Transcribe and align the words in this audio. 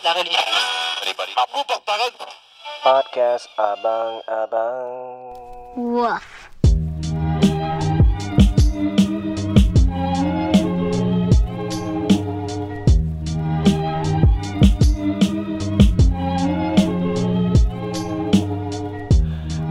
tangan 0.00 0.24
ni. 0.24 0.32
Anybody? 1.04 1.32
Aku 1.36 1.60
pak 1.68 1.80
tangan. 1.84 2.12
Podcast 2.80 3.44
Abang-Abang 3.60 4.88
Woof. 5.76 6.24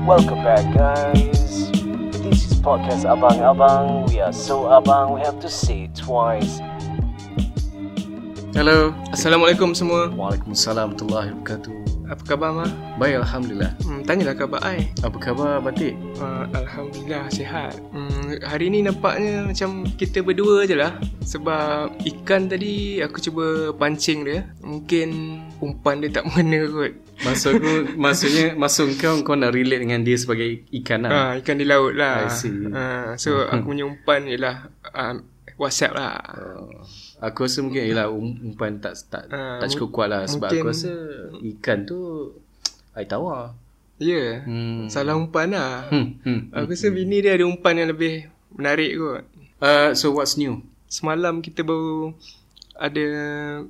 Welcome 0.05 0.41
back 0.41 0.65
guys 0.73 1.69
This 2.25 2.49
is 2.49 2.57
Podcast 2.61 3.05
Abang-Abang 3.05 4.09
We 4.09 4.21
are 4.21 4.33
so 4.33 4.65
abang 4.69 5.13
We 5.13 5.21
have 5.21 5.37
to 5.41 5.49
say 5.49 5.85
it 5.85 5.93
twice 5.93 6.57
Hello, 8.57 8.97
Assalamualaikum 9.13 9.77
semua. 9.77 10.09
Waalaikumsalam 10.09 10.97
warahmatullahi 10.97 11.29
wabarakatuh. 11.37 11.75
Apa 12.09 12.23
khabar 12.25 12.49
Ma? 12.49 12.65
Baik 12.97 13.21
Alhamdulillah. 13.21 13.77
Hmm, 13.85 14.01
tanyalah 14.01 14.33
khabar 14.33 14.57
ai. 14.65 14.89
Apa 15.05 15.17
khabar 15.21 15.61
Batik? 15.61 15.93
Uh, 16.17 16.49
Alhamdulillah 16.57 17.29
sihat. 17.29 17.77
Hmm, 17.93 18.41
hari 18.41 18.73
ni 18.73 18.81
nampaknya 18.81 19.45
macam 19.45 19.85
kita 19.93 20.25
berdua 20.25 20.65
je 20.65 20.73
lah. 20.73 20.97
Sebab 21.21 22.01
ikan 22.01 22.49
tadi 22.49 22.97
aku 23.05 23.21
cuba 23.21 23.69
pancing 23.77 24.25
dia. 24.25 24.49
Mungkin 24.65 25.37
umpan 25.61 26.01
dia 26.01 26.09
tak 26.09 26.25
mengena 26.33 26.65
kot. 26.65 26.97
Maksud 27.21 27.51
aku, 27.61 27.71
maksudnya 28.01 28.57
masuk 28.57 28.97
kau 28.97 29.21
kau 29.21 29.37
nak 29.37 29.53
relate 29.53 29.85
dengan 29.85 30.01
dia 30.01 30.17
sebagai 30.17 30.65
ikan 30.81 31.05
lah. 31.05 31.11
Ah, 31.13 31.31
ikan 31.37 31.61
di 31.61 31.69
laut 31.69 31.93
lah. 31.93 32.25
I 32.25 32.33
see. 32.33 32.65
Ah, 32.73 33.13
so 33.21 33.45
aku 33.45 33.69
punya 33.69 33.85
umpan 33.85 34.25
ialah 34.25 34.73
uh, 34.97 35.21
WhatsApp 35.59 35.91
lah. 35.91 36.15
Uh, 36.39 36.71
aku 37.19 37.43
rasa 37.43 37.59
mungkin 37.59 37.83
ialah 37.83 38.07
um- 38.07 38.39
umpan 38.47 38.79
tak 38.79 38.95
tak, 39.11 39.27
Ah, 39.27 39.59
tak 39.59 39.75
cukup 39.75 39.89
kuat 39.91 40.07
lah 40.07 40.23
sebab 40.23 40.47
mungkin- 40.47 40.63
aku 40.63 40.71
rasa 40.71 40.91
ikan 41.53 41.79
tu 41.83 41.99
ai 42.95 43.03
tawar. 43.03 43.53
Ya. 43.99 44.15
Yeah. 44.15 44.31
Hmm. 44.47 44.87
Salah 44.87 45.19
umpan 45.19 45.51
lah. 45.51 45.91
Hmm. 45.91 46.15
hmm. 46.23 46.55
Aku 46.55 46.71
rasa 46.71 46.87
bini 46.87 47.19
dia 47.19 47.35
ada 47.35 47.43
umpan 47.43 47.75
yang 47.75 47.91
lebih 47.91 48.31
menarik 48.55 48.95
kot. 48.95 49.21
Uh, 49.59 49.91
so 49.91 50.15
what's 50.15 50.39
new? 50.39 50.63
Semalam 50.87 51.43
kita 51.43 51.67
baru 51.67 52.15
ada 52.79 53.05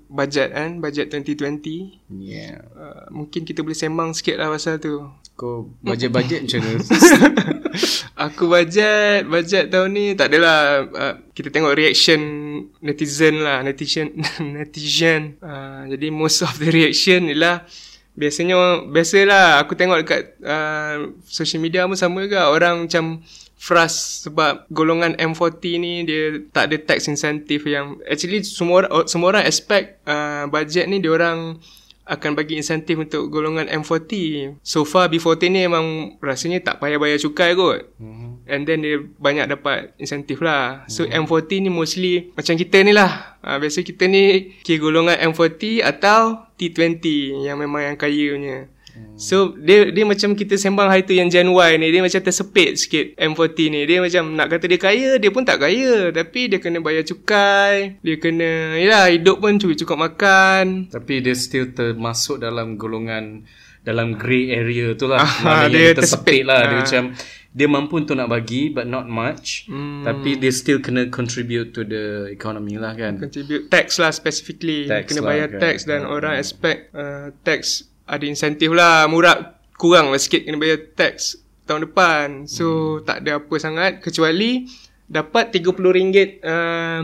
bajet 0.06 0.54
kan, 0.54 0.78
bajet 0.78 1.10
2020. 1.10 1.98
Yeah. 2.14 2.62
Uh, 2.78 3.10
mungkin 3.10 3.42
kita 3.42 3.66
boleh 3.66 3.74
sembang 3.74 4.14
sikit 4.14 4.38
lah 4.38 4.54
pasal 4.54 4.78
tu. 4.78 5.10
Kau 5.40 5.72
bajet-bajet 5.80 6.44
macam 6.44 6.60
mana? 6.68 6.84
Aku 8.28 8.52
bajet, 8.52 9.24
bajet 9.24 9.72
tahun 9.72 9.90
ni 9.96 10.06
tak 10.12 10.36
adalah 10.36 10.84
uh, 10.84 11.16
kita 11.32 11.48
tengok 11.48 11.80
reaction 11.80 12.20
netizen 12.84 13.40
lah, 13.40 13.64
netizen 13.64 14.20
netizen. 14.60 15.40
Uh, 15.40 15.88
jadi 15.88 16.12
most 16.12 16.44
of 16.44 16.52
the 16.60 16.68
reaction 16.68 17.32
ialah 17.32 17.64
biasanya 18.20 18.84
biasalah 18.92 19.64
aku 19.64 19.80
tengok 19.80 20.04
dekat 20.04 20.36
uh, 20.44 21.16
social 21.24 21.64
media 21.64 21.88
pun 21.88 21.96
sama 21.96 22.28
juga 22.28 22.52
orang 22.52 22.84
macam 22.84 23.24
frust 23.56 24.28
sebab 24.28 24.68
golongan 24.68 25.16
M40 25.16 25.64
ni 25.80 26.04
dia 26.04 26.44
tak 26.52 26.68
ada 26.68 26.76
tax 26.84 27.08
incentive 27.08 27.64
yang 27.64 27.96
actually 28.12 28.44
semua 28.44 28.88
semua 29.08 29.32
orang 29.36 29.48
expect 29.48 30.04
uh, 30.04 30.52
budget 30.52 30.92
ni 30.92 31.00
dia 31.00 31.16
orang 31.16 31.64
akan 32.10 32.34
bagi 32.34 32.58
insentif 32.58 32.98
untuk 32.98 33.30
golongan 33.30 33.70
M40. 33.70 34.12
So 34.66 34.82
far 34.84 35.08
B40 35.14 35.44
ni 35.54 35.60
memang 35.70 36.18
rasanya 36.20 36.66
tak 36.66 36.82
payah 36.82 36.98
bayar 36.98 37.22
cukai 37.22 37.54
kot. 37.54 37.94
Mm-hmm. 38.02 38.32
And 38.50 38.62
then 38.66 38.82
dia 38.82 38.98
banyak 39.00 39.46
dapat 39.46 39.94
insentif 40.02 40.42
lah. 40.42 40.90
So 40.90 41.06
mm-hmm. 41.06 41.30
M40 41.30 41.52
ni 41.62 41.70
mostly 41.70 42.14
macam 42.34 42.58
kita 42.58 42.82
ni 42.82 42.92
lah. 42.92 43.38
Ha, 43.46 43.62
biasa 43.62 43.86
kita 43.86 44.10
ni 44.10 44.58
kira 44.66 44.82
golongan 44.82 45.22
M40 45.32 45.86
atau 45.86 46.50
T20 46.58 47.06
yang 47.46 47.62
memang 47.62 47.94
yang 47.94 47.96
kaya 47.96 48.36
punya. 48.36 48.58
So 49.16 49.52
dia 49.54 49.92
dia 49.92 50.08
macam 50.08 50.32
kita 50.32 50.56
sembang 50.56 50.88
hari 50.88 51.04
tu 51.04 51.12
yang 51.12 51.28
Gen 51.28 51.52
Y 51.52 51.72
ni 51.76 51.92
dia 51.92 52.00
macam 52.00 52.24
tersepit 52.24 52.80
sikit 52.80 53.20
M40 53.20 53.58
ni. 53.68 53.82
Dia 53.84 54.00
macam 54.00 54.32
nak 54.32 54.48
kata 54.48 54.66
dia 54.66 54.80
kaya, 54.80 55.10
dia 55.16 55.28
pun 55.28 55.44
tak 55.44 55.60
kaya. 55.60 56.08
Tapi 56.10 56.48
dia 56.48 56.56
kena 56.58 56.80
bayar 56.80 57.04
cukai, 57.04 58.00
dia 58.00 58.16
kena 58.16 58.80
yalah 58.80 59.12
hidup 59.12 59.40
pun 59.40 59.60
cukup 59.60 59.76
cukup 59.76 59.98
makan. 60.00 60.88
Tapi 60.88 61.20
dia 61.20 61.36
still 61.36 61.70
termasuk 61.70 62.40
dalam 62.40 62.80
golongan 62.80 63.44
dalam 63.80 64.16
grey 64.16 64.52
area 64.52 64.96
tu 64.96 65.08
lah. 65.08 65.20
Ah, 65.44 65.68
dia 65.68 65.92
tersepit 65.92 66.00
tersepit. 66.00 66.42
lah. 66.44 66.62
Dia 66.64 66.72
Ah. 66.72 66.80
macam 66.80 67.04
dia 67.50 67.66
mampu 67.66 67.98
untuk 67.98 68.14
nak 68.14 68.30
bagi 68.30 68.70
but 68.70 68.86
not 68.86 69.04
much. 69.04 69.68
Hmm. 69.68 70.06
Tapi 70.06 70.38
dia 70.38 70.54
still 70.54 70.80
kena 70.80 71.10
contribute 71.10 71.74
to 71.74 71.84
the 71.84 72.30
economy 72.30 72.80
lah 72.80 72.96
kan. 72.96 73.20
contribute 73.20 73.68
tax 73.68 74.00
lah 74.00 74.14
specifically 74.14 74.88
Tax 74.88 75.12
kena 75.12 75.20
lah, 75.20 75.28
bayar 75.28 75.48
kan. 75.50 75.60
tax 75.60 75.76
dan 75.84 76.06
orang 76.06 76.38
expect 76.38 76.94
uh, 76.94 77.36
tax 77.42 77.84
ada 78.10 78.26
insentif 78.26 78.74
lah 78.74 79.06
murah 79.06 79.62
kurang 79.78 80.10
lah 80.10 80.20
sikit 80.20 80.44
kena 80.44 80.58
bayar 80.58 80.82
tax 80.98 81.38
tahun 81.70 81.86
depan. 81.86 82.50
So 82.50 82.98
hmm. 83.00 83.06
tak 83.06 83.18
ada 83.24 83.38
apa 83.38 83.56
sangat 83.62 84.02
kecuali 84.02 84.66
dapat 85.06 85.54
RM30 85.54 86.42
uh, 86.42 87.00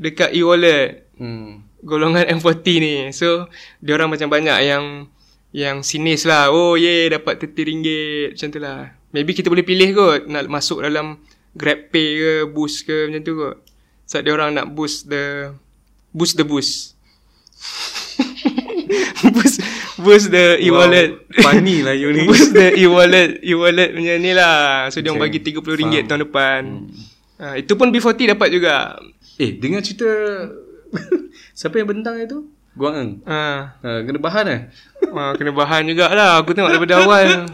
dekat 0.00 0.32
e-wallet. 0.32 1.04
Hmm. 1.16 1.64
golongan 1.84 2.28
M40 2.40 2.66
ni. 2.80 2.96
So 3.12 3.52
dia 3.84 3.94
orang 3.94 4.16
macam 4.16 4.32
banyak 4.32 4.58
yang 4.64 5.12
yang 5.52 5.84
sinis 5.84 6.24
lah. 6.24 6.48
Oh 6.48 6.74
ye 6.74 7.06
yeah, 7.06 7.20
dapat 7.20 7.38
RM30 7.44 7.86
macam 8.32 8.48
tu 8.48 8.58
lah. 8.58 8.80
Maybe 9.12 9.36
kita 9.36 9.52
boleh 9.52 9.64
pilih 9.64 9.92
kot 9.92 10.20
nak 10.26 10.48
masuk 10.48 10.82
dalam 10.82 11.20
GrabPay 11.56 12.08
ke 12.20 12.32
Boost 12.50 12.88
ke 12.88 13.06
macam 13.08 13.22
tu 13.22 13.32
kot. 13.36 13.56
Sebab 14.06 14.22
dia 14.22 14.32
orang 14.32 14.50
nak 14.54 14.66
boost 14.70 15.10
the 15.10 15.50
boost 16.14 16.34
the 16.40 16.44
boost. 16.46 16.94
Boost 19.34 19.58
boost 19.96 20.28
the 20.28 20.60
e-wallet 20.60 21.16
Wow, 21.36 21.52
funny 21.52 21.80
lah 21.80 21.92
you 21.92 22.12
ni. 22.12 22.24
boost 22.28 22.52
the 22.52 22.76
e-wallet 22.76 23.40
e-wallet 23.40 23.92
punya 23.92 24.16
ni 24.16 24.32
lah 24.32 24.86
so 24.88 25.00
dia 25.00 25.08
orang 25.08 25.26
bagi 25.26 25.40
RM30 25.40 25.64
faham. 25.78 26.04
tahun 26.04 26.20
depan 26.24 26.60
ha, 27.36 27.46
itu 27.56 27.72
pun 27.74 27.88
B40 27.88 28.32
dapat 28.32 28.48
juga 28.50 28.74
Eh, 29.36 29.52
dengar 29.52 29.80
cerita 29.80 30.08
siapa 31.58 31.76
yang 31.76 31.88
bentang 31.90 32.16
itu? 32.16 32.48
Guang 32.72 32.96
Eng. 32.96 33.10
ha. 33.24 33.76
Ha, 33.80 34.00
kena 34.00 34.16
bahan 34.16 34.46
eh? 34.48 34.60
Ha, 35.06 35.32
kena 35.32 35.52
bahan 35.52 35.84
jugalah 35.84 36.40
Aku 36.40 36.52
tengok 36.52 36.72
daripada 36.72 37.00
awal 37.00 37.44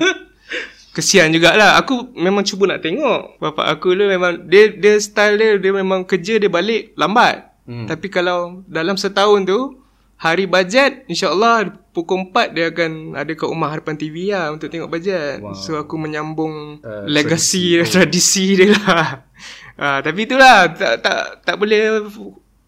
Kesian 0.93 1.31
jugalah 1.31 1.79
Aku 1.79 2.11
memang 2.13 2.43
cuba 2.43 2.71
nak 2.71 2.83
tengok 2.83 3.39
Bapak 3.39 3.67
aku 3.67 3.95
tu 3.95 4.05
memang 4.05 4.47
Dia 4.47 4.71
dia 4.71 4.95
style 4.99 5.35
dia 5.35 5.51
Dia 5.59 5.73
memang 5.73 6.03
kerja 6.03 6.39
dia 6.39 6.47
balik 6.47 6.95
lambat 6.95 7.51
hmm. 7.65 7.87
Tapi 7.87 8.07
kalau 8.07 8.63
Dalam 8.67 8.95
setahun 8.95 9.43
tu 9.43 9.83
Hari 10.19 10.47
bajet 10.47 11.03
InsyaAllah 11.07 11.82
Pukul 11.93 12.33
4 12.33 12.57
dia 12.57 12.73
akan 12.73 13.13
Ada 13.13 13.33
kat 13.37 13.49
rumah 13.49 13.69
harapan 13.69 13.95
TV 14.01 14.33
lah 14.33 14.49
Untuk 14.53 14.73
tengok 14.73 14.89
bajet 14.89 15.45
wow. 15.45 15.53
So 15.53 15.77
aku 15.77 16.01
menyambung 16.01 16.81
Uh, 16.83 17.05
Legacy 17.05 17.79
dia 17.79 17.85
Tradisi 17.85 18.57
dia 18.57 18.73
lah 18.73 19.23
ha, 19.77 20.01
Tapi 20.07 20.25
itulah 20.25 20.73
Tak 20.73 21.05
tak 21.05 21.45
tak 21.45 21.57
boleh 21.61 22.09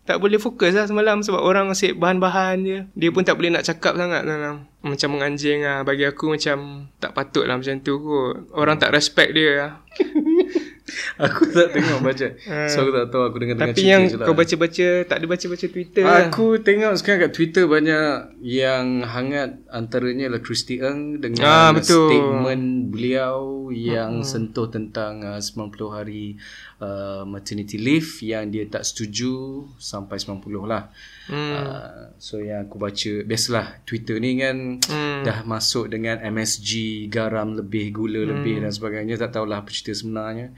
tak 0.05 0.21
boleh 0.21 0.37
fokus 0.37 0.77
lah 0.77 0.84
semalam 0.84 1.25
sebab 1.25 1.41
orang 1.41 1.73
asyik 1.73 1.97
bahan-bahan 1.97 2.61
je. 2.61 2.79
Dia 2.93 3.09
pun 3.09 3.25
tak 3.25 3.41
boleh 3.41 3.57
nak 3.57 3.65
cakap 3.65 3.97
sangat 3.97 4.29
semalam. 4.29 4.69
Macam 4.84 5.09
menganjing 5.17 5.65
lah. 5.65 5.81
Bagi 5.81 6.05
aku 6.05 6.37
macam 6.37 6.93
tak 7.01 7.17
patut 7.17 7.49
lah 7.49 7.57
macam 7.57 7.81
tu 7.81 7.97
kot. 8.05 8.53
Orang 8.53 8.77
tak 8.77 8.93
respect 8.93 9.33
dia 9.33 9.51
lah. 9.57 9.73
Aku 11.25 11.49
tak 11.49 11.72
tengok 11.72 12.00
baca. 12.05 12.27
so 12.69 12.84
aku 12.84 12.91
tak 12.93 13.06
tahu 13.09 13.22
aku 13.25 13.37
dengar-dengar 13.41 13.72
Tapi 13.72 13.81
cerita 13.81 13.89
yang 13.89 14.03
je 14.05 14.17
lah. 14.21 14.27
kau 14.28 14.37
baca-baca, 14.37 14.89
tak 15.09 15.17
ada 15.17 15.27
baca-baca 15.27 15.67
Twitter 15.72 16.05
lah. 16.05 16.28
Aku 16.28 16.47
tengok 16.61 16.93
sekarang 17.00 17.21
kat 17.25 17.33
Twitter 17.33 17.65
banyak 17.65 18.09
yang 18.45 19.00
hangat 19.00 19.65
antaranya 19.72 20.28
lah 20.28 20.41
Christy 20.45 20.84
Eng 20.84 21.25
dengan 21.25 21.41
Ah, 21.49 21.71
betul. 21.72 22.12
statement 22.12 22.93
beliau 22.93 23.72
yang 23.72 24.21
hmm. 24.21 24.28
sentuh 24.28 24.69
tentang 24.69 25.25
uh, 25.25 25.41
90 25.41 25.72
hari 25.89 26.37
uh, 26.84 27.25
maternity 27.25 27.81
leave 27.81 28.21
yang 28.21 28.53
dia 28.53 28.69
tak 28.69 28.84
setuju 28.84 29.65
sampai 29.81 30.21
90 30.21 30.69
lah. 30.69 30.93
Hmm. 31.25 31.53
Uh, 31.56 32.12
so 32.21 32.36
yang 32.36 32.69
aku 32.69 32.77
baca 32.77 33.13
biasalah 33.25 33.81
Twitter 33.89 34.21
ni 34.21 34.36
kan 34.36 34.84
hmm. 34.84 35.25
dah 35.25 35.41
masuk 35.48 35.89
dengan 35.89 36.21
MSG 36.21 37.04
garam 37.09 37.57
lebih 37.57 37.97
gula 37.97 38.21
hmm. 38.21 38.31
lebih 38.36 38.54
dan 38.60 38.69
sebagainya 38.69 39.16
tak 39.16 39.41
tahulah 39.41 39.65
apa 39.65 39.72
cerita 39.72 39.97
sebenarnya. 39.97 40.53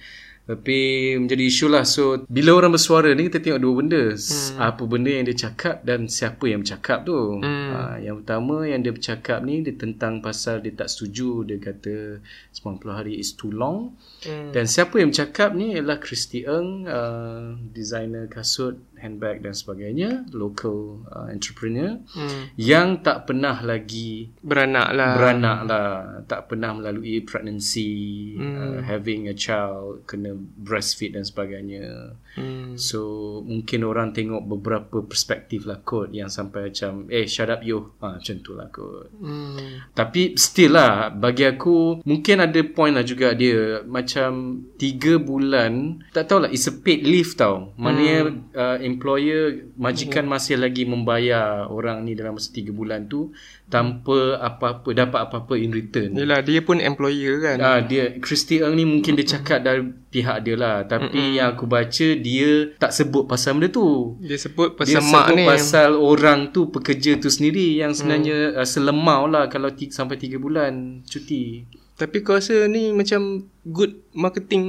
Tapi 0.47 0.79
menjadi 1.19 1.43
isu 1.43 1.67
lah 1.67 1.83
So 1.83 2.23
bila 2.31 2.55
orang 2.55 2.79
bersuara 2.79 3.11
ni 3.19 3.27
Kita 3.27 3.43
tengok 3.43 3.59
dua 3.59 3.75
benda 3.83 4.03
hmm. 4.15 4.63
Apa 4.63 4.83
benda 4.87 5.11
yang 5.11 5.27
dia 5.27 5.51
cakap 5.51 5.83
Dan 5.83 6.07
siapa 6.07 6.47
yang 6.47 6.63
bercakap 6.63 7.03
tu 7.03 7.43
hmm. 7.43 7.71
ha, 7.75 7.99
Yang 7.99 8.23
pertama 8.23 8.63
Yang 8.63 8.81
dia 8.81 8.93
bercakap 8.95 9.39
ni 9.43 9.67
Dia 9.67 9.75
tentang 9.75 10.23
pasal 10.23 10.63
Dia 10.63 10.71
tak 10.79 10.87
setuju 10.87 11.43
Dia 11.51 11.59
kata 11.59 12.23
90 12.55 12.63
hari 12.95 13.19
is 13.19 13.35
too 13.35 13.51
long 13.51 13.99
hmm. 14.23 14.55
Dan 14.55 14.71
siapa 14.71 15.03
yang 15.03 15.11
bercakap 15.11 15.51
ni 15.59 15.75
Ialah 15.75 15.99
Christy 15.99 16.47
Eng 16.47 16.87
uh, 16.87 17.59
Designer 17.75 18.31
kasut 18.31 18.79
handbag 18.97 19.41
dan 19.41 19.53
sebagainya, 19.53 20.25
local 20.33 21.05
uh, 21.07 21.29
entrepreneur 21.29 21.99
Hmm. 22.13 22.51
yang 22.57 23.01
tak 23.01 23.25
pernah 23.25 23.61
lagi 23.61 24.33
Beranak 24.41 24.89
lah. 24.93 25.13
beranak 25.15 25.59
lah, 25.65 25.89
tak 26.25 26.49
pernah 26.49 26.73
melalui 26.73 27.21
pregnancy, 27.21 28.35
Hmm. 28.37 28.57
uh, 28.57 28.79
having 28.83 29.29
a 29.29 29.35
child, 29.35 30.05
kena 30.05 30.33
breastfeed 30.37 31.15
dan 31.15 31.25
sebagainya. 31.25 32.17
Hmm. 32.37 32.77
So 32.77 33.01
mungkin 33.43 33.81
orang 33.83 34.13
tengok 34.13 34.45
beberapa 34.45 35.01
perspektif 35.01 35.65
lah 35.65 35.81
kot 35.81 36.13
yang 36.13 36.29
sampai 36.29 36.69
macam 36.69 37.09
eh 37.09 37.25
shut 37.25 37.49
up 37.49 37.65
yo. 37.65 37.97
Ha, 38.05 38.21
macam 38.21 38.37
tu 38.45 38.53
lah 38.53 38.69
kot. 38.69 39.09
Hmm. 39.17 39.89
Tapi 39.93 40.37
still 40.37 40.77
lah 40.77 41.09
bagi 41.09 41.49
aku 41.49 42.05
mungkin 42.05 42.45
ada 42.45 42.61
point 42.69 42.93
lah 42.93 43.03
juga 43.03 43.33
dia 43.33 43.81
macam 43.89 44.61
3 44.77 45.17
bulan 45.17 45.97
tak 46.13 46.29
tahulah 46.29 46.53
it's 46.53 46.69
a 46.69 46.75
paid 46.77 47.09
leave 47.09 47.33
tau. 47.35 47.73
Maknanya 47.81 48.19
hmm. 48.29 48.37
uh, 48.53 48.79
employer 48.87 49.67
majikan 49.75 50.23
masih 50.31 50.55
lagi 50.57 50.87
membayar 50.87 51.67
orang 51.67 52.07
ni 52.07 52.15
dalam 52.15 52.39
masa 52.39 52.55
3 52.55 52.71
bulan 52.71 53.11
tu 53.11 53.35
tanpa 53.67 54.39
apa-apa 54.39 54.95
dapat 54.95 55.21
apa-apa 55.27 55.59
in 55.59 55.75
return. 55.75 56.15
Yelah, 56.15 56.47
dia 56.47 56.63
pun 56.63 56.79
employer 56.79 57.43
kan. 57.43 57.57
Ah 57.59 57.83
dia 57.83 58.15
Christy 58.23 58.63
Ng 58.63 58.75
ni 58.79 58.85
mungkin 58.87 59.19
dia 59.19 59.27
cakap 59.27 59.67
dari 59.67 59.83
pihak 60.15 60.47
dia 60.47 60.55
lah 60.55 60.87
tapi 60.87 61.37
yang 61.37 61.53
aku 61.53 61.67
baca 61.67 62.07
dia 62.15 62.73
tak 62.79 62.95
sebut 62.95 63.27
pasal 63.27 63.59
benda 63.59 63.69
tu. 63.75 64.15
Dia 64.23 64.39
sebut 64.39 64.79
Dia 64.79 65.03
pasal 65.03 65.03
mak 65.11 65.27
sebut 65.27 65.37
ni. 65.37 65.45
pasal 65.45 65.91
orang 65.99 66.55
tu 66.55 66.71
pekerja 66.71 67.19
tu 67.19 67.29
sendiri 67.29 67.83
yang 67.83 67.91
sebenarnya 67.91 68.55
hmm. 68.55 68.59
uh, 68.63 68.67
selemau 68.67 69.27
lah 69.27 69.51
kalau 69.51 69.75
ti- 69.75 69.91
sampai 69.91 70.15
3 70.15 70.39
bulan 70.39 71.03
cuti. 71.03 71.67
Tapi 71.97 72.21
kau 72.21 72.37
rasa 72.37 72.69
ni 72.69 72.93
macam 72.93 73.49
good 73.65 73.99
marketing 74.13 74.65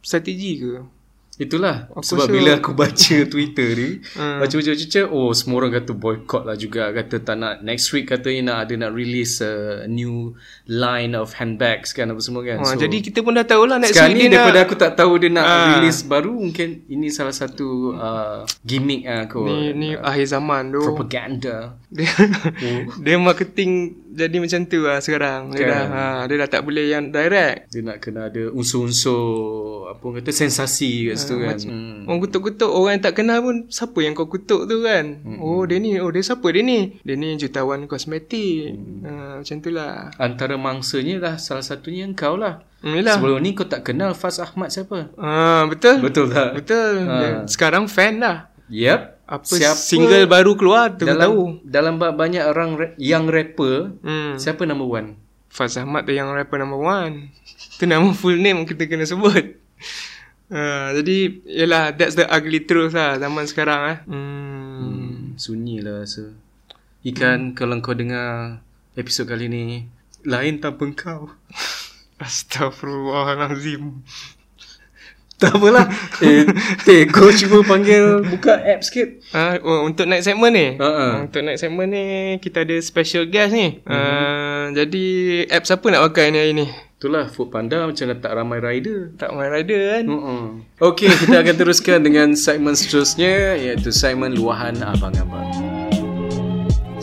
strategi 0.00 0.60
ke? 0.60 0.93
Itulah 1.36 1.90
Aku 1.90 2.04
sebab 2.04 2.26
rasa- 2.26 2.32
bila 2.32 2.50
aku 2.54 2.70
baca 2.72 3.16
Twitter 3.32 3.68
ni 3.72 3.90
Hmm. 4.14 4.38
baca 4.38 4.54
baca 4.54 4.70
baca 4.70 5.00
oh 5.08 5.30
semua 5.30 5.56
orang 5.58 5.72
kata 5.74 5.92
boycott 5.92 6.42
lah 6.42 6.54
juga 6.54 6.88
kata 6.90 7.18
tak 7.18 7.36
nak 7.36 7.54
next 7.60 7.90
week 7.90 8.06
katanya 8.06 8.40
nak 8.44 8.58
ada 8.62 8.74
nak 8.76 8.92
release 8.92 9.40
a 9.40 9.54
new 9.84 10.30
line 10.64 11.12
of 11.12 11.34
handbags 11.34 11.90
kan 11.90 12.06
apa 12.06 12.18
semua 12.18 12.42
kan. 12.42 12.58
Ha, 12.58 12.76
jadi 12.76 12.96
kita 13.00 13.20
pun 13.20 13.32
dah 13.32 13.42
tahu 13.42 13.64
lah 13.64 13.76
next 13.76 13.94
Sekarang 13.94 14.10
week 14.10 14.20
ni 14.20 14.26
dia 14.26 14.38
daripada 14.38 14.54
nak 14.54 14.64
aku 14.64 14.74
tak 14.76 14.92
tahu 14.94 15.12
dia 15.16 15.30
nak 15.30 15.44
Ah. 15.44 15.66
release 15.74 16.00
baru 16.02 16.32
mungkin 16.32 16.68
ini 16.86 17.06
salah 17.08 17.32
satu 17.32 17.68
uh, 17.92 18.46
gimmick 18.60 19.02
lah 19.02 19.26
kot. 19.26 19.44
ni, 19.44 19.58
ni 19.72 19.88
akhir 19.92 20.26
zaman 20.30 20.70
tu. 20.70 20.82
propaganda. 20.82 21.74
Dia, 21.94 22.10
dia 22.98 23.16
marketing 23.16 23.70
jadi 24.10 24.36
macam 24.36 24.60
tu 24.66 24.82
lah 24.82 24.98
sekarang. 24.98 25.50
Dia, 25.50 25.62
Kan. 25.62 25.70
dah, 25.70 25.84
ha, 25.86 26.02
dia 26.26 26.36
dah 26.36 26.48
tak 26.48 26.62
boleh 26.62 26.90
yang 26.90 27.08
direct. 27.08 27.70
Dia 27.70 27.80
nak 27.80 27.98
kena 27.98 28.26
ada 28.26 28.50
unsur-unsur 28.50 29.22
apa 29.86 30.06
kata 30.12 30.30
sensasi 30.30 31.06
kat 31.06 31.16
situ 31.16 31.34
kan. 31.38 31.56
Hmm. 31.60 32.02
Orang 32.04 32.20
kutuk-kutuk 32.20 32.68
Orang 32.68 32.92
yang 32.92 33.02
tak 33.02 33.14
kenal 33.14 33.40
pun 33.40 33.64
Siapa 33.66 33.96
yang 33.98 34.12
kau 34.12 34.26
kutuk 34.26 34.64
tu 34.64 34.80
kan 34.80 35.20
mm-hmm. 35.20 35.38
Oh 35.38 35.64
dia 35.64 35.76
ni 35.76 35.96
Oh 35.96 36.08
dia 36.08 36.20
siapa 36.20 36.44
dia 36.46 36.60
ni 36.60 37.00
Dia 37.00 37.14
ni 37.14 37.32
jutawan 37.34 37.84
kosmetik 37.84 38.76
mm. 38.76 39.00
ha, 39.02 39.10
Macam 39.40 39.56
tu 39.58 39.70
lah 39.70 40.12
Antara 40.16 40.56
mangsanya 40.56 41.16
lah 41.18 41.34
salah 41.36 41.60
satunya 41.60 42.04
engkau 42.04 42.36
lah. 42.36 42.60
hmm, 42.80 42.92
Yelah 42.94 43.16
Sebelum 43.16 43.40
ni 43.40 43.52
kau 43.52 43.64
tak 43.64 43.84
kenal 43.84 44.12
Faz 44.12 44.36
Ahmad 44.36 44.68
siapa? 44.68 45.12
ha, 45.16 45.64
Betul 45.64 46.00
Betul 46.00 46.28
tak? 46.28 46.52
Betul 46.54 46.92
Ha. 47.04 47.44
Sekarang 47.44 47.84
fan 47.86 48.20
lah 48.20 48.52
Yep. 48.68 49.13
Apa 49.24 49.48
single 49.72 50.28
baru 50.28 50.52
keluar 50.52 51.00
tu 51.00 51.08
dalam, 51.08 51.20
tahu 51.32 51.40
Dalam 51.64 51.96
ba- 51.96 52.12
banyak 52.12 52.44
orang 52.44 52.70
ra- 52.76 52.96
young 53.00 53.24
rapper, 53.28 53.96
hmm. 54.04 54.36
siapa 54.36 54.68
number 54.68 54.84
one? 54.84 55.16
Faz 55.48 55.78
Ahmad 55.80 56.04
tu 56.04 56.12
yang 56.12 56.28
rapper 56.34 56.58
number 56.58 56.82
one 56.82 57.30
Tu 57.78 57.86
nama 57.86 58.10
full 58.10 58.36
name 58.36 58.66
kita 58.66 58.90
kena 58.90 59.06
sebut 59.06 59.60
Uh, 60.52 60.92
jadi 61.00 61.40
Yelah 61.46 61.96
That's 61.96 62.18
the 62.20 62.28
ugly 62.28 62.66
truth 62.68 62.92
lah 62.92 63.16
Zaman 63.16 63.46
sekarang 63.48 63.80
eh 63.86 63.98
hmm. 64.04 64.54
Hmm, 64.74 65.40
sunyi 65.40 65.80
lah 65.80 66.02
rasa. 66.02 66.34
Ikan 67.02 67.54
kalau 67.56 67.78
kau 67.80 67.94
dengar 67.94 68.60
episod 68.94 69.26
kali 69.26 69.50
ni, 69.50 69.86
lain 70.22 70.62
tanpa 70.62 70.86
kau. 70.94 71.30
Astaghfirullahalazim 72.24 74.02
Tak 75.34 75.50
apalah. 75.58 75.86
eh, 76.24 76.46
teh, 76.86 77.10
kau 77.10 77.28
cuba 77.34 77.66
panggil 77.66 78.22
buka 78.22 78.54
app 78.54 78.86
sikit. 78.86 79.18
Ah, 79.34 79.58
oh, 79.58 79.82
untuk 79.82 80.06
next 80.06 80.30
segment 80.30 80.54
ni. 80.54 80.78
Ha-ha. 80.78 81.26
Untuk 81.26 81.42
next 81.42 81.66
segment 81.66 81.90
ni 81.90 82.04
kita 82.38 82.62
ada 82.62 82.76
special 82.78 83.26
guest 83.26 83.52
ni. 83.52 83.82
Mm-hmm. 83.82 83.90
Uh, 83.90 84.64
jadi 84.78 85.06
apps 85.50 85.74
apa 85.74 85.86
nak 85.90 86.02
pakai 86.10 86.30
ni 86.30 86.38
hari 86.38 86.52
ni? 86.54 86.66
Itulah 87.04 87.28
Food 87.28 87.52
Panda 87.52 87.84
macam 87.84 88.14
tak 88.16 88.32
ramai 88.32 88.62
rider. 88.62 89.12
Tak 89.20 89.34
main 89.34 89.50
rider 89.52 89.82
kan? 89.98 90.04
Mm-mm. 90.08 90.42
Okey, 90.80 91.10
kita 91.10 91.42
akan 91.42 91.54
teruskan 91.58 92.00
dengan 92.00 92.32
segmen 92.32 92.72
seterusnya 92.72 93.58
iaitu 93.60 93.92
segmen 93.92 94.32
luahan 94.32 94.78
abang-abang. 94.80 95.44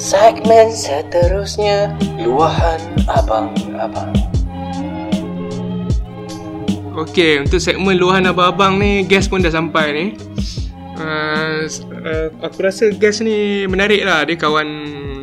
Segmen 0.02 0.74
seterusnya 0.74 1.94
Luahan 2.18 2.82
Abang-Abang 3.06 4.31
Okey, 6.92 7.40
untuk 7.40 7.64
segmen 7.64 7.96
luahan 7.96 8.28
abang-abang 8.28 8.76
ni 8.76 9.08
guest 9.08 9.32
pun 9.32 9.40
dah 9.40 9.48
sampai 9.48 9.86
ni. 9.96 10.06
Uh, 11.00 11.64
uh, 12.04 12.28
aku 12.44 12.68
rasa 12.68 12.92
guest 12.92 13.24
ni 13.24 13.64
menarik 13.64 14.04
lah. 14.04 14.28
Dia 14.28 14.36
kawan 14.36 14.68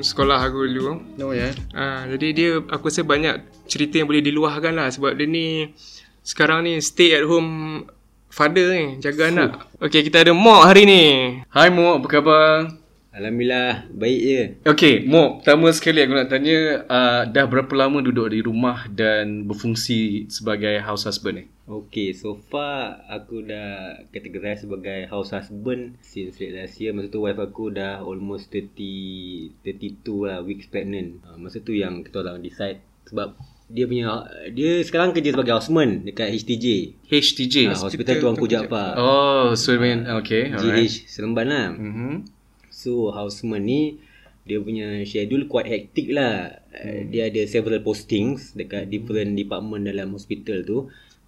sekolah 0.00 0.48
aku 0.48 0.64
dulu. 0.64 0.96
No 1.20 1.36
ya. 1.36 1.52
Yeah. 1.52 1.52
Uh, 1.76 2.00
jadi 2.16 2.26
dia 2.32 2.50
aku 2.72 2.88
rasa 2.88 3.04
banyak 3.04 3.44
cerita 3.68 4.00
yang 4.00 4.08
boleh 4.08 4.24
diluahkan 4.24 4.72
lah 4.72 4.88
sebab 4.88 5.12
dia 5.12 5.28
ni 5.28 5.76
sekarang 6.24 6.64
ni 6.64 6.80
stay 6.80 7.12
at 7.12 7.28
home 7.28 7.84
father 8.32 8.72
ni 8.72 8.96
jaga 9.04 9.28
anak. 9.28 9.68
Okey, 9.76 10.08
kita 10.08 10.24
ada 10.24 10.32
Mok 10.32 10.72
hari 10.72 10.88
ni. 10.88 11.04
Hai 11.52 11.68
Mo, 11.68 12.00
apa 12.00 12.08
khabar? 12.08 12.77
Alhamdulillah 13.18 13.90
baik 13.90 14.20
je. 14.22 14.42
Okey, 14.62 14.94
Mo, 15.10 15.42
pertama 15.42 15.74
sekali 15.74 16.06
aku 16.06 16.14
nak 16.14 16.30
tanya 16.30 16.86
uh, 16.86 17.22
dah 17.26 17.44
berapa 17.50 17.74
lama 17.74 17.98
duduk 17.98 18.30
di 18.30 18.38
rumah 18.46 18.86
dan 18.86 19.42
berfungsi 19.42 20.30
sebagai 20.30 20.78
house 20.78 21.02
husband 21.02 21.42
ni? 21.42 21.44
Okay, 21.66 22.14
so 22.14 22.38
far 22.48 23.02
aku 23.10 23.42
dah 23.42 24.00
categorize 24.14 24.62
sebagai 24.62 25.10
house 25.10 25.34
husband 25.34 25.98
since 25.98 26.38
late 26.38 26.54
last 26.54 26.78
year. 26.78 26.94
Masa 26.94 27.10
tu 27.10 27.26
wife 27.26 27.42
aku 27.42 27.74
dah 27.74 28.06
almost 28.06 28.54
30, 28.54 29.66
32 29.66 30.06
lah 30.22 30.38
weeks 30.46 30.70
pregnant. 30.70 31.18
Uh, 31.26 31.36
masa 31.42 31.58
tu 31.58 31.74
yang 31.74 32.06
kita 32.06 32.22
orang 32.22 32.38
decide 32.38 32.80
sebab 33.10 33.34
dia 33.68 33.84
punya 33.84 34.24
dia 34.56 34.80
sekarang 34.80 35.12
kerja 35.12 35.36
sebagai 35.36 35.58
houseman 35.58 36.06
dekat 36.06 36.32
HTJ. 36.32 36.66
HTJ. 37.10 37.56
Uh, 37.68 37.76
Hospital 37.76 38.14
Tuanku 38.22 38.46
Jaafar. 38.46 38.94
Oh, 38.96 39.52
so 39.58 39.74
I 39.74 39.78
mean, 39.82 39.98
okay, 40.06 40.54
alright. 40.54 40.86
GH 40.86 41.10
Seremban 41.10 41.46
lah. 41.50 41.66
Mm-hmm. 41.74 42.37
So 42.78 43.10
houseman 43.10 43.66
ni 43.66 43.98
dia 44.46 44.62
punya 44.62 45.02
schedule 45.02 45.50
quite 45.50 45.68
hectic 45.68 46.14
lah. 46.14 46.62
Hmm. 46.70 47.10
Dia 47.10 47.28
ada 47.28 47.42
several 47.44 47.82
postings 47.82 48.54
dekat 48.54 48.86
different 48.86 49.34
department 49.34 49.84
dalam 49.84 50.14
hospital 50.14 50.62
tu. 50.62 50.78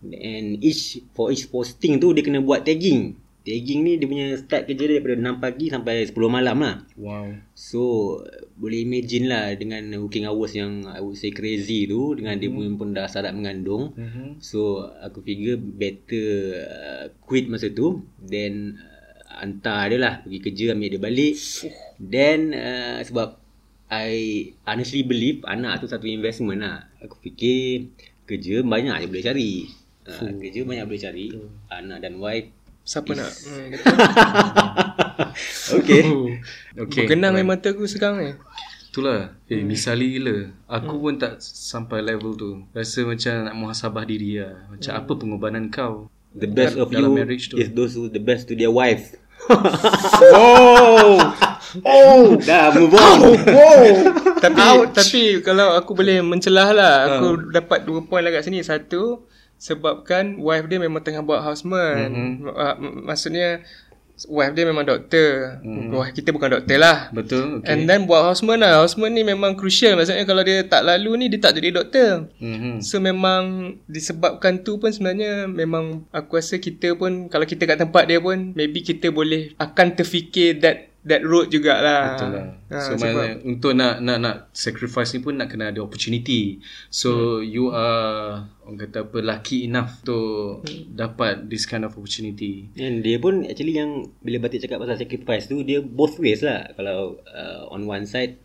And 0.00 0.62
each 0.64 1.04
for 1.12 1.28
each 1.28 1.52
posting 1.52 1.98
tu 1.98 2.14
dia 2.14 2.24
kena 2.24 2.40
buat 2.40 2.64
tagging. 2.64 3.18
Tagging 3.44 3.80
ni 3.84 3.92
dia 4.00 4.08
punya 4.08 4.26
start 4.40 4.68
kerja 4.68 4.84
dia 4.84 4.96
daripada 5.00 5.16
6 5.16 5.44
pagi 5.44 5.66
sampai 5.68 6.08
10 6.08 6.16
malam 6.32 6.56
lah. 6.64 6.76
Wow. 6.96 7.36
So 7.52 7.80
boleh 8.56 8.84
imagine 8.88 9.28
lah 9.28 9.52
dengan 9.58 9.92
working 10.00 10.24
hours 10.24 10.56
yang 10.56 10.88
I 10.88 11.04
would 11.04 11.20
say 11.20 11.32
crazy 11.32 11.84
tu 11.84 12.16
dengan 12.16 12.40
dia 12.40 12.48
pun 12.48 12.80
pun 12.80 12.96
dah 12.96 13.04
syarat 13.04 13.36
mengandung. 13.36 13.92
Mm-hmm. 13.96 14.40
So 14.40 14.88
aku 15.04 15.20
figure 15.20 15.60
better 15.60 16.28
uh, 16.64 17.04
quit 17.20 17.52
masa 17.52 17.68
tu 17.68 18.00
then 18.24 18.80
uh, 18.80 18.89
hantar 19.30 19.94
dia 19.94 19.98
lah 20.02 20.14
pergi 20.26 20.38
kerja 20.42 20.64
ambil 20.74 20.88
dia 20.90 21.00
balik. 21.00 21.34
Then 22.02 22.50
uh, 22.56 22.98
sebab 23.06 23.38
I 23.90 24.10
honestly 24.66 25.02
believe 25.02 25.42
anak 25.46 25.82
tu 25.82 25.86
satu 25.90 26.06
investment 26.06 26.62
lah. 26.62 26.86
Aku 27.02 27.18
fikir 27.22 27.90
kerja 28.26 28.62
banyak 28.62 29.02
je 29.02 29.06
boleh 29.10 29.24
cari. 29.26 29.52
Uh, 30.06 30.30
kerja 30.38 30.60
banyak 30.66 30.84
boleh 30.86 31.02
cari. 31.02 31.26
Anak 31.70 31.98
dan 32.02 32.18
wife. 32.18 32.50
Siapa 32.86 33.12
nak? 33.14 33.30
Hmm, 33.40 33.70
Okay. 35.78 36.02
Okay. 36.74 37.06
Berkenang 37.06 37.38
air 37.38 37.46
mata 37.46 37.70
aku 37.70 37.86
sekarang 37.86 38.18
ni. 38.18 38.32
Itulah. 38.90 39.38
Eh, 39.46 39.62
misali 39.62 40.18
gila. 40.18 40.50
Aku 40.66 40.98
pun 40.98 41.14
tak 41.14 41.38
sampai 41.38 42.02
level 42.02 42.34
tu. 42.34 42.66
Rasa 42.74 43.06
macam 43.06 43.46
nak 43.46 43.54
muhasabah 43.54 44.02
diri 44.02 44.42
lah. 44.42 44.66
Macam 44.66 44.92
apa 44.98 45.12
pengorbanan 45.14 45.70
kau? 45.70 46.09
The 46.30 46.46
best 46.46 46.78
of 46.78 46.94
you 46.94 47.10
marriage 47.10 47.50
tu. 47.50 47.58
is 47.58 47.74
those 47.74 47.98
who 47.98 48.06
the 48.06 48.22
best 48.22 48.46
to 48.48 48.54
their 48.54 48.70
wife. 48.70 49.18
Oh! 50.30 51.16
Oh, 51.86 52.34
dah 52.34 52.74
move 52.74 52.94
on. 52.98 53.38
tapi 54.42 54.58
tapi 54.90 55.22
kalau 55.38 55.78
aku 55.78 55.94
boleh 55.94 56.18
mencelah 56.18 56.74
lah, 56.74 56.94
aku 57.14 57.50
dapat 57.50 57.86
dua 57.86 58.02
point 58.02 58.26
lah 58.26 58.34
kat 58.34 58.42
sini. 58.46 58.58
Satu, 58.62 59.26
sebabkan 59.54 60.40
wife 60.42 60.66
dia 60.66 60.82
memang 60.82 61.02
tengah 61.04 61.22
buat 61.22 61.46
houseman. 61.46 62.10
Mm-hmm. 62.10 62.48
Uh, 62.50 62.76
maksudnya 63.06 63.62
wife 64.28 64.52
dia 64.52 64.64
memang 64.68 64.84
doktor. 64.84 65.60
Hmm. 65.64 65.88
Wife 65.94 66.12
kita 66.12 66.34
bukan 66.34 66.60
doktor 66.60 66.76
lah. 66.76 67.08
Betul. 67.14 67.62
Okay. 67.62 67.72
And 67.72 67.88
then 67.88 68.04
buat 68.04 68.20
houseman 68.26 68.60
lah. 68.60 68.84
Houseman 68.84 69.16
ni 69.16 69.24
memang 69.24 69.56
crucial. 69.56 69.96
Maksudnya 69.96 70.26
kalau 70.28 70.42
dia 70.44 70.60
tak 70.66 70.84
lalu 70.84 71.10
ni, 71.16 71.26
dia 71.32 71.40
tak 71.40 71.56
jadi 71.56 71.72
doktor. 71.72 72.28
Mhm. 72.42 72.84
So 72.84 73.00
memang 73.00 73.76
disebabkan 73.88 74.60
tu 74.60 74.76
pun 74.76 74.92
sebenarnya 74.92 75.48
memang 75.48 76.04
aku 76.12 76.36
rasa 76.36 76.60
kita 76.60 76.98
pun 76.98 77.30
kalau 77.32 77.46
kita 77.48 77.64
kat 77.64 77.80
tempat 77.80 78.04
dia 78.10 78.20
pun 78.20 78.52
maybe 78.52 78.84
kita 78.84 79.08
boleh 79.08 79.56
akan 79.56 79.96
terfikir 79.96 80.60
that 80.60 80.89
that 81.04 81.22
road 81.24 81.48
jugalah. 81.48 82.16
Betul 82.16 82.28
lah. 82.36 82.46
Ha, 82.70 82.76
so 82.86 82.90
mana, 83.00 83.40
untuk 83.42 83.72
nak 83.72 84.04
nak 84.04 84.18
nak 84.20 84.36
sacrifice 84.52 85.16
ni 85.16 85.24
pun 85.24 85.40
nak 85.40 85.48
kena 85.48 85.72
ada 85.72 85.80
opportunity. 85.80 86.60
So 86.92 87.40
hmm. 87.40 87.48
you 87.48 87.64
are 87.72 88.44
orang 88.68 88.78
kata 88.86 89.08
apa 89.08 89.18
lucky 89.24 89.64
enough 89.64 90.04
to 90.04 90.16
hmm. 90.60 90.92
dapat 90.92 91.48
this 91.48 91.64
kind 91.64 91.88
of 91.88 91.96
opportunity. 91.96 92.68
And 92.76 93.00
dia 93.00 93.16
pun 93.16 93.48
actually 93.48 93.80
yang 93.80 94.12
bila 94.20 94.44
Batik 94.44 94.68
cakap 94.68 94.84
pasal 94.84 95.00
sacrifice 95.00 95.48
tu 95.48 95.64
dia 95.64 95.80
both 95.80 96.20
ways 96.20 96.44
lah. 96.44 96.68
Kalau 96.76 97.16
uh, 97.24 97.72
on 97.72 97.88
one 97.88 98.04
side 98.04 98.36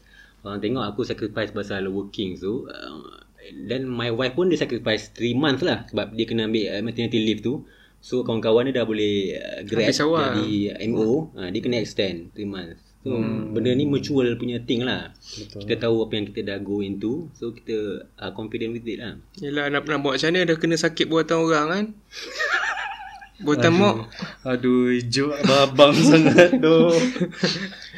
orang 0.46 0.62
tengok 0.62 0.86
aku 0.86 1.02
sacrifice 1.04 1.50
pasal 1.50 1.90
working 1.90 2.38
tu 2.38 2.70
uh, 2.70 3.26
then 3.66 3.90
my 3.90 4.14
wife 4.14 4.38
pun 4.38 4.46
dia 4.46 4.62
sacrifice 4.62 5.10
3 5.18 5.34
months 5.34 5.66
lah 5.66 5.90
sebab 5.90 6.14
dia 6.14 6.26
kena 6.30 6.46
ambil 6.50 6.66
uh, 6.72 6.82
maternity 6.82 7.20
leave 7.20 7.44
tu. 7.44 7.68
So 8.06 8.22
kawan-kawan 8.22 8.70
dia 8.70 8.78
dah 8.78 8.86
boleh 8.86 9.34
uh, 9.34 9.66
grad 9.66 9.90
awal. 9.98 10.38
jadi 10.38 10.78
MO, 10.94 11.34
uh, 11.34 11.50
dia 11.50 11.58
kena 11.58 11.82
extend 11.82 12.38
3 12.38 12.46
months. 12.46 12.86
So 13.02 13.18
hmm. 13.18 13.58
benda 13.58 13.74
ni 13.74 13.90
mutual 13.90 14.30
punya 14.38 14.62
thing 14.62 14.86
lah. 14.86 15.10
Betul. 15.18 15.66
Kita 15.66 15.90
tahu 15.90 16.06
apa 16.06 16.14
yang 16.14 16.26
kita 16.30 16.42
dah 16.46 16.58
go 16.62 16.86
into. 16.86 17.34
So 17.34 17.50
kita 17.50 18.06
uh, 18.22 18.32
confident 18.38 18.78
with 18.78 18.86
it 18.86 19.02
lah. 19.02 19.18
Yelah 19.42 19.74
nak, 19.74 19.90
nak 19.90 20.06
buat 20.06 20.22
macam 20.22 20.30
mana 20.38 20.54
dah 20.54 20.58
kena 20.62 20.78
sakit 20.78 21.10
buatan 21.10 21.38
orang 21.50 21.66
kan. 21.74 21.86
Buatan 23.36 23.74
mok. 23.76 23.96
Aduh, 24.48 24.96
hijau 24.96 25.36
babang 25.44 25.92
sangat 26.10 26.56
tu. 26.56 26.96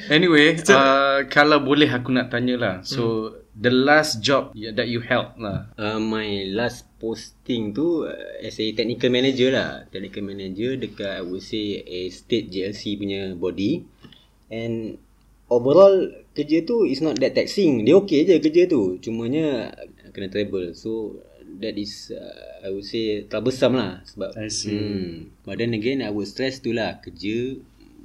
Anyway, 0.10 0.58
uh, 0.74 1.30
kalau 1.30 1.62
boleh 1.62 1.86
aku 1.86 2.10
nak 2.10 2.34
tanya 2.34 2.56
lah. 2.58 2.76
So, 2.82 3.04
hmm. 3.04 3.54
the 3.54 3.74
last 3.74 4.18
job 4.26 4.58
that 4.58 4.90
you 4.90 5.06
held 5.06 5.38
lah. 5.38 5.70
Uh, 5.78 6.02
my 6.02 6.50
last 6.50 6.90
posting 6.98 7.70
tu 7.74 8.10
uh, 8.10 8.42
as 8.42 8.58
a 8.58 8.66
technical 8.74 9.14
manager 9.14 9.54
lah. 9.54 9.86
Technical 9.94 10.26
manager 10.26 10.74
dekat 10.74 11.22
I 11.22 11.24
would 11.26 11.46
say 11.46 11.86
a 11.86 12.10
state 12.10 12.50
JLC 12.50 12.98
punya 12.98 13.38
body. 13.38 13.86
And 14.50 14.98
overall 15.54 16.18
kerja 16.34 16.66
tu 16.66 16.82
is 16.86 17.06
not 17.06 17.22
that 17.22 17.38
taxing. 17.38 17.86
Dia 17.86 17.94
okay 18.02 18.26
je 18.26 18.42
kerja 18.42 18.66
tu. 18.66 18.98
Cumanya 18.98 19.70
kena 20.18 20.34
travel. 20.34 20.74
So 20.74 21.22
that 21.62 21.76
is 21.78 22.14
uh, 22.14 22.66
I 22.66 22.74
would 22.74 22.86
say 22.86 23.26
troublesome 23.26 23.78
lah 23.78 24.02
sebab 24.06 24.34
I 24.38 24.50
see. 24.50 24.78
Hmm, 24.78 25.14
but 25.44 25.58
then 25.58 25.74
again 25.74 26.06
I 26.06 26.10
would 26.14 26.30
stress 26.30 26.62
tu 26.62 26.74
lah. 26.74 27.02
Kerja 27.02 27.58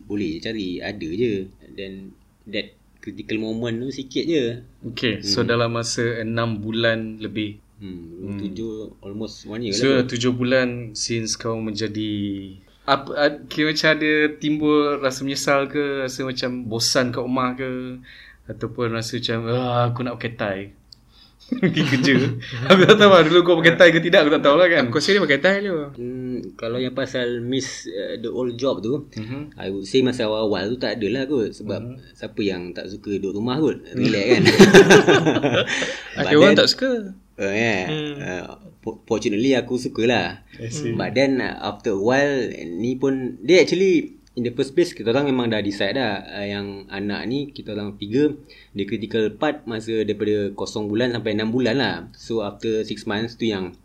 boleh 0.09 0.41
cari. 0.41 0.81
Ada 0.81 1.09
je. 1.09 1.49
Then 1.73 2.17
that 2.49 2.77
critical 3.03 3.43
moment 3.43 3.83
tu 3.83 3.89
sikit 3.91 4.25
je. 4.25 4.45
Okay, 4.95 5.21
so 5.27 5.43
dalam 5.43 5.75
masa 5.75 6.23
6 6.23 6.29
bulan 6.63 7.19
lebih. 7.19 7.59
hmm, 7.83 8.39
tujuh 8.39 8.95
almost 9.03 9.43
one 9.51 9.67
year 9.67 9.75
So, 9.75 9.91
lah 9.91 10.07
7 10.07 10.31
bulan 10.31 10.95
since 10.95 11.35
kau 11.35 11.59
menjadi 11.59 12.15
apa 12.83 13.39
kira 13.47 13.71
macam 13.71 13.91
ada 13.95 14.13
timbul 14.43 14.99
rasa 14.99 15.23
menyesal 15.23 15.71
ke, 15.71 16.03
rasa 16.03 16.27
macam 16.27 16.67
bosan 16.67 17.15
kat 17.15 17.23
rumah 17.23 17.55
ke? 17.55 18.03
Ataupun 18.51 18.91
rasa 18.91 19.23
macam 19.23 19.39
ah, 19.55 19.87
aku 19.87 20.03
nak 20.03 20.19
pakai 20.19 20.33
tie. 20.35 20.65
Pergi 21.63 21.83
kerja. 21.85 22.13
aku 22.65 22.81
tak 22.85 22.97
tahu 22.97 23.11
lah 23.11 23.23
dulu 23.23 23.39
kau 23.43 23.57
pakai 23.59 23.75
tie 23.75 23.91
ke 23.91 24.01
tidak 24.01 24.25
aku 24.25 24.33
tak 24.33 24.43
tahu 24.43 24.57
lah 24.57 24.67
kan. 24.67 24.85
Aku 24.87 24.97
rasa 24.97 25.11
dia 25.11 25.21
pakai 25.21 25.39
tie 25.39 25.57
tu. 25.61 25.75
Hmm, 25.95 26.37
kalau 26.55 26.79
yang 26.79 26.93
pasal 26.93 27.39
miss 27.39 27.85
uh, 27.85 28.17
the 28.17 28.29
old 28.29 28.55
job 28.55 28.81
tu, 28.81 29.05
Mhm. 29.11 29.19
mm-hmm. 29.19 29.43
I 29.55 29.69
would 29.69 29.85
say 29.85 30.01
masa 30.01 30.25
awal-awal 30.25 30.69
tu 30.69 30.79
tak 30.79 30.97
adalah 30.97 31.25
kot 31.25 31.53
sebab 31.53 31.81
mm-hmm. 31.83 32.15
siapa 32.15 32.41
yang 32.41 32.63
tak 32.71 32.87
suka 32.87 33.17
duduk 33.17 33.37
rumah 33.37 33.57
kot, 33.57 33.77
relax 33.99 34.25
kan. 34.31 34.43
But 36.17 36.25
Ada 36.25 36.35
orang 36.35 36.53
then- 36.53 36.59
tak 36.59 36.69
suka. 36.69 36.91
Uh, 37.33 37.49
yeah. 37.49 37.83
hmm. 37.89 38.15
uh, 38.19 38.45
for- 38.81 39.01
fortunately 39.05 39.53
aku 39.53 39.75
suka 39.77 40.05
lah. 40.05 40.27
But 40.95 41.13
then 41.13 41.39
uh, 41.39 41.59
after 41.65 41.93
a 41.93 41.99
while 41.99 42.45
ni 42.77 42.95
pun 42.95 43.41
dia 43.41 43.61
actually 43.61 44.22
in 44.33 44.43
the 44.49 44.53
first 44.57 44.73
place 44.73 44.97
kita 44.97 45.13
orang 45.13 45.29
memang 45.29 45.53
dah 45.53 45.61
decide 45.61 45.97
dah 45.97 46.25
uh, 46.25 46.47
yang 46.47 46.89
anak 46.89 47.21
ni 47.29 47.53
kita 47.53 47.77
orang 47.77 48.01
figure 48.01 48.33
dia 48.73 48.85
critical 48.89 49.29
part 49.37 49.69
masa 49.69 50.01
daripada 50.05 50.53
kosong 50.57 50.89
bulan 50.89 51.13
sampai 51.13 51.37
6 51.37 51.53
bulan 51.53 51.77
lah. 51.77 51.97
So 52.17 52.41
after 52.41 52.81
6 52.81 53.05
months 53.05 53.37
tu 53.37 53.49
yang 53.49 53.77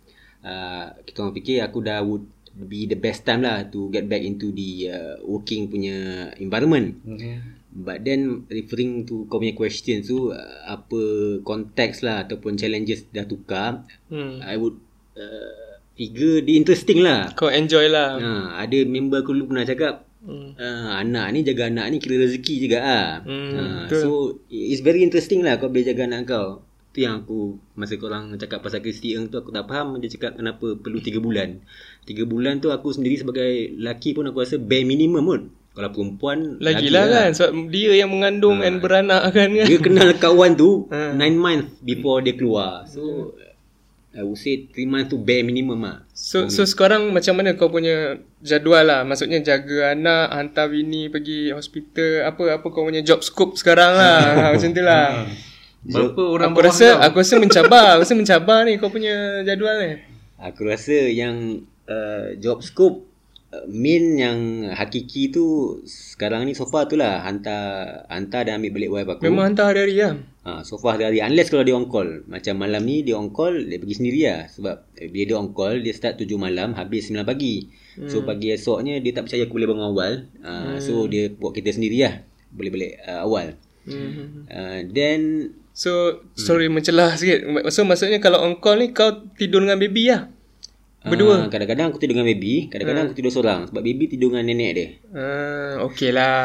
uh, 0.43 0.85
kita 1.03 1.17
orang 1.23 1.35
fikir 1.35 1.57
aku 1.63 1.79
dah 1.83 1.99
would 1.99 2.23
be 2.57 2.89
the 2.89 2.97
best 2.97 3.21
time 3.27 3.45
lah 3.45 3.69
to 3.69 3.91
get 3.93 4.09
back 4.09 4.23
into 4.23 4.49
the 4.55 4.89
uh, 4.89 5.15
working 5.27 5.67
punya 5.67 6.31
environment. 6.39 6.95
Mhm. 7.03 7.59
But 7.77 8.01
then 8.01 8.49
referring 8.49 9.05
to 9.05 9.29
kau 9.29 9.37
punya 9.37 9.53
question 9.53 10.01
tu 10.01 10.33
uh, 10.33 10.57
apa 10.65 11.01
konteks 11.45 12.01
lah 12.01 12.25
ataupun 12.25 12.57
challenges 12.57 13.05
dah 13.11 13.27
tukar 13.27 13.85
Hmm. 14.09 14.41
I 14.41 14.57
would 14.57 14.79
uh, 15.13 15.77
figure 15.93 16.41
dia 16.41 16.55
interesting 16.57 17.05
lah. 17.05 17.35
Kau 17.37 17.51
enjoy 17.51 17.91
lah. 17.91 18.17
Ha, 18.17 18.31
ada 18.65 18.77
member 18.87 19.21
aku 19.21 19.33
dulu 19.35 19.53
pernah 19.53 19.65
cakap 19.67 20.06
Hmm. 20.17 20.57
uh, 20.57 20.97
anak 20.97 21.29
ni 21.29 21.45
jaga 21.45 21.69
anak 21.69 21.93
ni 21.93 21.97
kira 22.01 22.25
rezeki 22.25 22.55
juga 22.67 22.79
ah. 22.81 23.09
Hmm, 23.21 23.51
ha, 23.53 23.61
betul. 23.85 24.01
so 24.01 24.09
it's 24.49 24.81
very 24.81 25.05
interesting 25.05 25.45
lah 25.45 25.61
kau 25.61 25.69
boleh 25.69 25.85
jaga 25.85 26.09
anak 26.09 26.27
kau. 26.27 26.65
Tu 26.91 27.05
yang 27.05 27.21
aku 27.21 27.61
masa 27.77 28.01
korang 28.01 28.33
cakap 28.41 28.65
pasal 28.65 28.81
Kristi 28.81 29.13
Eng 29.13 29.29
tu 29.29 29.37
aku 29.37 29.53
tak 29.53 29.69
faham 29.69 30.01
dia 30.01 30.09
cakap 30.09 30.33
kenapa 30.33 30.73
perlu 30.73 30.97
3 30.97 31.21
bulan. 31.21 31.61
3 32.09 32.25
bulan 32.25 32.57
tu 32.57 32.73
aku 32.73 32.89
sendiri 32.89 33.21
sebagai 33.21 33.77
lelaki 33.77 34.17
pun 34.17 34.25
aku 34.25 34.41
rasa 34.41 34.57
bare 34.57 34.81
minimum 34.81 35.21
pun. 35.21 35.41
Kalau 35.77 35.93
perempuan 35.93 36.57
Lagilah 36.57 37.05
lagi 37.05 37.13
kan 37.13 37.29
sebab 37.37 37.69
dia 37.69 37.93
yang 37.93 38.09
mengandung 38.09 38.65
and 38.65 38.81
beranak 38.81 39.29
kan 39.29 39.53
kan. 39.53 39.69
Dia 39.69 39.77
kenal 39.77 40.09
kawan 40.17 40.57
tu 40.57 40.85
Ha. 40.93 41.13
9 41.13 41.21
months 41.37 41.77
before 41.85 42.25
dia 42.25 42.33
keluar. 42.33 42.89
So 42.89 43.37
I 44.17 44.25
would 44.25 44.41
say 44.41 44.65
3 44.65 44.89
months 44.89 45.13
tu 45.13 45.21
bare 45.21 45.45
minimum 45.45 45.77
lah. 45.85 46.01
So 46.17 46.49
so 46.49 46.65
sekarang 46.65 47.13
macam 47.13 47.37
mana 47.37 47.53
kau 47.53 47.69
punya 47.69 48.17
jadual 48.41 48.89
lah? 48.89 49.05
Maksudnya 49.05 49.45
jaga 49.45 49.93
anak, 49.93 50.33
hantar 50.33 50.73
bini 50.73 51.05
pergi 51.13 51.53
hospital, 51.53 52.25
apa 52.25 52.57
apa 52.57 52.65
kau 52.65 52.89
punya 52.89 53.05
job 53.05 53.21
scope 53.21 53.53
sekarang 53.53 53.93
lah. 53.93 54.19
ha, 54.37 54.43
macam 54.57 54.69
tu 54.73 54.81
lah. 54.81 55.29
Berapa 55.87 56.21
orang 56.25 56.49
Aku 56.51 56.59
rasa 56.65 56.87
aku 56.99 57.21
rasa 57.21 57.37
mencabar, 57.37 57.95
aku 57.95 58.09
rasa 58.09 58.15
mencabar 58.17 58.59
ni 58.65 58.81
kau 58.81 58.89
punya 58.89 59.45
jadual 59.45 59.77
ni. 59.85 60.01
Aku 60.41 60.65
rasa 60.65 60.97
yang 61.13 61.61
uh, 61.85 62.33
job 62.41 62.65
scope 62.65 63.06
main 63.71 64.19
yang 64.19 64.39
hakiki 64.75 65.31
tu 65.31 65.79
sekarang 65.87 66.43
ni 66.43 66.51
so 66.51 66.67
far 66.67 66.91
tu 66.91 66.99
lah 66.99 67.23
hantar 67.23 68.03
hantar 68.11 68.43
dan 68.43 68.59
ambil 68.59 68.75
balik 68.75 68.91
wife 68.91 69.09
aku. 69.15 69.21
Memang 69.23 69.53
hantar 69.53 69.71
hari-hari 69.71 69.95
lah. 70.03 70.13
Ha, 70.43 70.67
so 70.67 70.75
far 70.75 70.99
hari 70.99 71.23
unless 71.23 71.47
kalau 71.47 71.63
dia 71.63 71.71
on 71.71 71.87
call. 71.87 72.27
Macam 72.27 72.59
malam 72.59 72.83
ni 72.83 73.07
dia 73.07 73.15
on 73.15 73.31
call 73.31 73.55
dia 73.55 73.79
pergi 73.79 73.95
sendiri 74.03 74.19
lah 74.27 74.51
sebab 74.51 74.75
bila 74.99 75.23
dia 75.23 75.35
on 75.39 75.55
call 75.55 75.79
dia 75.79 75.95
start 75.95 76.19
7 76.19 76.27
malam 76.35 76.75
habis 76.75 77.07
9 77.07 77.23
pagi. 77.23 77.71
Hmm. 77.95 78.11
So 78.11 78.27
pagi 78.27 78.51
esoknya 78.51 78.99
dia 78.99 79.15
tak 79.15 79.31
percaya 79.31 79.47
aku 79.47 79.55
boleh 79.55 79.69
bangun 79.71 79.87
awal. 79.95 80.13
Ha, 80.43 80.51
hmm. 80.51 80.77
so 80.83 81.07
dia 81.07 81.31
buat 81.31 81.55
kita 81.55 81.71
sendiri 81.71 81.97
lah. 82.03 82.15
Boleh 82.51 82.71
balik 82.75 82.93
uh, 83.07 83.23
awal. 83.23 83.55
Hmm. 83.87 84.43
Uh, 84.51 84.79
then 84.91 85.19
So 85.77 86.25
sorry 86.33 86.73
mencelah 86.73 87.13
sikit. 87.21 87.45
So 87.69 87.85
maksudnya 87.85 88.17
kalau 88.17 88.41
on 88.41 88.57
call 88.57 88.81
ni 88.81 88.97
kau 88.97 89.29
tidur 89.37 89.61
dengan 89.61 89.77
baby 89.77 90.09
lah. 90.09 90.33
Berdua. 91.07 91.35
Ah, 91.35 91.43
kadang-kadang 91.47 91.85
aku 91.91 91.97
tidur 91.99 92.19
dengan 92.19 92.27
baby, 92.27 92.67
kadang-kadang 92.67 93.03
aku 93.09 93.15
tidur 93.15 93.31
seorang 93.31 93.59
sebab 93.71 93.81
baby 93.81 94.05
tidur 94.11 94.35
dengan 94.35 94.45
nenek 94.47 94.71
dia. 94.75 94.87
Ah, 95.15 95.73
okey 95.87 96.11
lah. 96.11 96.37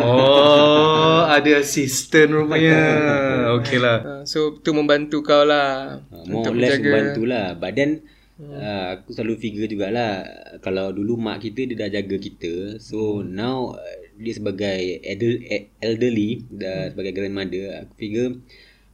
Oh, 0.10 1.24
ada 1.28 1.50
assistant 1.60 2.32
rupanya. 2.34 2.78
Okey 3.60 3.78
lah. 3.78 3.98
Ah, 4.02 4.22
so 4.26 4.56
tu 4.60 4.72
membantu 4.72 5.22
kau 5.22 5.44
lah. 5.44 6.00
Uh, 6.10 6.24
more 6.28 6.48
or 6.48 6.56
less 6.56 6.80
bantulah. 6.80 7.54
But 7.56 7.76
then 7.76 8.04
uh, 8.40 8.98
aku 8.98 9.14
selalu 9.14 9.38
figure 9.38 9.68
jugalah 9.68 10.24
kalau 10.64 10.90
dulu 10.90 11.20
mak 11.20 11.44
kita 11.44 11.68
dia 11.68 11.76
dah 11.76 11.90
jaga 11.92 12.16
kita. 12.16 12.82
So 12.82 13.22
now 13.22 13.76
uh, 13.76 13.96
dia 14.20 14.34
sebagai 14.36 15.00
elder, 15.04 15.32
elderly 15.80 16.44
dah 16.52 16.92
sebagai 16.92 17.12
grandmother 17.16 17.86
aku 17.86 17.94
figure 17.96 18.30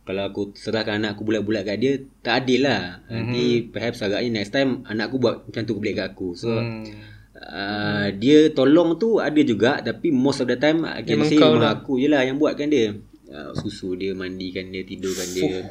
kalau 0.07 0.23
aku 0.31 0.43
serahkan 0.55 1.03
anak 1.03 1.19
aku 1.19 1.27
bulat-bulat 1.27 1.67
kat 1.67 1.77
dia 1.83 1.93
tak 2.23 2.47
adil 2.47 2.65
lah. 2.65 3.03
Nanti 3.11 3.67
perhaps 3.67 4.01
agaknya 4.07 4.41
next 4.41 4.55
time 4.55 4.87
anak 4.87 5.11
aku 5.11 5.19
buat 5.19 5.45
macam 5.45 5.63
tu 5.67 5.75
balik 5.83 5.99
kat 5.99 6.07
aku. 6.15 6.29
So 6.39 6.49
Uh, 7.37 8.17
dia 8.17 8.49
tolong 8.49 8.97
tu 8.97 9.21
ada 9.21 9.37
juga 9.45 9.85
tapi 9.85 10.09
most 10.09 10.41
of 10.41 10.49
the 10.49 10.57
time 10.57 10.89
I 10.89 11.05
can 11.05 11.21
Memang 11.21 11.29
say 11.29 11.37
kau 11.37 11.53
memang 11.53 11.69
lah. 11.69 11.77
aku 11.77 11.93
je 12.01 12.09
lah 12.09 12.25
yang 12.25 12.41
buatkan 12.41 12.73
dia. 12.73 12.97
Uh, 13.29 13.53
susu 13.53 13.93
dia, 13.93 14.17
mandikan 14.17 14.73
dia, 14.73 14.81
tidurkan 14.89 15.29
dia. 15.37 15.69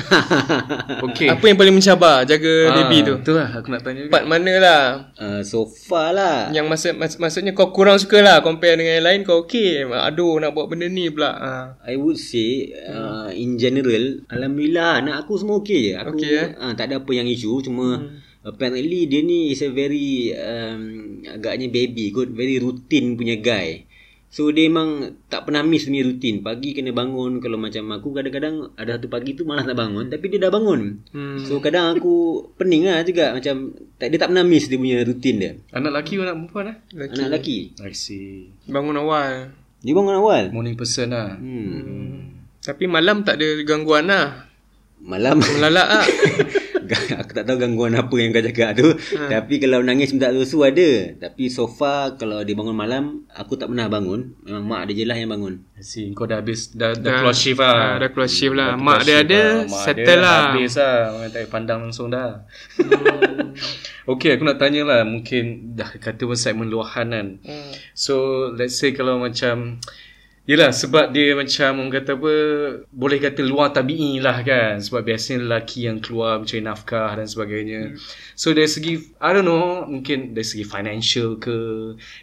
Okey. 1.06 1.28
Apa 1.28 1.44
yang 1.50 1.58
paling 1.58 1.74
mencabar 1.74 2.24
jaga 2.24 2.52
baby 2.82 2.98
tu? 3.04 3.14
Itulah 3.20 3.48
aku 3.52 3.68
nak 3.72 3.82
tanya 3.84 4.06
juga. 4.06 4.12
Part 4.14 4.26
mana 4.28 4.52
lah? 4.60 4.82
Uh, 5.18 5.40
so 5.42 5.66
far 5.66 6.14
lah. 6.14 6.48
Yang 6.54 6.66
maksud 6.70 6.92
mak, 6.96 7.10
maksudnya 7.20 7.52
kau 7.52 7.74
kurang 7.74 7.98
suka 8.00 8.22
lah 8.22 8.40
compare 8.40 8.78
dengan 8.78 9.00
yang 9.00 9.06
lain 9.06 9.20
kau 9.26 9.44
okey. 9.44 9.88
Aduh 9.88 10.40
nak 10.40 10.54
buat 10.54 10.70
benda 10.70 10.86
ni 10.86 11.10
pula. 11.10 11.30
Ha. 11.32 11.50
I 11.90 11.94
would 11.98 12.16
say 12.16 12.70
uh, 12.86 13.28
in 13.34 13.60
general 13.60 14.24
alhamdulillah 14.30 15.04
anak 15.04 15.26
aku 15.26 15.40
semua 15.40 15.60
okey 15.60 15.92
je. 15.92 15.94
Aku 15.98 16.16
Okey, 16.16 16.32
eh? 16.34 16.48
uh, 16.56 16.72
tak 16.74 16.90
ada 16.90 17.02
apa 17.02 17.10
yang 17.14 17.26
isu 17.28 17.62
cuma 17.64 18.00
apparently 18.40 19.04
dia 19.04 19.20
ni 19.20 19.52
is 19.52 19.60
a 19.60 19.68
very 19.68 20.32
um, 20.32 21.20
agaknya 21.28 21.68
baby 21.68 22.08
kot 22.08 22.32
very 22.32 22.56
routine 22.56 23.12
punya 23.12 23.36
guy 23.36 23.84
so 24.30 24.46
dia 24.48 24.64
memang 24.64 24.88
tak 25.26 25.42
pernah 25.42 25.60
miss 25.60 25.84
punya 25.84 26.00
routine 26.00 26.38
pagi 26.38 26.70
kena 26.70 26.90
bangun 26.90 27.36
kalau 27.36 27.58
macam 27.58 27.82
aku 27.90 28.14
kadang-kadang 28.14 28.70
ada 28.74 28.94
satu 28.94 29.06
pagi 29.06 29.34
tu 29.34 29.42
malas 29.42 29.66
nak 29.66 29.74
bangun 29.74 30.06
tapi 30.06 30.26
dia 30.26 30.38
dah 30.38 30.48
bangun 30.48 31.02
Hmm. 31.10 31.42
so 31.42 31.58
kadang 31.58 31.92
aku 31.92 32.14
pening 32.54 32.86
lah 32.86 33.02
juga 33.02 33.34
macam 33.34 33.70
tak, 33.96 34.06
dia 34.06 34.16
tak 34.16 34.30
pernah 34.30 34.42
miss 34.42 34.64
dia 34.64 34.78
punya 34.78 35.02
routine 35.02 35.36
dia 35.36 35.52
Anak 35.70 35.90
lelaki 35.92 36.14
ke 36.14 36.22
anak 36.22 36.36
perempuan 36.36 36.64
eh? 36.64 36.76
Lelaki. 36.92 37.12
anak 37.12 37.26
lelaki 37.26 37.58
I 37.76 37.92
see. 37.92 38.54
Bangun 38.64 38.96
awal. 38.96 39.50
dia 39.80 39.92
bangun 39.92 40.14
awal 40.14 40.42
Morning 40.50 40.74
person 40.74 41.10
lah. 41.10 41.34
hmm. 41.34 42.30
Tapi 42.60 42.86
malam 42.86 43.20
tak 43.20 43.34
ada 43.34 43.48
gangguan 43.62 44.06
lah. 44.06 44.46
malam 45.00 45.40
Melalak 45.40 45.86
lah. 45.90 46.04
aku 47.20 47.30
tak 47.32 47.44
tahu 47.44 47.56
gangguan 47.56 47.94
apa 47.94 48.14
yang 48.16 48.30
kau 48.30 48.42
cakap 48.42 48.74
tu 48.74 48.88
Ha. 49.10 49.26
tapi 49.26 49.58
kalau 49.58 49.82
nangis 49.82 50.10
minta 50.10 50.30
susu 50.30 50.62
ada 50.62 51.14
tapi 51.18 51.50
so 51.50 51.66
far 51.66 52.14
kalau 52.14 52.42
dia 52.42 52.54
bangun 52.54 52.74
malam 52.74 53.04
aku 53.30 53.54
tak 53.54 53.70
pernah 53.70 53.86
bangun 53.86 54.34
memang 54.42 54.64
mak 54.64 54.82
dia 54.88 55.02
je 55.02 55.04
lah 55.06 55.16
yang 55.16 55.30
bangun 55.30 55.62
I 55.80 55.82
see. 55.82 56.12
Kau 56.12 56.28
dah 56.28 56.44
habis, 56.44 56.76
dah, 56.76 56.92
dah, 56.92 57.00
Dah- 57.00 57.18
keluar 57.24 57.32
shift 57.32 57.56
lah. 57.56 57.72
ah, 57.72 57.94
dah 57.96 58.08
keluar 58.12 58.28
shift 58.28 58.52
lah. 58.52 58.76
Dah 58.76 58.84
Mak 58.84 59.00
dia 59.00 59.16
ada, 59.24 59.42
Mak 59.64 59.80
settle 59.80 60.04
dia 60.04 60.16
lah. 60.20 60.40
Habis 60.52 60.72
lah. 60.76 60.96
Orang 61.16 61.30
tak 61.32 61.48
pandang 61.48 61.78
langsung 61.88 62.12
dah. 62.12 62.44
okay, 64.12 64.36
aku 64.36 64.44
nak 64.44 64.60
tanya 64.60 64.82
lah. 64.84 65.00
Mungkin 65.08 65.72
dah 65.72 65.88
kata 65.96 66.28
pun 66.28 66.36
segmen 66.36 66.68
luahan 66.68 67.08
kan. 67.08 67.26
Hmm. 67.40 67.72
So, 67.96 68.14
let's 68.52 68.76
say 68.76 68.92
kalau 68.92 69.16
macam... 69.16 69.80
Yelah 70.42 70.72
sebab 70.72 71.10
dia 71.10 71.32
macam 71.32 71.78
orang 71.78 71.92
kata 71.92 72.12
apa 72.12 72.34
boleh 72.90 73.18
kata 73.18 73.40
luar 73.40 73.70
tabi'i 73.70 74.18
lah 74.18 74.40
kan 74.40 74.80
sebab 74.80 75.04
biasanya 75.04 75.46
lelaki 75.46 75.84
yang 75.84 76.00
keluar 76.00 76.36
mencari 76.36 76.58
nafkah 76.58 77.12
dan 77.12 77.22
sebagainya 77.24 77.94
so 78.32 78.50
dari 78.50 78.66
segi 78.66 78.98
I 79.16 79.30
don't 79.30 79.44
know 79.44 79.84
mungkin 79.84 80.32
dari 80.32 80.42
segi 80.42 80.64
financial 80.64 81.36
ke 81.36 81.54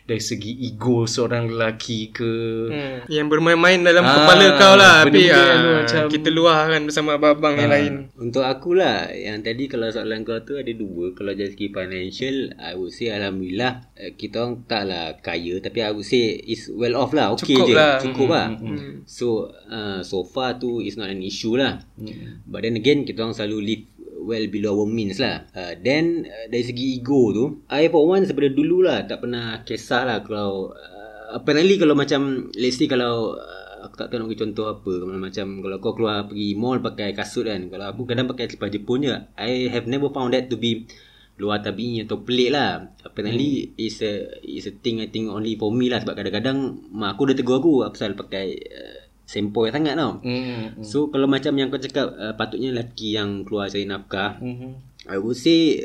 dari 0.03 0.19
segi 0.19 0.59
ego 0.65 1.05
seorang 1.05 1.47
lelaki 1.49 2.09
ke 2.09 2.31
Hmm. 2.67 3.07
Yang 3.07 3.27
bermain-main 3.29 3.79
dalam 3.79 4.03
Ah, 4.03 4.11
kepala 4.13 4.45
kau 4.55 4.73
lah. 4.75 4.95
Tapi 5.01 5.21
ah, 5.29 5.79
macam- 5.79 6.09
kita 6.09 6.29
luahkan 6.29 6.81
bersama 6.83 7.15
abang-abang 7.15 7.55
yang 7.55 7.71
lain. 7.71 7.93
Untuk 8.17 8.41
aku 8.41 8.73
lah 8.73 9.07
Yang 9.07 9.37
tadi 9.43 9.63
kalau 9.67 9.87
soalan 9.87 10.21
kau 10.21 10.41
tu 10.41 10.55
ada 10.55 10.67
dua 10.69 11.13
Kalau 11.13 11.31
dari 11.31 11.47
segi 11.47 11.69
financial 11.69 12.35
I 12.57 12.73
would 12.73 12.91
say 12.91 13.07
Alhamdulillah 13.07 13.93
eh, 13.93 14.11
Kita 14.11 14.41
orang 14.41 14.65
taklah 14.65 15.15
kaya 15.17 15.59
Tapi 15.59 15.79
I 15.79 15.91
would 15.91 16.03
say 16.03 16.19
Is 16.43 16.67
well 16.67 16.97
off 16.97 17.13
lah 17.13 17.31
Okay 17.31 17.55
Cukup 17.55 17.67
je 17.67 17.73
lah. 17.73 17.93
Cukup 17.97 18.16
lah 18.25 18.47
Hmm. 18.57 19.05
So 19.05 19.53
uh, 19.69 20.01
So 20.01 20.25
far 20.25 20.57
tu 20.57 20.81
Is 20.81 20.97
not 20.97 21.13
an 21.13 21.21
issue 21.21 21.53
lah 21.53 21.77
Hmm. 21.93 22.41
But 22.49 22.65
then 22.65 22.79
again 22.79 23.05
Kita 23.05 23.21
orang 23.21 23.37
selalu 23.37 23.57
live 23.61 23.83
Well 24.17 24.49
below 24.49 24.81
our 24.81 24.89
means 24.89 25.21
lah 25.21 25.45
uh, 25.53 25.77
Then 25.77 26.25
uh, 26.25 26.45
Dari 26.49 26.63
segi 26.65 26.97
ego 26.97 27.29
tu 27.29 27.45
I 27.69 27.93
for 27.93 28.09
one 28.09 28.25
Daripada 28.25 28.49
dulu 28.49 28.81
lah 28.81 29.05
Tak 29.05 29.21
pernah 29.21 29.61
kisah 29.61 30.03
lah 30.07 30.17
Kalau 30.25 30.73
uh, 30.73 31.37
Apparently 31.37 31.77
kalau 31.77 31.93
macam 31.93 32.49
Let's 32.57 32.81
say 32.81 32.89
kalau 32.89 33.37
uh, 33.37 33.85
Aku 33.85 33.93
tak 33.93 34.09
tahu 34.09 34.25
nak 34.25 34.33
bagi 34.33 34.41
contoh 34.41 34.65
apa 34.73 34.89
Kalau 34.89 35.21
Macam 35.21 35.47
kalau 35.61 35.77
kau 35.77 35.93
keluar 35.93 36.25
Pergi 36.25 36.57
mall 36.57 36.81
pakai 36.81 37.13
kasut 37.13 37.45
kan 37.45 37.69
Kalau 37.69 37.85
aku 37.93 38.09
kadang 38.09 38.25
pakai 38.25 38.49
selipar 38.49 38.73
Jepun 38.73 39.05
je 39.05 39.13
I 39.37 39.69
have 39.69 39.85
never 39.85 40.09
found 40.09 40.33
that 40.33 40.49
to 40.49 40.57
be 40.57 40.89
Luar 41.37 41.61
tabi 41.61 42.01
atau 42.01 42.25
pelik 42.25 42.49
lah 42.49 42.81
Apparently 43.05 43.69
hmm. 43.69 43.77
is 43.77 44.01
a 44.01 44.13
is 44.41 44.65
a 44.65 44.73
thing 44.73 45.01
I 45.01 45.13
think 45.13 45.29
only 45.29 45.53
for 45.53 45.69
me 45.69 45.87
lah 45.87 46.01
Sebab 46.01 46.17
kadang-kadang 46.17 46.89
Mak 46.93 47.13
aku 47.13 47.29
dah 47.29 47.35
tegur 47.37 47.61
aku 47.61 47.85
Pasal 47.93 48.17
pakai 48.17 48.45
uh, 48.57 48.97
Sempoi 49.27 49.75
sangat 49.75 49.99
tau 49.99 50.23
Hmm. 50.23 50.79
So 50.87 51.11
kalau 51.11 51.27
macam 51.27 51.51
yang 51.59 51.67
kau 51.67 51.83
cakap 51.83 52.15
uh, 52.15 52.33
patutnya 52.39 52.71
lelaki 52.71 53.19
yang 53.19 53.43
keluar 53.43 53.67
cari 53.67 53.83
nafkah, 53.83 54.39
Hmm. 54.39 54.79
I 55.03 55.19
would 55.19 55.35
say 55.35 55.83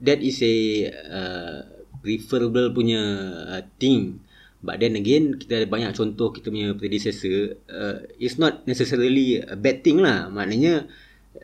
that 0.00 0.24
is 0.24 0.40
a 0.40 0.56
uh, 0.88 1.58
preferable 2.00 2.72
punya 2.72 3.00
uh, 3.44 3.62
thing. 3.76 4.24
But 4.64 4.80
then 4.80 4.96
again 4.96 5.36
kita 5.36 5.62
ada 5.62 5.68
banyak 5.68 5.92
contoh 5.92 6.32
kita 6.32 6.48
punya 6.48 6.72
predecessor 6.74 7.60
uh, 7.68 8.08
it's 8.16 8.40
not 8.40 8.64
necessarily 8.64 9.36
a 9.44 9.54
bad 9.54 9.84
thing 9.84 10.00
lah. 10.00 10.32
Maknanya 10.32 10.88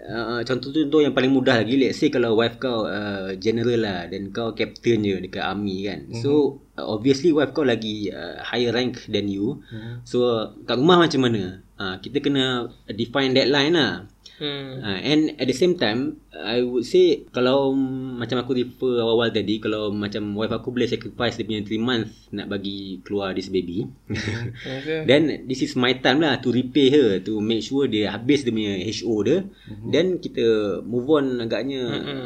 uh, 0.05 0.41
contoh-contoh 0.45 1.01
yang 1.01 1.15
paling 1.17 1.33
mudah 1.33 1.65
lagi 1.65 1.81
let's 1.81 1.99
say 1.99 2.13
kalau 2.13 2.37
wife 2.37 2.61
kau 2.61 2.85
uh, 2.85 3.33
general 3.41 3.81
lah 3.81 4.07
dan 4.07 4.31
kau 4.31 4.53
captain 4.53 5.01
je 5.01 5.17
dekat 5.25 5.43
army 5.43 5.89
kan. 5.89 6.09
Mm-hmm. 6.09 6.23
So 6.23 6.61
uh, 6.77 6.87
obviously 6.87 7.33
wife 7.33 7.57
kau 7.57 7.65
lagi 7.65 8.13
uh, 8.13 8.41
higher 8.45 8.71
rank 8.71 9.09
than 9.09 9.27
you. 9.33 9.65
Mm-hmm. 9.73 9.95
So 10.05 10.53
kat 10.69 10.77
rumah 10.77 11.01
macam 11.01 11.21
mana? 11.25 11.65
Uh, 11.75 11.99
kita 11.99 12.23
kena 12.23 12.71
define 12.95 13.35
that 13.35 13.51
line 13.51 13.75
lah. 13.75 14.07
Hmm. 14.35 14.83
Uh, 14.83 14.99
and 14.99 15.39
at 15.39 15.47
the 15.47 15.55
same 15.55 15.79
time 15.79 16.19
I 16.35 16.59
would 16.67 16.83
say 16.83 17.23
Kalau 17.31 17.71
Macam 18.19 18.43
aku 18.43 18.59
refer 18.59 18.99
awal-awal 18.99 19.31
tadi 19.31 19.63
Kalau 19.63 19.95
macam 19.95 20.35
wife 20.35 20.51
aku 20.51 20.75
boleh 20.75 20.91
sacrifice 20.91 21.39
Dia 21.39 21.47
punya 21.47 21.63
3 21.63 21.79
months 21.79 22.35
Nak 22.35 22.51
bagi 22.51 22.99
keluar 23.07 23.31
this 23.31 23.47
baby 23.47 23.87
Okay. 24.83 25.07
Then 25.07 25.47
this 25.47 25.63
is 25.63 25.79
my 25.79 25.95
time 26.03 26.19
lah 26.19 26.43
To 26.43 26.51
repay 26.51 26.91
her 26.91 27.09
To 27.23 27.39
make 27.39 27.63
sure 27.63 27.87
dia 27.87 28.11
habis 28.11 28.43
dia 28.43 28.51
punya 28.51 28.75
HO 28.91 29.15
dia 29.23 29.39
Then 29.87 30.19
kita 30.19 30.81
move 30.83 31.07
on 31.15 31.39
agaknya 31.39 31.83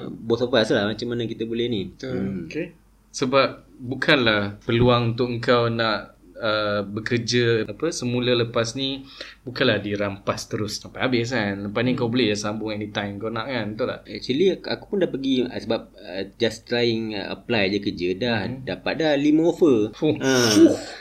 Both 0.08 0.48
of 0.48 0.52
us 0.56 0.72
lah 0.72 0.88
Macam 0.88 1.12
mana 1.12 1.28
kita 1.28 1.44
boleh 1.44 1.68
ni 1.68 1.92
Betul. 1.92 2.48
Okay. 2.48 2.72
Sebab 3.12 3.68
bukanlah 3.76 4.56
peluang 4.64 5.12
untuk 5.12 5.28
engkau 5.28 5.68
nak 5.68 6.18
uh, 6.38 6.80
bekerja 6.86 7.66
apa 7.66 7.90
semula 7.90 8.32
lepas 8.34 8.72
ni 8.78 9.04
bukanlah 9.48 9.80
dirampas 9.80 10.46
terus 10.46 10.78
sampai 10.78 11.08
habis 11.08 11.32
kan. 11.32 11.68
Lepas 11.68 11.82
ni 11.82 11.92
kau 11.96 12.12
boleh 12.12 12.32
je 12.32 12.36
sambung 12.36 12.70
anytime 12.70 13.16
kau 13.16 13.32
nak 13.32 13.48
kan. 13.48 13.72
Betul 13.72 13.86
tak? 13.88 14.00
Actually 14.04 14.46
aku 14.60 14.84
pun 14.88 14.96
dah 15.00 15.10
pergi 15.10 15.34
uh, 15.48 15.58
Sebab 15.58 15.80
uh, 15.96 16.22
just 16.36 16.68
trying 16.68 17.16
uh, 17.16 17.32
apply 17.32 17.72
je 17.72 17.78
kerja 17.80 18.08
Dah 18.18 18.40
dapat 18.48 18.92
dah 19.00 19.12
5 19.16 19.48
offer 19.48 19.76
Fuh. 19.96 20.16
uh. 20.20 20.52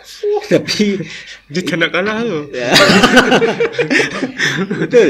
Tapi 0.51 0.87
Dia 1.51 1.61
tak 1.63 1.77
nak 1.79 1.91
kalah 1.91 2.23
tu. 2.23 2.39
Betul 4.85 5.09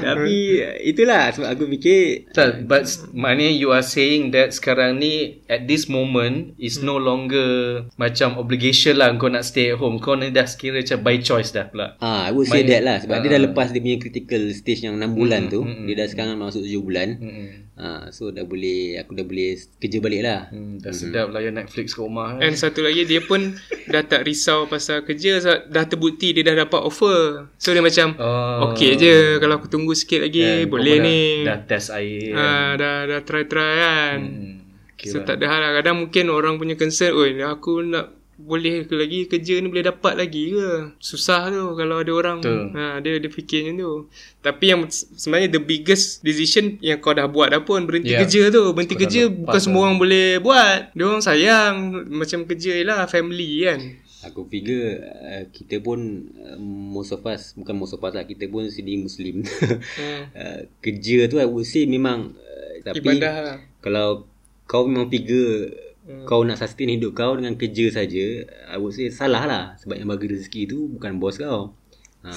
Tapi 0.00 0.36
itulah 0.90 1.32
Sebab 1.32 1.48
aku 1.48 1.64
fikir 1.78 2.32
Tak, 2.36 2.68
but 2.68 2.84
maknanya 3.16 3.52
you 3.56 3.72
are 3.72 3.84
saying 3.84 4.32
that 4.36 4.52
sekarang 4.52 5.00
ni 5.00 5.42
at 5.48 5.68
this 5.68 5.88
moment 5.88 6.56
is 6.56 6.80
no 6.80 6.96
longer 6.96 7.84
macam 7.96 8.40
obligation 8.40 8.98
lah 8.98 9.12
kau 9.20 9.28
nak 9.28 9.44
stay 9.44 9.72
at 9.72 9.78
home. 9.78 10.00
Kau 10.00 10.16
ni 10.16 10.32
dah 10.32 10.48
kira 10.48 10.80
macam 10.80 10.98
by 11.04 11.16
choice 11.20 11.52
dah 11.52 11.68
pula. 11.68 11.96
Ah, 12.00 12.28
I 12.28 12.32
would 12.42 12.50
say 12.50 12.62
that 12.64 12.82
lah 12.82 12.98
Sebab 12.98 13.16
dia 13.16 13.28
dah 13.28 13.38
Ah. 13.38 13.44
lepas 13.44 13.66
dia 13.68 13.78
punya 13.78 13.96
critical 13.96 14.42
stage 14.50 14.82
yang 14.82 14.94
6 14.96 15.12
bulan 15.12 15.46
tu 15.46 15.62
Dia 15.62 15.94
dah 15.96 16.06
sekarang 16.06 16.34
masuk 16.36 16.60
7 16.60 16.76
bulan 16.78 17.08
Hmm. 17.14 17.46
ah, 17.74 18.02
So 18.08 18.28
dah 18.28 18.42
boleh 18.42 18.98
Aku 18.98 19.12
dah 19.12 19.22
boleh 19.22 19.48
kerja 19.76 19.98
balik 19.98 20.20
lah 20.20 20.40
Hmm, 20.48 20.76
dah 20.76 20.90
sedap 20.90 21.28
lah 21.28 21.38
ya 21.38 21.50
Netflix 21.50 21.92
kat 21.92 22.02
rumah. 22.02 22.36
And 22.36 22.54
satu 22.54 22.80
lagi 22.80 23.02
dia 23.04 23.20
pun 23.20 23.54
dah 23.84 24.02
tak 24.02 24.22
risau 24.22 24.66
pasal 24.66 25.02
kerja 25.02 25.38
sebab 25.38 25.58
dah 25.66 25.84
terbukti 25.84 26.32
dia 26.32 26.42
dah 26.42 26.58
dapat 26.60 26.80
offer. 26.80 27.46
So 27.56 27.70
dia 27.70 27.80
macam 27.80 28.14
Oh. 28.14 28.68
okey 28.68 28.90
je 28.94 29.14
kalau 29.36 29.56
aku 29.56 29.68
tunggu 29.68 29.92
sikit 29.92 30.22
lagi 30.22 30.42
Kan, 30.42 30.58
kau 30.62 30.70
boleh 30.72 30.96
ni. 30.98 31.20
Dah, 31.42 31.54
dah 31.54 31.68
test 31.68 31.88
air. 31.90 32.32
Ah 32.32 32.74
dah 32.74 33.06
dah 33.06 33.20
try 33.20 33.44
try 33.44 33.72
kan. 33.76 34.18
Hmm. 34.20 34.54
Okay 34.92 35.08
so 35.08 35.18
lah. 35.18 35.24
tak 35.24 35.36
ada 35.36 35.46
hal 35.48 35.60
lah. 35.60 35.70
Kadang 35.74 35.96
mungkin 36.00 36.24
orang 36.28 36.54
punya 36.56 36.74
concern, 36.74 37.12
oi 37.12 37.34
aku 37.38 37.82
nak 37.82 38.21
boleh 38.42 38.82
ke 38.82 38.94
lagi 38.94 39.24
kerja 39.24 39.54
ni 39.56 39.66
boleh 39.66 39.84
dapat 39.84 40.14
lagi 40.14 40.50
ke? 40.50 40.98
Susah 40.98 41.46
tu 41.46 41.72
kalau 41.72 41.98
ada 41.98 42.10
orang 42.10 42.38
Betul. 42.38 42.70
ha 42.72 42.98
dia 42.98 43.16
dia 43.16 43.28
fikir 43.28 43.64
macam 43.64 43.74
tu. 43.78 43.92
Tapi 44.38 44.64
yang 44.66 44.80
se- 44.86 45.06
sebenarnya 45.12 45.48
the 45.50 45.62
biggest 45.62 46.20
decision 46.20 46.76
yang 46.78 46.98
kau 46.98 47.10
dah 47.10 47.24
buat 47.24 47.48
dah 47.48 47.60
pun 47.60 47.82
berhenti 47.82 48.10
Yeah. 48.10 48.20
kerja 48.20 48.50
tu. 48.50 48.70
Berhenti 48.70 48.92
dah 48.92 49.00
kerja 49.00 49.20
bukan 49.26 49.60
semua 49.60 49.82
orang 49.84 49.96
boleh 49.96 50.38
buat. 50.38 50.90
Dia 50.90 51.04
orang 51.04 51.20
sayang 51.20 51.74
macam 52.08 52.44
kerja 52.44 52.74
lah 52.82 53.06
family 53.06 53.62
kan. 53.62 53.80
Aku 54.22 54.44
figure 54.44 55.02
uh, 55.02 55.42
kita 55.48 55.78
pun 55.78 55.98
uh, 56.36 56.54
most 56.60 57.10
of 57.10 57.22
us 57.24 57.52
bukan 57.52 57.74
most 57.74 57.90
of 57.90 58.00
us 58.00 58.12
lah 58.12 58.22
kita 58.22 58.46
pun 58.46 58.66
sendiri 58.66 58.98
muslim. 59.00 59.42
Hmm. 59.92 60.22
uh, 60.32 60.60
kerja 60.78 61.26
tu 61.26 61.36
I 61.36 61.44
would 61.44 61.64
say 61.64 61.84
memang 61.84 62.32
uh, 62.32 62.72
tapi 62.82 63.02
Ibadah 63.02 63.34
lah. 63.36 63.56
kalau 63.78 64.26
kau 64.64 64.84
memang 64.84 65.06
figure 65.06 65.74
hmm. 66.06 66.24
kau 66.28 66.42
nak 66.42 66.58
sustain 66.58 66.90
hidup 66.92 67.14
kau 67.14 67.34
dengan 67.38 67.54
kerja 67.54 67.90
saja, 68.02 68.46
I 68.70 68.76
would 68.78 68.94
say 68.94 69.08
salah 69.10 69.44
lah 69.46 69.64
sebab 69.82 69.98
yang 69.98 70.10
bagi 70.10 70.30
rezeki 70.30 70.70
tu 70.70 70.90
bukan 70.92 71.18
bos 71.22 71.38
kau. 71.38 71.74
Ha, 72.22 72.30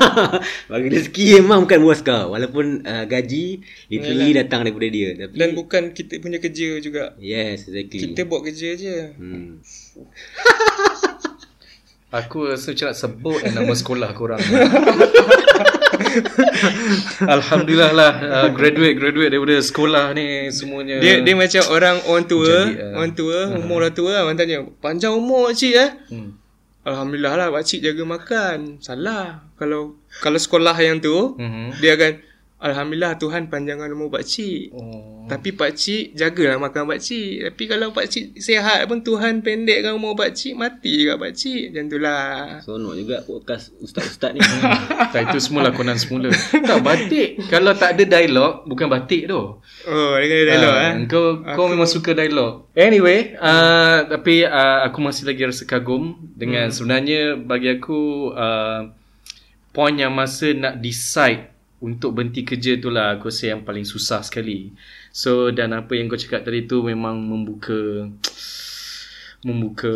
bagi 0.72 0.88
rezeki 0.88 1.44
memang 1.44 1.68
bukan 1.68 1.80
bos 1.84 2.00
kau 2.00 2.32
walaupun 2.32 2.80
uh, 2.88 3.04
gaji 3.04 3.60
literally 3.92 4.32
datang 4.32 4.64
daripada 4.64 4.88
dia 4.88 5.12
tapi 5.12 5.36
Dan 5.36 5.52
bukan 5.52 5.92
kita 5.92 6.16
punya 6.16 6.40
kerja 6.40 6.80
juga. 6.80 7.12
yes 7.20 7.68
exactly 7.68 8.08
Kita 8.08 8.24
buat 8.24 8.40
kerja 8.40 8.72
je. 8.72 9.12
hmm. 9.12 9.60
Aku 12.12 12.44
rasa 12.44 12.76
macam 12.76 12.86
nak 12.92 12.96
sebut 13.00 13.40
nama 13.56 13.72
sekolah 13.72 14.10
korang. 14.12 14.40
Alhamdulillah 17.34 17.90
lah 17.94 18.12
uh, 18.20 18.48
graduate 18.52 18.96
graduate 18.98 19.30
daripada 19.32 19.56
sekolah 19.62 20.12
ni 20.12 20.48
semuanya. 20.52 20.98
Dia 20.98 21.22
dia 21.22 21.34
macam 21.34 21.62
orang 21.72 21.96
orang 22.08 22.26
tua, 22.26 22.54
Jadi, 22.68 22.74
uh, 22.78 22.92
orang 22.98 23.12
tua, 23.14 23.38
umur 23.56 23.78
dah 23.86 23.92
tua 23.92 24.14
orang 24.24 24.36
tanya, 24.36 24.56
"Panjang 24.80 25.12
umur 25.14 25.52
cik 25.52 25.74
eh?" 25.74 25.90
hmm. 26.12 26.30
Alhamdulillah 26.82 27.32
lah 27.38 27.46
pak 27.54 27.62
cik 27.62 27.80
jaga 27.80 28.02
makan. 28.02 28.82
Salah. 28.82 29.46
Kalau 29.54 30.02
kalau 30.18 30.38
sekolah 30.38 30.74
yang 30.82 30.98
tu, 30.98 31.38
Mhm. 31.38 31.78
dia 31.78 31.94
akan 31.94 32.12
Alhamdulillah 32.62 33.18
Tuhan 33.18 33.50
panjangkan 33.50 33.90
umur 33.90 34.14
pakcik. 34.14 34.70
Oh. 34.70 35.26
Tapi 35.26 35.50
pakcik 35.50 36.14
jagalah 36.14 36.62
makan 36.62 36.86
pakcik. 36.86 37.42
Tapi 37.50 37.62
kalau 37.66 37.90
pakcik 37.90 38.38
sihat 38.38 38.86
pun 38.86 39.02
Tuhan 39.02 39.42
pendekkan 39.42 39.98
umur 39.98 40.14
pakcik, 40.14 40.54
mati 40.54 41.02
juga 41.02 41.18
pakcik. 41.18 41.74
Macam 41.74 41.84
tu 41.90 41.98
lah. 41.98 42.62
Sonok 42.62 42.94
juga 42.94 43.16
podcast 43.26 43.74
ustaz-ustaz 43.82 44.30
ni. 44.32 44.40
Tak 45.10 45.20
itu 45.34 45.38
semua 45.42 45.66
lakonan 45.66 45.98
semula. 45.98 46.30
tak 46.70 46.78
batik. 46.86 47.42
Kalau 47.50 47.74
tak 47.74 47.98
ada 47.98 48.04
dialog 48.06 48.62
bukan 48.70 48.86
batik 48.86 49.26
tu. 49.26 49.58
Oh, 49.90 50.12
dia 50.22 50.26
kena 50.30 50.44
dialog 50.46 50.72
Ah, 50.72 50.82
eh. 50.86 50.92
Kau 51.10 51.26
kau 51.42 51.66
memang 51.66 51.90
suka 51.90 52.14
dialog. 52.14 52.70
Anyway, 52.78 53.34
uh, 53.42 54.06
tapi 54.06 54.46
uh, 54.46 54.86
aku 54.86 55.02
masih 55.02 55.26
lagi 55.26 55.42
rasa 55.42 55.66
kagum 55.66 56.14
dengan 56.38 56.54
Hmm. 56.62 56.70
sebenarnya 56.70 57.34
bagi 57.34 57.74
aku 57.74 58.30
uh, 58.32 58.86
point 59.72 59.96
yang 59.96 60.12
masa 60.14 60.52
nak 60.52 60.78
decide 60.78 61.51
untuk 61.82 62.14
berhenti 62.14 62.46
kerja 62.46 62.78
tu 62.78 62.94
lah 62.94 63.18
aku 63.18 63.28
rasa 63.28 63.52
yang 63.52 63.66
paling 63.66 63.82
susah 63.82 64.22
sekali. 64.22 64.70
So 65.10 65.50
dan 65.50 65.74
apa 65.74 65.98
yang 65.98 66.06
kau 66.06 66.16
cakap 66.16 66.46
tadi 66.46 66.70
tu 66.70 66.86
memang 66.86 67.18
membuka 67.18 68.06
membuka 69.46 69.90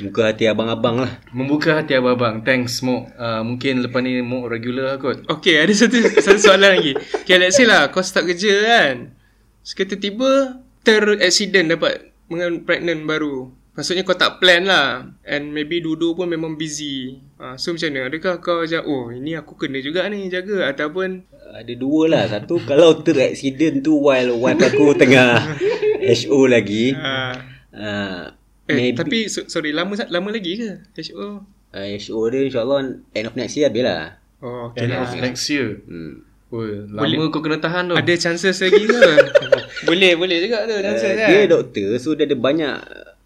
Muka 0.00 0.32
hati 0.32 0.48
abang-abang 0.48 1.04
lah. 1.04 1.12
membuka 1.36 1.76
hati 1.76 1.92
abang-abang. 1.92 2.40
Thanks 2.40 2.80
Mok. 2.80 3.12
Uh, 3.12 3.44
mungkin 3.44 3.84
lepas 3.84 4.00
ni 4.00 4.24
Mok 4.24 4.48
regular 4.48 4.84
lah 4.88 4.96
kot. 4.96 5.28
Okay, 5.28 5.60
ada 5.60 5.76
satu, 5.76 6.00
satu 6.00 6.40
soalan 6.40 6.80
lagi. 6.80 6.96
Okay, 6.96 7.36
let's 7.36 7.60
say 7.60 7.68
lah, 7.68 7.92
kau 7.92 8.00
start 8.00 8.24
kerja 8.24 8.64
kan. 8.64 9.12
So, 9.60 9.76
tiba-tiba 9.76 10.64
ter-accident 10.82 11.76
dapat 11.76 12.16
dengan 12.32 12.64
pregnant 12.64 13.04
baru. 13.04 13.52
Maksudnya 13.72 14.02
kau 14.02 14.12
tak 14.12 14.36
plan 14.36 14.62
lah. 14.62 14.88
And 15.22 15.48
maybe 15.48 15.80
dua-dua 15.80 16.12
pun 16.14 16.28
memang 16.28 16.54
busy. 16.54 17.16
Ha, 17.36 17.56
so 17.56 17.72
macam 17.72 17.88
mana? 17.88 18.06
Adakah 18.06 18.34
kau 18.38 18.60
macam, 18.60 18.82
oh 18.84 19.08
ini 19.08 19.32
aku 19.32 19.56
kena 19.56 19.80
juga 19.80 20.04
ni 20.06 20.28
jaga. 20.28 20.68
Ataupun, 20.68 21.24
Ada 21.50 21.72
dua 21.74 22.02
lah. 22.06 22.24
Satu 22.26 22.60
kalau 22.68 22.96
ter-accident 22.98 23.80
tu 23.80 23.96
while 23.98 24.32
wife 24.34 24.60
aku 24.60 24.92
tengah 24.92 25.40
HO 26.18 26.44
lagi. 26.44 26.92
ha, 26.92 27.32
Uh, 27.72 28.28
eh 28.68 28.92
maybe, 28.92 28.92
tapi 28.92 29.18
so, 29.26 29.48
sorry, 29.48 29.72
lama 29.72 29.96
lama 30.06 30.28
lagi 30.28 30.60
ke? 30.60 30.70
HO? 31.08 31.40
uh, 31.72 31.86
HO 31.96 32.18
dia 32.28 32.44
insyaAllah 32.44 32.84
end 33.10 33.24
of 33.24 33.32
next 33.32 33.56
year 33.56 33.66
habis 33.66 33.80
lah. 33.80 34.20
Oh, 34.38 34.68
okay 34.68 34.84
End 34.84 34.92
lah. 34.92 35.08
of 35.08 35.16
next 35.16 35.48
year. 35.48 35.80
Hmm. 35.82 36.20
Oh, 36.52 36.60
lama 36.86 37.32
kau 37.32 37.40
kena 37.40 37.56
tahan 37.56 37.88
tu. 37.88 37.96
Ada 37.96 38.12
chances 38.14 38.60
lagi 38.60 38.84
ke? 38.84 39.00
boleh, 39.88 40.12
boleh 40.14 40.36
juga 40.38 40.68
tu 40.68 40.76
chances 40.76 41.08
Uh, 41.08 41.16
kan? 41.16 41.28
dia 41.32 41.40
doktor 41.48 41.88
so 41.96 42.12
dia 42.12 42.28
ada 42.28 42.36
banyak 42.36 42.76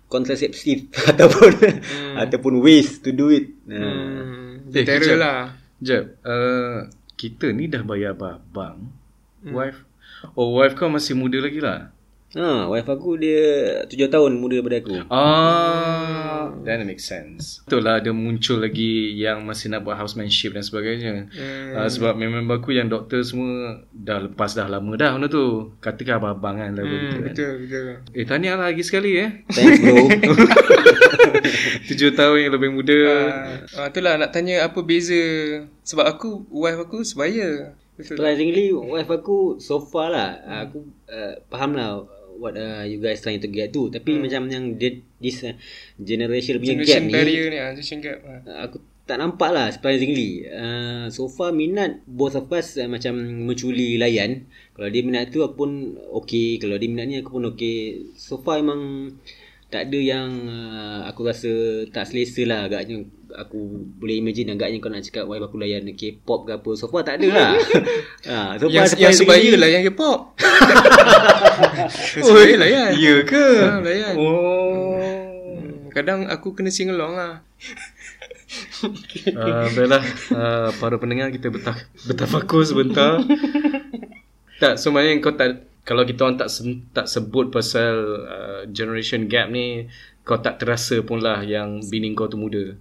contraceptive 0.07 0.87
ataupun 1.11 1.51
ataupun 2.17 2.55
ways 2.61 2.99
to 3.01 3.11
do 3.11 3.31
it. 3.31 3.51
Hmm, 3.67 4.67
Eh, 4.69 4.83
terror 4.83 5.15
kejap. 5.15 5.19
lah. 5.19 5.41
Jep, 5.77 6.05
uh, 6.25 6.89
kita 7.15 7.53
ni 7.53 7.69
dah 7.69 7.81
bayar 7.81 8.17
abang. 8.17 8.91
Wife. 9.45 9.85
Oh, 10.33 10.57
wife 10.57 10.75
kau 10.75 10.89
masih 10.89 11.15
muda 11.15 11.39
lagi 11.39 11.61
lah. 11.61 11.93
Ha, 12.37 12.69
wife 12.69 12.85
aku 12.85 13.17
dia 13.17 13.41
7 13.89 14.13
tahun 14.13 14.37
muda 14.37 14.61
daripada 14.61 14.77
aku. 14.85 14.97
Ah, 15.09 16.53
that 16.69 16.85
makes 16.85 17.09
sense. 17.09 17.65
Betul 17.65 17.81
lah 17.81 17.97
ada 17.97 18.13
muncul 18.13 18.61
lagi 18.61 19.17
yang 19.17 19.41
masih 19.49 19.73
nak 19.73 19.89
buat 19.89 19.97
housemanship 19.97 20.53
dan 20.53 20.61
sebagainya. 20.61 21.33
Hmm. 21.33 21.73
Uh, 21.81 21.89
sebab 21.89 22.13
member 22.13 22.61
aku 22.61 22.77
yang 22.77 22.93
doktor 22.93 23.25
semua 23.25 23.81
dah 23.89 24.29
lepas 24.29 24.53
dah 24.53 24.69
lama 24.69 24.93
dah 25.01 25.17
benda 25.17 25.33
tu. 25.33 25.73
Katakan 25.81 26.21
abang-abang 26.21 26.61
kan 26.61 26.71
Hmm, 26.77 26.85
kita 26.85 26.97
kan. 27.09 27.21
betul, 27.25 27.53
betul. 27.65 27.85
Eh, 28.13 28.25
tahniah 28.29 28.55
lah 28.61 28.69
lagi 28.69 28.85
sekali 28.85 29.17
eh. 29.17 29.31
Thanks 29.49 29.81
bro. 29.81 29.97
Tujuh 31.89 32.11
tahun 32.13 32.37
yang 32.37 32.53
lebih 32.53 32.71
muda. 32.77 32.99
Ah, 33.81 33.89
itulah 33.89 34.21
nak 34.21 34.37
tanya 34.37 34.69
apa 34.69 34.79
beza 34.85 35.17
sebab 35.89 36.05
aku 36.05 36.45
wife 36.53 36.85
aku 36.85 37.01
sebaya. 37.01 37.73
Betul. 37.97 38.21
Surprisingly 38.21 38.77
wife 38.77 39.09
aku 39.09 39.57
so 39.57 39.81
far 39.81 40.13
lah 40.13 40.37
aku 40.69 40.85
uh, 41.09 41.33
faham 41.49 41.73
lah 41.73 42.05
what 42.37 42.55
uh, 42.55 42.85
you 42.85 43.01
guys 43.01 43.21
trying 43.25 43.41
to 43.43 43.51
get 43.51 43.73
to. 43.73 43.89
Tapi 43.89 44.21
macam 44.21 44.49
yang 44.49 44.77
di- 44.77 45.03
this 45.19 45.43
uh, 45.43 45.57
generation 45.99 46.61
punya 46.61 46.77
Generation 46.79 47.03
gap 47.09 47.15
barrier 47.15 47.47
ni 47.49 47.57
ni, 47.57 47.59
ah, 47.59 47.71
generation 47.73 47.99
gap. 48.05 48.19
ah. 48.25 48.41
uh, 48.45 48.59
aku 48.69 48.77
tak 49.07 49.23
nampak 49.23 49.51
lah 49.55 49.71
surprisingly. 49.71 50.43
Uh, 50.51 51.07
so 51.15 51.31
far 51.31 51.55
minat 51.55 52.03
both 52.11 52.35
of 52.35 52.51
us 52.51 52.75
uh, 52.77 52.91
macam 52.91 53.15
menculi 53.47 53.95
layan. 53.97 54.51
Kalau 54.75 54.89
dia 54.91 55.03
minat 55.07 55.31
tu 55.31 55.47
aku 55.47 55.55
pun 55.55 55.71
okay. 56.11 56.59
Kalau 56.59 56.75
dia 56.77 56.91
minat 56.91 57.07
ni 57.07 57.23
aku 57.23 57.39
pun 57.39 57.47
okay. 57.47 58.03
So 58.19 58.43
far 58.43 58.59
memang 58.59 59.15
tak 59.77 59.93
ada 59.93 60.01
yang 60.01 60.29
uh, 60.49 61.05
aku 61.05 61.21
rasa 61.29 61.53
tak 61.93 62.09
selesa 62.09 62.49
lah 62.49 62.65
agaknya 62.65 63.05
aku 63.37 63.61
boleh 64.01 64.25
imagine 64.25 64.57
agaknya 64.57 64.81
kau 64.81 64.89
nak 64.89 65.05
cakap 65.05 65.29
wife 65.29 65.45
aku 65.45 65.61
layan 65.61 65.85
K-pop 65.93 66.49
ke 66.49 66.57
apa 66.57 66.71
so 66.73 66.89
far 66.89 67.05
tak 67.05 67.21
ada 67.21 67.29
lah 67.29 67.51
ha, 68.25 68.37
so 68.61 68.73
Yang, 68.73 68.97
far 68.97 69.05
yang 69.05 69.13
surprisingly- 69.13 69.53
sebaya 69.53 69.53
lah 69.61 69.69
yang 69.69 69.83
K-pop. 69.85 70.21
yang 72.17 72.25
sebaya 72.25 72.55
lah 72.57 72.69
ya. 72.97 73.15
Ke? 73.23 73.47
Ha, 73.61 73.69
layan. 73.85 74.15
Oh. 74.17 74.97
Hmm, 75.61 75.93
Kadang 75.93 76.25
aku 76.25 76.57
kena 76.57 76.73
sing 76.73 76.89
along 76.89 77.13
lah. 77.13 77.45
Uh, 79.29 79.67
baiklah 79.77 80.01
uh, 80.33 80.69
para 80.81 80.97
pendengar 80.97 81.29
kita 81.29 81.53
betah 81.53 81.77
bertafakur 82.09 82.65
sebentar. 82.65 83.21
tak 84.57 84.81
sebenarnya 84.81 85.21
kau 85.21 85.37
tak 85.37 85.69
kalau 85.87 86.03
kita 86.03 86.27
orang 86.27 86.37
tak 86.43 86.51
se- 86.51 86.83
tak 86.91 87.07
sebut 87.07 87.55
pasal 87.55 87.95
uh, 88.27 88.63
generation 88.67 89.31
gap 89.31 89.47
ni 89.49 89.87
kau 90.27 90.43
tak 90.43 90.59
terasa 90.59 90.99
pun 91.07 91.23
lah 91.23 91.47
yang 91.47 91.79
bini 91.87 92.11
kau 92.19 92.27
tu 92.27 92.35
muda. 92.35 92.75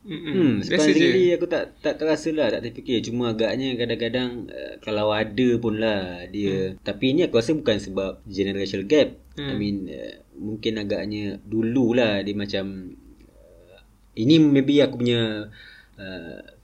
Hmm, 0.00 0.64
Biasa 0.64 0.64
je. 0.64 0.96
surprisingly 0.96 1.28
aku 1.36 1.44
tak 1.44 1.76
tak 1.84 2.00
terasa 2.00 2.32
lah, 2.32 2.48
tak 2.48 2.64
terfikir. 2.64 3.04
Cuma 3.04 3.32
agaknya 3.36 3.76
kadang-kadang 3.76 4.48
uh, 4.48 4.74
kalau 4.80 5.12
ada 5.12 5.48
pun 5.60 5.80
lah 5.80 6.24
dia. 6.28 6.76
Hmm. 6.76 6.80
Tapi 6.80 7.16
ni 7.16 7.20
aku 7.24 7.40
rasa 7.40 7.56
bukan 7.56 7.76
sebab 7.80 8.20
generational 8.28 8.88
gap. 8.88 9.16
Hmm. 9.36 9.48
I 9.48 9.54
mean 9.56 9.76
uh, 9.88 10.20
mungkin 10.36 10.80
agaknya 10.80 11.40
dululah 11.44 12.20
dia 12.24 12.36
macam 12.36 12.96
uh, 13.28 13.80
ini 14.16 14.40
maybe 14.40 14.80
aku 14.80 15.00
punya 15.00 15.48
uh, 15.48 15.79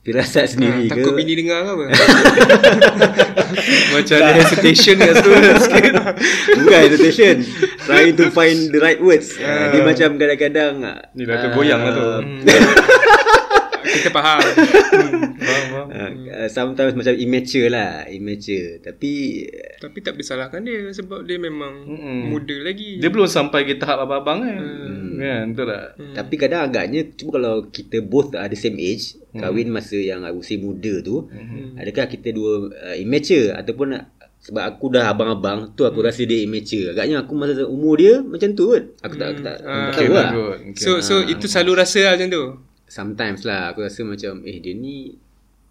firasat 0.01 0.55
sendiri 0.55 0.87
Ha, 0.87 0.89
ke. 0.89 0.93
takut 0.95 1.13
bini 1.13 1.35
dengar 1.35 1.61
ke 1.61 1.69
apa? 1.69 1.85
Macam 3.95 4.15
ada 4.17 4.31
hesitation 4.33 4.95
kat 4.97 5.13
situ 5.15 5.29
sikit. 5.67 5.93
Bukan 6.57 6.79
hesitation. 6.81 7.35
Trying 7.83 8.15
to 8.15 8.27
find 8.29 8.71
the 8.71 8.79
right 8.79 8.97
words. 8.97 9.35
Uh, 9.35 9.71
dia 9.71 9.81
macam 9.81 10.15
kadang-kadang 10.15 10.73
uh, 10.81 10.99
Ni 11.11 11.23
dah 11.23 11.37
tergoyang 11.41 11.81
lah 11.81 11.91
tu. 11.91 12.07
Kita 13.97 14.09
faham. 14.13 14.39
Uh, 15.87 16.11
uh, 16.27 16.49
sometimes 16.51 16.93
macam 16.97 17.15
immature 17.15 17.71
lah 17.71 18.03
Immature 18.11 18.83
Tapi 18.83 19.45
Tapi 19.79 19.97
tak 20.03 20.17
boleh 20.17 20.27
salahkan 20.27 20.61
dia 20.61 20.91
sebab 20.91 21.23
dia 21.23 21.39
memang 21.39 21.87
Mm-mm. 21.87 22.33
muda 22.33 22.53
lagi. 22.59 22.99
Dia 22.99 23.07
belum 23.07 23.29
sampai 23.29 23.63
ke 23.63 23.79
tahap 23.79 24.03
abang-abang 24.03 24.43
kan. 24.43 24.61
Kan 25.17 25.43
betul 25.53 25.65
tak? 25.71 25.85
Hmm. 25.97 26.13
Tapi 26.17 26.35
kadang 26.35 26.61
agaknya 26.67 27.01
Cuma 27.15 27.29
kalau 27.39 27.55
kita 27.71 28.03
both 28.03 28.35
are 28.35 28.51
the 28.51 28.59
same 28.59 28.75
age 28.77 29.15
hmm. 29.31 29.39
Kahwin 29.39 29.71
masa 29.71 29.97
yang 29.97 30.27
I 30.27 30.35
would 30.35 30.43
say 30.43 30.59
muda 30.59 30.99
tu 31.01 31.25
hmm. 31.29 31.79
Adakah 31.79 32.05
kita 32.11 32.35
dua 32.35 32.67
uh, 32.67 32.95
immature 32.97 33.55
Ataupun 33.55 33.97
sebab 34.37 34.63
aku 34.63 34.93
dah 34.93 35.09
abang-abang 35.11 35.73
Tu 35.73 35.83
aku 35.87 36.03
rasa 36.03 36.21
dia 36.27 36.43
immature 36.45 36.93
Agaknya 36.93 37.25
aku 37.25 37.33
masa 37.33 37.65
umur 37.65 37.97
dia 37.97 38.21
Macam 38.21 38.53
tu 38.53 38.69
kot 38.75 38.83
Aku 39.01 39.15
tak, 39.17 39.27
aku 39.33 39.41
tak, 39.41 39.57
Ah, 39.65 39.89
tak 39.91 40.05
tahu 40.05 40.13
lah. 40.13 40.29
Okay. 40.71 40.83
So 40.83 40.91
so 41.01 41.19
itu 41.23 41.49
selalu 41.49 41.71
rasa 41.81 41.99
lah 42.05 42.11
macam 42.19 42.29
tu. 42.29 42.43
Sometimes 42.87 43.43
lah 43.43 43.75
Aku 43.75 43.83
rasa 43.83 44.01
macam 44.07 44.41
Eh 44.47 44.63
dia 44.63 44.73
ni 44.73 45.13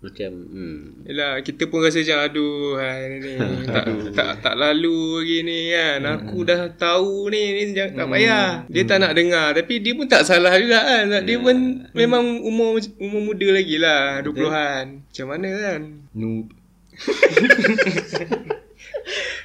Macam 0.05 0.31
hmm. 0.31 1.09
Yelah 1.09 1.41
kita 1.41 1.67
pun 1.67 1.81
rasa 1.81 2.05
macam 2.05 2.19
aduh 2.29 2.77
hai, 2.77 3.01
ni, 3.09 3.17
ni. 3.25 3.33
tak, 3.65 3.85
tak 4.19 4.31
tak 4.45 4.55
lalu 4.55 5.25
lagi 5.25 5.39
ni 5.41 5.59
kan. 5.73 6.01
Aku 6.21 6.45
dah 6.45 6.69
tahu 6.77 7.33
ni 7.33 7.43
ni 7.57 7.73
jangan 7.73 8.05
tak 8.05 8.07
payah. 8.13 8.51
Dia 8.69 8.83
tak 8.85 8.99
nak 9.01 9.13
dengar 9.17 9.57
tapi 9.57 9.81
dia 9.81 9.97
pun 9.97 10.05
tak 10.05 10.29
salah 10.29 10.53
juga 10.61 10.85
kan. 10.85 11.25
Dia 11.25 11.41
pun 11.41 11.89
memang 11.97 12.45
umur 12.45 12.77
umur 13.01 13.21
muda 13.33 13.49
lagi 13.49 13.81
lah 13.81 14.21
20-an. 14.21 15.09
Macam 15.09 15.27
mana 15.33 15.49
kan? 15.57 15.81
Noob. 16.13 16.47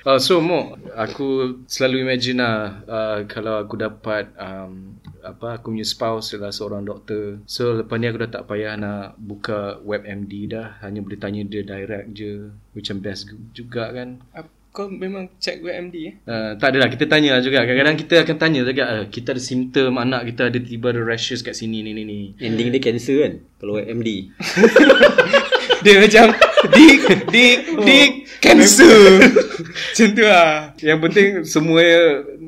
uh, 0.08 0.20
so 0.26 0.40
Mo, 0.40 0.76
aku 0.96 1.60
selalu 1.68 2.08
imagine 2.08 2.40
lah 2.40 2.84
uh, 2.88 3.20
kalau 3.28 3.60
aku 3.64 3.76
dapat 3.76 4.32
um, 4.40 4.96
apa 5.22 5.62
aku 5.62 5.74
punya 5.74 5.88
spouse 5.88 6.34
adalah 6.34 6.54
seorang 6.54 6.84
doktor. 6.86 7.40
So 7.46 7.82
lepas 7.82 7.98
ni 7.98 8.10
aku 8.10 8.26
dah 8.28 8.32
tak 8.42 8.48
payah 8.50 8.76
nak 8.78 9.18
buka 9.22 9.80
web 9.86 10.04
MD 10.04 10.50
dah, 10.52 10.82
hanya 10.82 11.00
boleh 11.00 11.20
tanya 11.22 11.42
dia 11.46 11.62
direct 11.62 12.14
je. 12.14 12.50
Macam 12.74 12.96
best 13.00 13.30
juga 13.54 13.94
kan. 13.94 14.22
Kau 14.72 14.88
memang 14.88 15.28
check 15.36 15.60
WebMD 15.60 15.96
eh? 16.00 16.16
Uh, 16.24 16.56
tak 16.56 16.72
adalah 16.72 16.88
kita 16.88 17.04
tanya 17.04 17.36
lah 17.36 17.44
juga 17.44 17.68
Kadang-kadang 17.68 17.98
kita 18.00 18.24
akan 18.24 18.36
tanya 18.40 18.60
juga 18.64 18.84
uh, 18.88 19.04
Kita 19.12 19.36
ada 19.36 19.44
simptom 19.44 20.00
Anak 20.00 20.32
kita 20.32 20.48
ada 20.48 20.60
tiba 20.64 20.96
ada 20.96 21.04
rashes 21.04 21.44
kat 21.44 21.60
sini 21.60 21.84
ni 21.84 21.92
ni 21.92 22.08
ni 22.08 22.20
Ending 22.40 22.72
dia 22.72 22.80
cancer 22.80 23.20
kan 23.20 23.34
Kalau 23.60 23.84
MD 23.84 24.32
Dia 25.84 25.96
macam 26.00 26.26
Dik 26.72 27.00
Dik 27.36 27.58
Dik 27.84 28.12
Cancer 28.40 29.28
Macam 29.92 30.08
tu 30.16 30.24
lah 30.24 30.72
Yang 30.80 31.00
penting 31.04 31.28
semua 31.44 31.84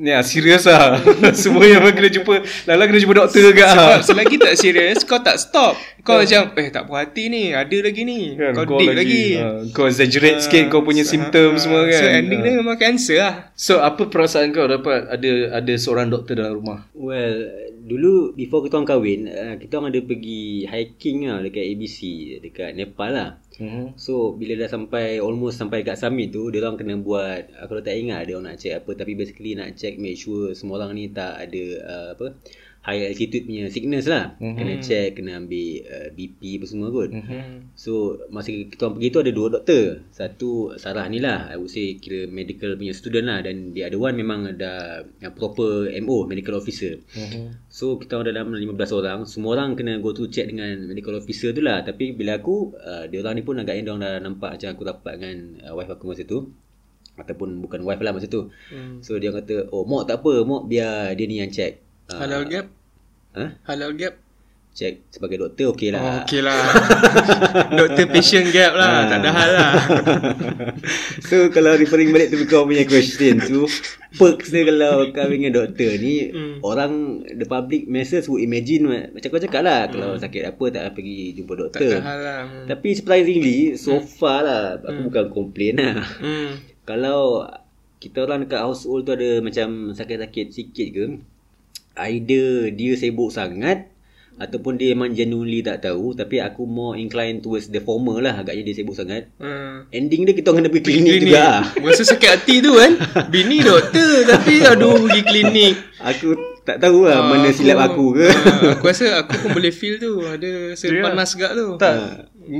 Ya 0.03 0.19
serius 0.19 0.67
lah. 0.67 0.99
Semua 1.31 1.63
yang 1.63 1.79
kena 1.95 2.11
jumpa 2.11 2.43
Lala 2.67 2.91
kena 2.91 2.99
jumpa 2.99 3.15
doktor 3.23 3.39
juga. 3.39 3.71
Sebab 3.71 4.01
selagi 4.03 4.35
tak 4.35 4.53
serius 4.59 4.99
Kau 5.07 5.23
tak 5.23 5.39
stop. 5.39 5.79
Kau 6.03 6.19
macam 6.19 6.51
Eh 6.59 6.67
tak 6.67 6.83
puas 6.83 7.07
hati 7.07 7.31
ni 7.31 7.55
Ada 7.55 7.77
lagi 7.79 8.03
ni. 8.03 8.35
Kan, 8.35 8.51
Kau 8.51 8.75
dig 8.75 8.91
lagi, 8.91 9.39
ah, 9.39 9.63
Kau 9.71 9.87
exaggerate 9.87 10.43
sikit 10.43 10.67
Kau 10.67 10.83
punya 10.83 11.07
simptom 11.07 11.55
semua 11.55 11.87
kan. 11.87 12.03
So 12.03 12.05
ending 12.11 12.39
Ah. 12.39 12.43
dia 12.43 12.53
memang 12.59 12.75
cancer 12.75 13.17
lah. 13.23 13.35
So 13.55 13.79
apa 13.79 14.11
perasaan 14.11 14.51
kau 14.51 14.67
dapat 14.67 15.07
Ada 15.07 15.63
ada 15.63 15.73
seorang 15.79 16.11
doktor 16.11 16.35
dalam 16.35 16.59
rumah? 16.59 16.83
Well, 16.91 17.47
dulu 17.83 18.31
before 18.33 18.63
kita 18.63 18.79
orang 18.79 18.89
kahwin, 18.89 19.21
uh, 19.27 19.55
kita 19.59 19.75
orang 19.75 19.91
ada 19.91 20.01
pergi 20.03 20.63
hiking 20.63 21.27
lah 21.27 21.43
dekat 21.43 21.63
ABC, 21.63 21.97
dekat 22.39 22.75
Nepal 22.75 23.11
lah. 23.11 23.29
Hmm. 23.59 23.97
So, 23.99 24.33
bila 24.33 24.57
dah 24.57 24.69
sampai, 24.69 25.21
almost 25.21 25.59
sampai 25.61 25.83
dekat 25.83 25.99
summit 25.99 26.33
tu, 26.33 26.49
dia 26.49 26.63
orang 26.63 26.79
kena 26.79 26.95
buat, 26.97 27.53
uh, 27.53 27.65
kalau 27.69 27.81
tak 27.81 27.97
ingat 27.97 28.25
dia 28.29 28.37
orang 28.37 28.53
nak 28.53 28.57
check 28.61 28.73
apa, 28.79 28.91
tapi 28.97 29.13
basically 29.13 29.53
nak 29.57 29.75
check 29.75 29.97
make 29.97 30.17
sure 30.17 30.53
semua 30.57 30.81
orang 30.81 30.97
ni 30.97 31.09
tak 31.11 31.37
ada 31.37 31.63
uh, 31.83 32.07
apa, 32.17 32.25
high 32.83 33.15
altitude 33.15 33.47
punya 33.47 33.71
sickness 33.71 34.11
lah. 34.11 34.35
Mm-hmm. 34.43 34.55
Kena 34.59 34.73
check, 34.83 35.09
kena 35.15 35.31
ambil 35.39 35.67
uh, 35.87 36.09
BP 36.11 36.59
apa 36.59 36.65
semua 36.67 36.87
kot. 36.91 37.15
Mm-hmm. 37.15 37.79
So, 37.79 38.19
masa 38.27 38.51
kita 38.51 38.91
pergi 38.91 39.07
tu 39.07 39.19
ada 39.23 39.31
dua 39.31 39.47
doktor. 39.55 40.03
Satu 40.11 40.75
Sarah 40.75 41.07
ni 41.07 41.23
lah, 41.23 41.47
I 41.47 41.55
would 41.55 41.71
say 41.71 41.95
kira 41.95 42.27
medical 42.27 42.75
punya 42.75 42.91
student 42.91 43.31
lah 43.31 43.39
dan 43.39 43.71
the 43.71 43.87
other 43.87 44.03
one 44.03 44.19
memang 44.19 44.51
ada 44.51 45.07
proper 45.31 45.87
MO, 46.03 46.27
medical 46.27 46.59
officer. 46.59 46.99
Mm-hmm. 47.15 47.71
So, 47.71 47.95
kita 47.95 48.19
orang 48.19 48.35
dalam 48.35 48.51
15 48.51 48.99
orang, 48.99 49.19
semua 49.31 49.55
orang 49.55 49.79
kena 49.79 50.03
go 50.03 50.11
to 50.11 50.27
check 50.27 50.51
dengan 50.51 50.83
medical 50.83 51.15
officer 51.15 51.55
tu 51.55 51.63
lah. 51.63 51.87
Tapi 51.87 52.11
bila 52.11 52.35
aku, 52.35 52.75
uh, 52.75 53.07
dia 53.07 53.23
orang 53.23 53.39
ni 53.39 53.43
pun 53.47 53.63
agaknya 53.63 53.87
dia 53.87 53.91
orang 53.95 54.03
dah 54.03 54.13
nampak 54.19 54.59
macam 54.59 54.69
aku 54.75 54.83
rapat 54.83 55.13
dengan 55.23 55.37
uh, 55.71 55.73
wife 55.79 55.91
aku 55.95 56.11
masa 56.11 56.27
tu 56.27 56.51
ataupun 57.13 57.61
bukan 57.61 57.85
wife 57.85 58.01
lah 58.01 58.11
masa 58.11 58.25
tu. 58.25 58.49
Hmm. 58.73 58.99
So 59.05 59.21
dia 59.21 59.29
kata, 59.29 59.69
"Oh, 59.69 59.85
mok 59.85 60.09
tak 60.09 60.25
apa, 60.25 60.41
mok 60.41 60.65
biar 60.65 61.13
dia 61.13 61.25
ni 61.29 61.37
yang 61.39 61.53
check." 61.53 61.82
Uh, 62.05 62.17
Halal 62.17 62.43
gap 62.45 62.67
Ha? 63.33 63.45
Halal 63.65 63.93
gap 63.93 64.13
Check 64.71 65.05
sebagai 65.07 65.37
doktor 65.39 65.69
okey 65.71 65.89
Oh, 65.89 65.95
lah. 65.95 66.21
okay 66.21 66.41
lah 66.41 66.57
Doktor 67.79 68.05
patient 68.07 68.49
gap 68.49 68.73
lah 68.73 69.05
Tak 69.05 69.19
ada 69.19 69.29
hal 69.31 69.49
lah 69.51 69.73
so 71.23 71.49
kalau 71.49 71.73
referring 71.73 72.09
balik 72.09 72.29
tu 72.29 72.41
kau 72.43 72.65
punya 72.65 72.83
question 72.83 73.37
tu, 73.39 73.65
perks 74.13 74.49
dia 74.49 74.65
kalau 74.65 75.09
kahwin 75.09 75.39
dengan 75.41 75.53
doktor 75.59 75.93
ni, 75.95 76.29
Hmm. 76.29 76.57
orang 76.59 76.91
the 77.31 77.45
public 77.45 77.85
masses 77.85 78.25
would 78.25 78.41
imagine 78.41 78.83
ma- 78.83 79.09
macam 79.09 79.29
kau 79.29 79.39
cakap 79.39 79.61
lah 79.61 79.85
kalau 79.87 80.13
sakit 80.15 80.43
apa 80.43 80.65
tak 80.69 80.83
pergi 80.91 81.17
jumpa 81.33 81.51
Hmm. 81.51 81.61
Tak 81.63 81.69
doktor. 81.71 81.89
ada 81.91 82.01
hal 82.03 82.19
lah 82.19 82.39
Hmm. 82.43 82.65
Tapi 82.67 82.87
surprisingly, 82.93 83.57
so 83.75 83.97
far 83.99 84.41
lah, 84.41 84.61
aku 84.79 84.99
bukan 85.03 85.25
complain 85.29 85.73
lah. 85.77 86.01
hmm. 86.17 86.49
Kalau 86.83 87.45
kita 87.97 88.19
orang 88.19 88.43
dekat 88.43 88.59
household 88.59 89.01
tu 89.03 89.13
ada 89.13 89.39
macam 89.39 89.67
sakit-sakit 89.91 90.47
sikit 90.49 90.87
ke, 90.89 91.05
either 91.95 92.47
dia 92.69 92.93
sibuk 92.93 93.29
sangat 93.29 93.89
ataupun 94.33 94.75
dia 94.75 94.91
memang 94.91 95.13
genuinely 95.13 95.61
tak 95.61 95.83
tahu 95.83 96.11
tapi 96.11 96.41
aku 96.41 96.65
more 96.65 96.95
inclined 96.95 97.39
towards 97.39 97.69
the 97.69 97.77
former 97.77 98.17
lah 98.17 98.33
agaknya 98.35 98.65
dia 98.65 98.75
sibuk 98.75 98.93
sangat. 98.93 99.29
Hmm. 99.37 99.85
Ending 99.89 100.25
dia 100.25 100.33
kita 100.33 100.49
orang 100.49 100.65
kena 100.65 100.69
pergi 100.71 100.85
klinik 100.91 101.13
juga. 101.21 101.37
lah. 101.37 101.59
Masa 101.85 102.01
sakit 102.03 102.29
hati 102.31 102.55
tu 102.59 102.73
kan 102.73 102.91
Bini 103.29 103.61
doktor 103.61 104.25
Tapi 104.25 104.53
aduh 104.63 105.05
pergi 105.05 105.21
klinik 105.21 105.73
Aku 106.01 106.33
tak 106.63 106.79
tahu 106.79 107.05
lah 107.05 107.19
mana 107.21 107.51
silap 107.51 107.77
aku 107.85 108.15
ke. 108.15 108.25
Ah, 108.25 108.73
Aku 108.73 108.87
rasa 108.87 109.21
aku 109.21 109.35
pun 109.37 109.53
boleh 109.53 109.69
feel 109.69 109.99
tu 109.99 110.17
Ada 110.19 110.73
rasa 110.73 110.85
Ya. 110.89 111.03
panas 111.03 111.29
gak 111.35 111.51
tu 111.53 111.67
Tak 111.77 111.93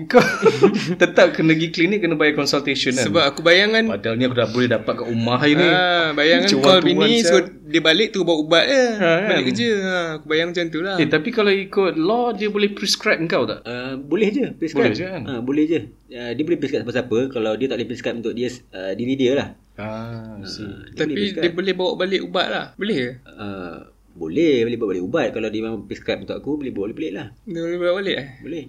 Kau 0.08 0.24
tetap 1.02 1.36
kena 1.36 1.52
pergi 1.52 1.67
klinik 1.76 2.00
Kena 2.00 2.15
bayar 2.15 2.39
consultation 2.39 2.96
kan 2.96 3.06
Sebab 3.10 3.24
aku 3.24 3.39
bayangkan 3.43 3.84
Padahal 3.91 4.15
ni 4.15 4.24
aku 4.26 4.36
dah 4.36 4.48
boleh 4.48 4.69
dapat 4.72 4.93
kat 4.96 5.08
rumah 5.12 5.38
hari 5.38 5.60
ni 5.60 5.67
Ah, 5.67 6.15
bayangan 6.15 6.48
Cuan 6.48 6.63
call 6.63 6.80
bini 6.84 7.19
so 7.19 7.38
dia 7.74 7.82
balik 7.82 8.13
tu 8.13 8.22
bawa 8.22 8.38
ubat 8.38 8.65
je. 8.69 8.84
Ha, 9.02 9.10
kan? 9.26 9.30
Balik 9.34 9.46
kerja. 9.50 9.69
Ha, 9.82 9.98
aku 10.22 10.26
bayang 10.30 10.54
macam 10.54 10.65
tu 10.69 10.80
lah. 10.86 10.96
Eh 11.02 11.10
tapi 11.10 11.34
kalau 11.34 11.50
ikut 11.50 11.98
law 11.98 12.30
Dia 12.30 12.54
boleh 12.54 12.69
prescribe 12.69 13.26
kau 13.26 13.50
tak? 13.50 13.65
Uh, 13.65 13.98
boleh 13.98 14.30
je 14.30 14.46
prescribe. 14.54 14.93
Boleh 14.93 14.93
je 14.93 15.06
kan? 15.10 15.24
Uh, 15.26 15.41
boleh 15.41 15.63
je. 15.65 15.80
Uh, 16.13 16.32
dia 16.38 16.43
boleh 16.46 16.60
prescribe 16.62 16.86
siapa-siapa 16.86 17.17
kalau 17.34 17.58
dia 17.58 17.65
tak 17.65 17.82
boleh 17.82 17.89
prescribe 17.89 18.17
untuk 18.22 18.34
dia 18.38 18.54
uh, 18.78 18.93
diri 18.93 19.13
dia 19.17 19.32
lah. 19.34 19.48
Ah. 19.82 20.38
Uh, 20.38 20.86
dia 20.93 21.02
boleh 21.02 21.02
Tapi 21.02 21.13
prescribe. 21.17 21.41
dia 21.41 21.52
boleh 21.58 21.74
bawa 21.74 21.91
balik 21.98 22.22
ubat 22.22 22.48
lah. 22.54 22.65
Boleh 22.78 22.98
ke? 23.02 23.10
uh, 23.26 23.78
boleh 24.13 24.56
boleh 24.69 24.78
bawa 24.78 24.89
balik 24.93 25.06
ubat 25.10 25.28
kalau 25.34 25.48
dia 25.50 25.62
memang 25.65 25.82
prescribe 25.89 26.22
untuk 26.22 26.38
aku 26.38 26.62
boleh 26.62 26.72
bawa 26.78 26.86
balik 26.93 27.12
lah. 27.17 27.28
Dia 27.50 27.62
boleh 27.65 27.80
bawa 27.82 27.93
balik 27.98 28.15
eh? 28.22 28.28
Boleh. 28.46 28.63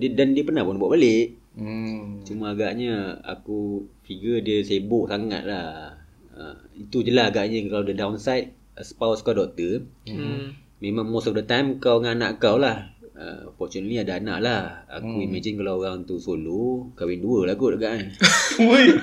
Dia, 0.00 0.08
dan 0.16 0.32
dia 0.32 0.42
pernah 0.42 0.64
pun 0.64 0.80
bawa 0.80 0.96
balik. 0.96 1.36
Hmm. 1.60 2.24
Cuma 2.24 2.56
agaknya 2.56 3.20
aku 3.20 3.84
figure 4.06 4.40
dia 4.40 4.64
sibuk 4.64 5.12
sangat 5.12 5.44
lah. 5.44 6.00
Uh, 6.32 6.56
itu 6.72 7.04
je 7.04 7.12
lah 7.12 7.28
agaknya 7.28 7.60
kalau 7.68 7.84
the 7.84 7.92
downside 7.92 8.56
spouse 8.80 9.20
kau 9.20 9.36
doktor. 9.36 9.84
Hmm. 10.08 10.56
Memang 10.80 11.12
most 11.12 11.28
of 11.28 11.36
the 11.36 11.44
time 11.44 11.76
kau 11.76 12.00
dengan 12.00 12.16
anak 12.22 12.40
kau 12.40 12.56
lah. 12.56 12.96
Uh, 13.20 13.52
fortunately 13.60 14.00
ada 14.00 14.16
anak 14.16 14.40
lah. 14.40 14.62
Aku 14.88 15.20
hmm. 15.20 15.26
imagine 15.28 15.60
kalau 15.60 15.84
orang 15.84 16.08
tu 16.08 16.16
solo, 16.16 16.88
kahwin 16.96 17.20
dua 17.20 17.52
lah 17.52 17.54
kot 17.60 17.76
dekat 17.76 17.92
kan. 18.00 18.04
Woi. 18.64 18.96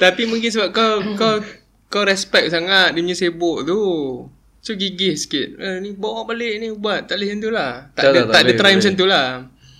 Tapi 0.00 0.22
mungkin 0.24 0.48
sebab 0.48 0.72
kau 0.72 0.94
kau 1.20 1.36
kau 1.92 2.08
respect 2.08 2.48
sangat 2.48 2.96
dia 2.96 3.04
punya 3.04 3.12
sibuk 3.12 3.68
tu. 3.68 3.80
So 4.62 4.78
gigih 4.78 5.18
sikit. 5.18 5.58
Eh, 5.58 5.82
ni 5.82 5.90
bawa 5.90 6.22
balik 6.22 6.62
ni 6.62 6.70
ubat. 6.70 7.10
Tak 7.10 7.18
boleh 7.18 7.34
macam 7.34 7.40
tu 7.42 7.50
lah. 7.50 7.72
Tak, 7.90 7.98
Tak 7.98 8.06
ada, 8.06 8.14
lah, 8.14 8.22
tak, 8.22 8.32
tak 8.32 8.42
ada 8.46 8.52
try 8.54 8.72
macam 8.78 8.94
tu 8.94 9.06
lah. 9.10 9.28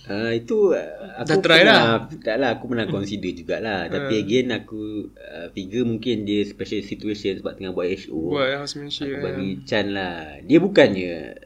Uh, 0.03 0.31
itu 0.35 0.75
uh, 0.75 1.15
aku 1.23 1.27
Dah 1.31 1.37
try 1.39 1.59
pernah, 1.63 1.79
lah. 1.79 2.19
Tak 2.19 2.35
lah 2.35 2.49
aku 2.59 2.65
pernah 2.67 2.85
consider 2.91 3.31
jugalah. 3.31 3.87
Tapi 3.87 4.19
again 4.19 4.51
aku 4.51 5.07
uh, 5.15 5.47
figure 5.55 5.87
mungkin 5.87 6.27
dia 6.27 6.43
special 6.43 6.83
situation 6.83 7.39
sebab 7.39 7.55
tengah 7.55 7.71
buat 7.71 7.87
HO. 7.87 8.35
Buat 8.35 8.59
housemanship. 8.59 9.07
Aku 9.07 9.23
bagi 9.23 9.63
Chan 9.63 9.95
lah. 9.95 10.43
Dia 10.43 10.59
bukannya 10.59 11.39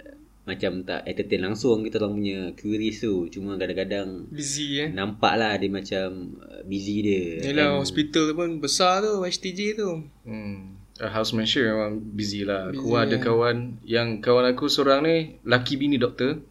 macam 0.47 0.82
tak 0.88 1.04
entertain 1.06 1.43
langsung 1.43 1.86
kita 1.86 2.02
orang 2.02 2.17
punya 2.17 2.39
queries 2.58 3.06
tu. 3.06 3.30
Cuma 3.30 3.62
kadang-kadang 3.62 4.32
Busy 4.34 4.82
eh. 4.82 4.89
nampak 4.89 5.38
lah 5.38 5.54
dia 5.62 5.69
macam 5.69 6.34
uh, 6.41 6.65
busy 6.65 7.06
dia. 7.06 7.54
Yelah 7.54 7.78
hospital 7.78 8.32
tu 8.32 8.34
pun 8.34 8.58
besar 8.58 9.06
tu. 9.06 9.21
HTJ 9.21 9.78
tu. 9.78 10.02
Hmm. 10.26 10.82
Uh, 10.98 11.12
housemanship 11.14 11.62
memang 11.62 12.02
busy 12.02 12.42
lah. 12.42 12.74
Busy, 12.74 12.82
Aku 12.82 12.98
ada 12.98 13.16
ya. 13.16 13.22
kawan 13.22 13.78
yang 13.86 14.18
kawan 14.18 14.50
aku 14.50 14.66
seorang 14.66 15.06
ni 15.06 15.16
laki 15.46 15.78
bini 15.78 16.02
doktor. 16.02 16.42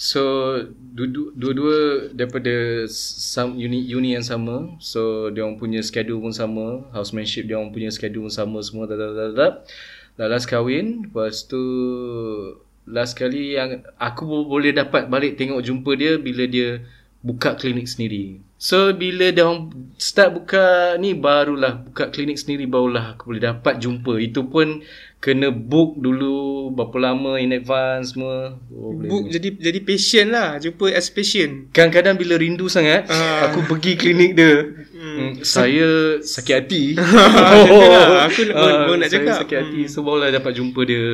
So 0.00 0.22
du- 0.74 1.30
dua-dua 1.36 2.08
daripada 2.10 2.88
some 2.90 3.54
uni 3.54 3.84
uni 3.92 4.16
yang 4.16 4.24
sama. 4.24 4.72
So 4.80 5.30
dia 5.30 5.44
orang 5.44 5.60
punya 5.60 5.78
schedule 5.84 6.18
pun 6.18 6.32
sama, 6.32 6.82
housemanship 6.90 7.46
dia 7.46 7.60
orang 7.60 7.70
punya 7.70 7.92
schedule 7.92 8.26
pun 8.26 8.34
sama 8.34 8.58
semua 8.64 8.88
dah 8.88 8.96
dah 8.96 9.10
dah 9.12 9.30
dah. 9.30 9.52
Last 10.28 10.48
kahwin, 10.48 11.06
lepas 11.06 11.44
tu 11.44 11.60
last 12.82 13.14
kali 13.14 13.54
yang 13.54 13.84
aku 13.94 14.26
bo- 14.26 14.48
boleh 14.48 14.74
dapat 14.74 15.06
balik 15.06 15.38
tengok 15.38 15.62
jumpa 15.62 15.94
dia 15.94 16.18
bila 16.18 16.44
dia 16.48 16.82
buka 17.22 17.54
klinik 17.54 17.86
sendiri. 17.86 18.42
So 18.62 18.94
bila 18.94 19.34
dia 19.34 19.42
orang 19.42 19.74
start 19.98 20.38
buka 20.38 20.66
ni 20.94 21.18
barulah 21.18 21.82
buka 21.82 22.06
klinik 22.08 22.38
sendiri 22.38 22.62
barulah 22.64 23.18
aku 23.18 23.34
boleh 23.34 23.42
dapat 23.42 23.82
jumpa. 23.82 24.14
Itu 24.16 24.46
pun 24.46 24.86
kena 25.18 25.50
book 25.50 25.98
dulu 25.98 26.70
berapa 26.70 27.10
lama 27.10 27.36
in 27.36 27.50
advance 27.50 28.14
semua. 28.14 28.54
Oh, 28.70 28.94
boleh 28.94 29.08
Book 29.08 29.22
jadi 29.28 29.50
jadi 29.58 29.80
patient 29.82 30.28
lah. 30.30 30.48
Jumpa 30.56 30.94
as 30.94 31.10
patient. 31.10 31.74
Kadang-kadang 31.74 32.14
bila 32.14 32.38
rindu 32.38 32.70
sangat 32.70 33.10
Ah. 33.10 33.50
Aku 33.50 33.66
pergi 33.66 33.98
klinik 33.98 34.38
dia 34.38 34.62
hmm. 34.94 35.42
Saya 35.42 36.22
sakit 36.22 36.54
hati 36.56 36.94
Itulah, 37.58 38.30
aku 38.30 38.40
nak- 38.46 38.54
Ah, 38.54 38.78
baru 38.80 38.94
nak 38.96 39.08
saya 39.08 39.20
cakap. 39.20 39.36
sakit 39.42 39.56
hati 39.58 39.80
So 39.86 40.06
barulah 40.06 40.30
dapat 40.30 40.54
jumpa 40.54 40.80
dia 40.82 41.06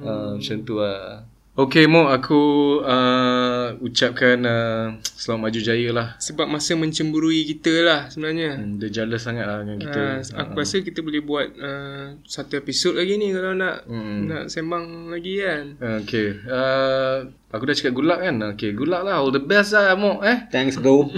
Ah, 0.00 0.38
Macam 0.38 0.56
tu 0.62 0.78
lah 0.78 1.26
Okay 1.54 1.86
Mo 1.86 2.10
Aku 2.10 2.42
uh, 2.82 3.78
Ucapkan 3.78 4.42
uh, 4.42 4.98
Selamat 5.14 5.40
maju 5.48 5.60
jaya 5.62 5.88
lah. 5.94 6.08
Sebab 6.18 6.50
masa 6.50 6.74
mencemburui 6.74 7.46
kita 7.46 7.70
lah 7.80 8.10
sebenarnya. 8.10 8.58
hmm, 8.58 8.82
Dia 8.82 8.90
jealous 8.90 9.22
sangat 9.22 9.46
lah 9.46 9.62
dengan 9.62 9.78
kita. 9.78 10.00
Uh, 10.34 10.42
aku 10.42 10.52
rasa 10.58 10.82
kita 10.82 10.98
boleh 11.00 11.22
buat 11.22 11.46
uh, 11.54 12.18
satu 12.26 12.58
episod 12.58 12.98
lagi 12.98 13.14
ni 13.16 13.30
kalau 13.30 13.54
nak 13.54 13.86
Hmm. 13.86 14.26
nak 14.26 14.50
sembang 14.50 15.14
lagi 15.14 15.38
kan. 15.40 15.64
Okay 16.02 16.42
uh, 16.44 17.30
Aku 17.54 17.62
dah 17.62 17.72
cakap 17.72 17.94
good 17.94 18.04
luck 18.04 18.18
kan? 18.18 18.34
Okay 18.52 18.74
good 18.74 18.90
luck 18.90 19.06
lah. 19.06 19.22
All 19.22 19.30
the 19.30 19.38
best 19.38 19.72
lah 19.72 19.94
Mo 19.94 20.18
eh? 20.26 20.50
Thanks 20.50 20.74
bro. 20.74 21.06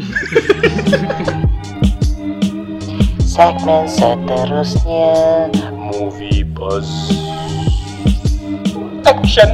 Segmen 3.27 3.89
seterusnya. 3.89 5.49
Movie 5.73 6.45
Buzz. 6.45 6.89
Action 9.03 9.51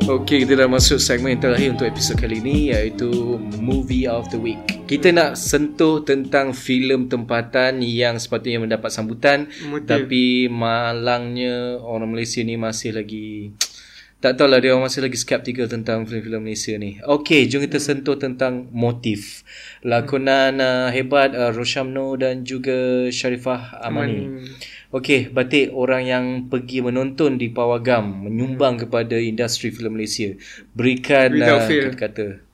Okay, 0.00 0.48
kita 0.48 0.56
dah 0.56 0.64
masuk 0.64 0.96
segmen 0.96 1.36
terakhir 1.36 1.76
untuk 1.76 1.84
episod 1.84 2.16
kali 2.16 2.40
ini 2.40 2.72
iaitu 2.72 3.36
Movie 3.60 4.08
of 4.08 4.32
the 4.32 4.40
Week. 4.40 4.60
Kita 4.88 5.12
nak 5.12 5.36
sentuh 5.36 6.00
tentang 6.00 6.56
filem 6.56 7.04
tempatan 7.12 7.84
yang 7.84 8.16
sepatutnya 8.16 8.64
mendapat 8.64 8.88
sambutan 8.88 9.52
Motif. 9.68 9.84
tapi 9.84 10.48
malangnya 10.48 11.76
orang 11.84 12.16
Malaysia 12.16 12.40
ni 12.40 12.56
masih 12.56 12.96
lagi 12.96 13.52
Tak 14.20 14.36
tahulah 14.36 14.60
dia 14.60 14.76
orang 14.76 14.84
masih 14.84 15.00
lagi 15.00 15.16
skeptical 15.16 15.64
tentang 15.64 16.04
filem-filem 16.04 16.44
Malaysia 16.44 16.76
ni. 16.76 17.00
Okey, 17.00 17.48
jom 17.48 17.64
kita 17.64 17.80
sentuh 17.80 18.20
tentang 18.20 18.68
motif. 18.68 19.40
Lakonan 19.80 20.60
uh, 20.60 20.92
hebat 20.92 21.32
uh, 21.32 21.48
Roshamno 21.56 22.20
dan 22.20 22.44
juga 22.44 23.08
Sharifah 23.08 23.80
Amani. 23.80 24.44
Okey, 24.90 25.30
batik 25.30 25.70
orang 25.70 26.02
yang 26.02 26.24
pergi 26.50 26.82
menonton 26.82 27.38
di 27.38 27.46
Pawagam 27.46 28.26
menyumbang 28.26 28.74
kepada 28.74 29.14
industri 29.22 29.70
filem 29.70 29.94
Malaysia. 29.94 30.34
Berikan 30.74 31.30
uh, 31.38 31.62
kata-kata. 31.62 32.49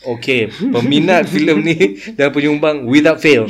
Okey, 0.00 0.48
peminat 0.72 1.28
filem 1.32 1.60
ni 1.60 2.00
dan 2.16 2.32
penyumbang 2.32 2.88
without 2.88 3.20
fail. 3.20 3.44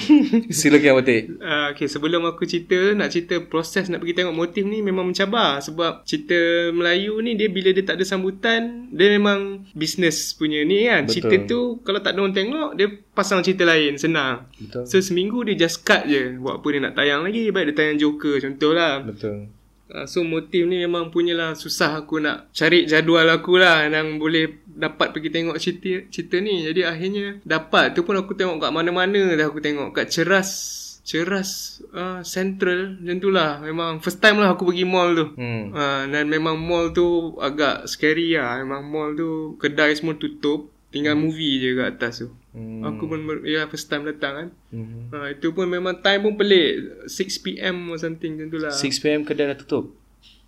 Silakan 0.50 0.98
batik. 0.98 1.38
Uh, 1.38 1.70
okay, 1.70 1.86
sebelum 1.86 2.26
aku 2.26 2.42
cerita, 2.42 2.74
nak 2.98 3.14
cerita 3.14 3.38
proses 3.38 3.86
nak 3.86 4.02
pergi 4.02 4.18
tengok 4.18 4.34
motif 4.34 4.66
ni 4.66 4.82
memang 4.82 5.06
mencabar. 5.06 5.62
Sebab 5.62 6.02
cerita 6.02 6.34
Melayu 6.74 7.22
ni, 7.22 7.38
dia 7.38 7.46
bila 7.46 7.70
dia 7.70 7.86
tak 7.86 8.02
ada 8.02 8.04
sambutan, 8.06 8.90
dia 8.90 9.14
memang 9.14 9.62
business 9.78 10.34
punya 10.34 10.66
ni 10.66 10.90
kan. 10.90 11.06
Betul. 11.06 11.14
Cerita 11.14 11.34
tu, 11.46 11.60
kalau 11.86 12.02
tak 12.02 12.18
ada 12.18 12.26
orang 12.26 12.34
tengok, 12.34 12.70
dia 12.74 12.88
pasang 13.14 13.46
cerita 13.46 13.62
lain, 13.62 13.94
senang. 13.94 14.50
Betul. 14.58 14.90
So, 14.90 14.98
seminggu 14.98 15.46
dia 15.46 15.54
just 15.54 15.86
cut 15.86 16.10
je. 16.10 16.34
Buat 16.34 16.58
apa 16.58 16.66
dia 16.74 16.80
nak 16.82 16.94
tayang 16.98 17.22
lagi, 17.22 17.54
baik 17.54 17.70
dia 17.70 17.74
tayang 17.78 17.98
Joker 18.02 18.42
contohlah. 18.42 19.06
Betul. 19.06 19.60
Uh, 19.90 20.06
so 20.06 20.22
motif 20.22 20.70
ni 20.70 20.78
memang 20.78 21.10
punyalah 21.10 21.58
susah 21.58 21.98
aku 21.98 22.22
nak 22.22 22.46
cari 22.54 22.86
jadual 22.86 23.26
aku 23.26 23.58
lah 23.58 23.90
yang 23.90 24.22
boleh 24.22 24.62
dapat 24.80 25.12
pergi 25.12 25.28
tengok 25.28 25.56
cerita, 25.60 26.08
cerita 26.08 26.36
ni. 26.40 26.64
Jadi 26.64 26.80
akhirnya 26.88 27.44
dapat. 27.44 27.92
Tu 27.92 28.00
pun 28.00 28.16
aku 28.16 28.32
tengok 28.32 28.56
kat 28.56 28.72
mana-mana 28.72 29.36
dah 29.36 29.46
aku 29.46 29.60
tengok. 29.60 29.92
Kat 29.92 30.08
Ceras 30.08 30.80
Ceras 31.00 31.80
uh, 31.90 32.22
Central 32.22 33.00
macam 33.00 33.16
tu 33.18 33.28
lah. 33.32 33.60
Memang 33.60 33.98
first 33.98 34.22
time 34.22 34.38
lah 34.38 34.54
aku 34.54 34.68
pergi 34.68 34.86
mall 34.86 35.12
tu. 35.12 35.26
Hmm. 35.36 35.74
Uh, 35.74 36.02
dan 36.08 36.24
memang 36.30 36.54
mall 36.56 36.94
tu 36.94 37.36
agak 37.42 37.88
scary 37.90 38.36
lah. 38.36 38.60
Memang 38.64 38.86
mall 38.88 39.10
tu 39.18 39.60
kedai 39.60 39.92
semua 39.96 40.16
tutup. 40.16 40.72
Tinggal 40.90 41.14
movie 41.14 41.62
je 41.62 41.78
kat 41.78 41.88
atas 41.98 42.26
tu. 42.26 42.28
Hmm. 42.50 42.82
Aku 42.82 43.06
pun 43.06 43.22
ya 43.46 43.66
first 43.70 43.86
time 43.90 44.06
datang 44.06 44.32
kan. 44.34 44.48
Hmm. 44.74 45.10
Uh, 45.10 45.28
itu 45.34 45.50
pun 45.50 45.66
memang 45.66 45.98
time 45.98 46.30
pun 46.30 46.34
pelik. 46.38 47.06
6pm 47.06 47.90
or 47.90 47.98
something 47.98 48.38
macam 48.38 48.48
tu 48.50 48.58
lah. 48.58 48.74
6pm 48.74 49.22
kedai 49.26 49.50
dah 49.50 49.58
tutup. 49.58 49.94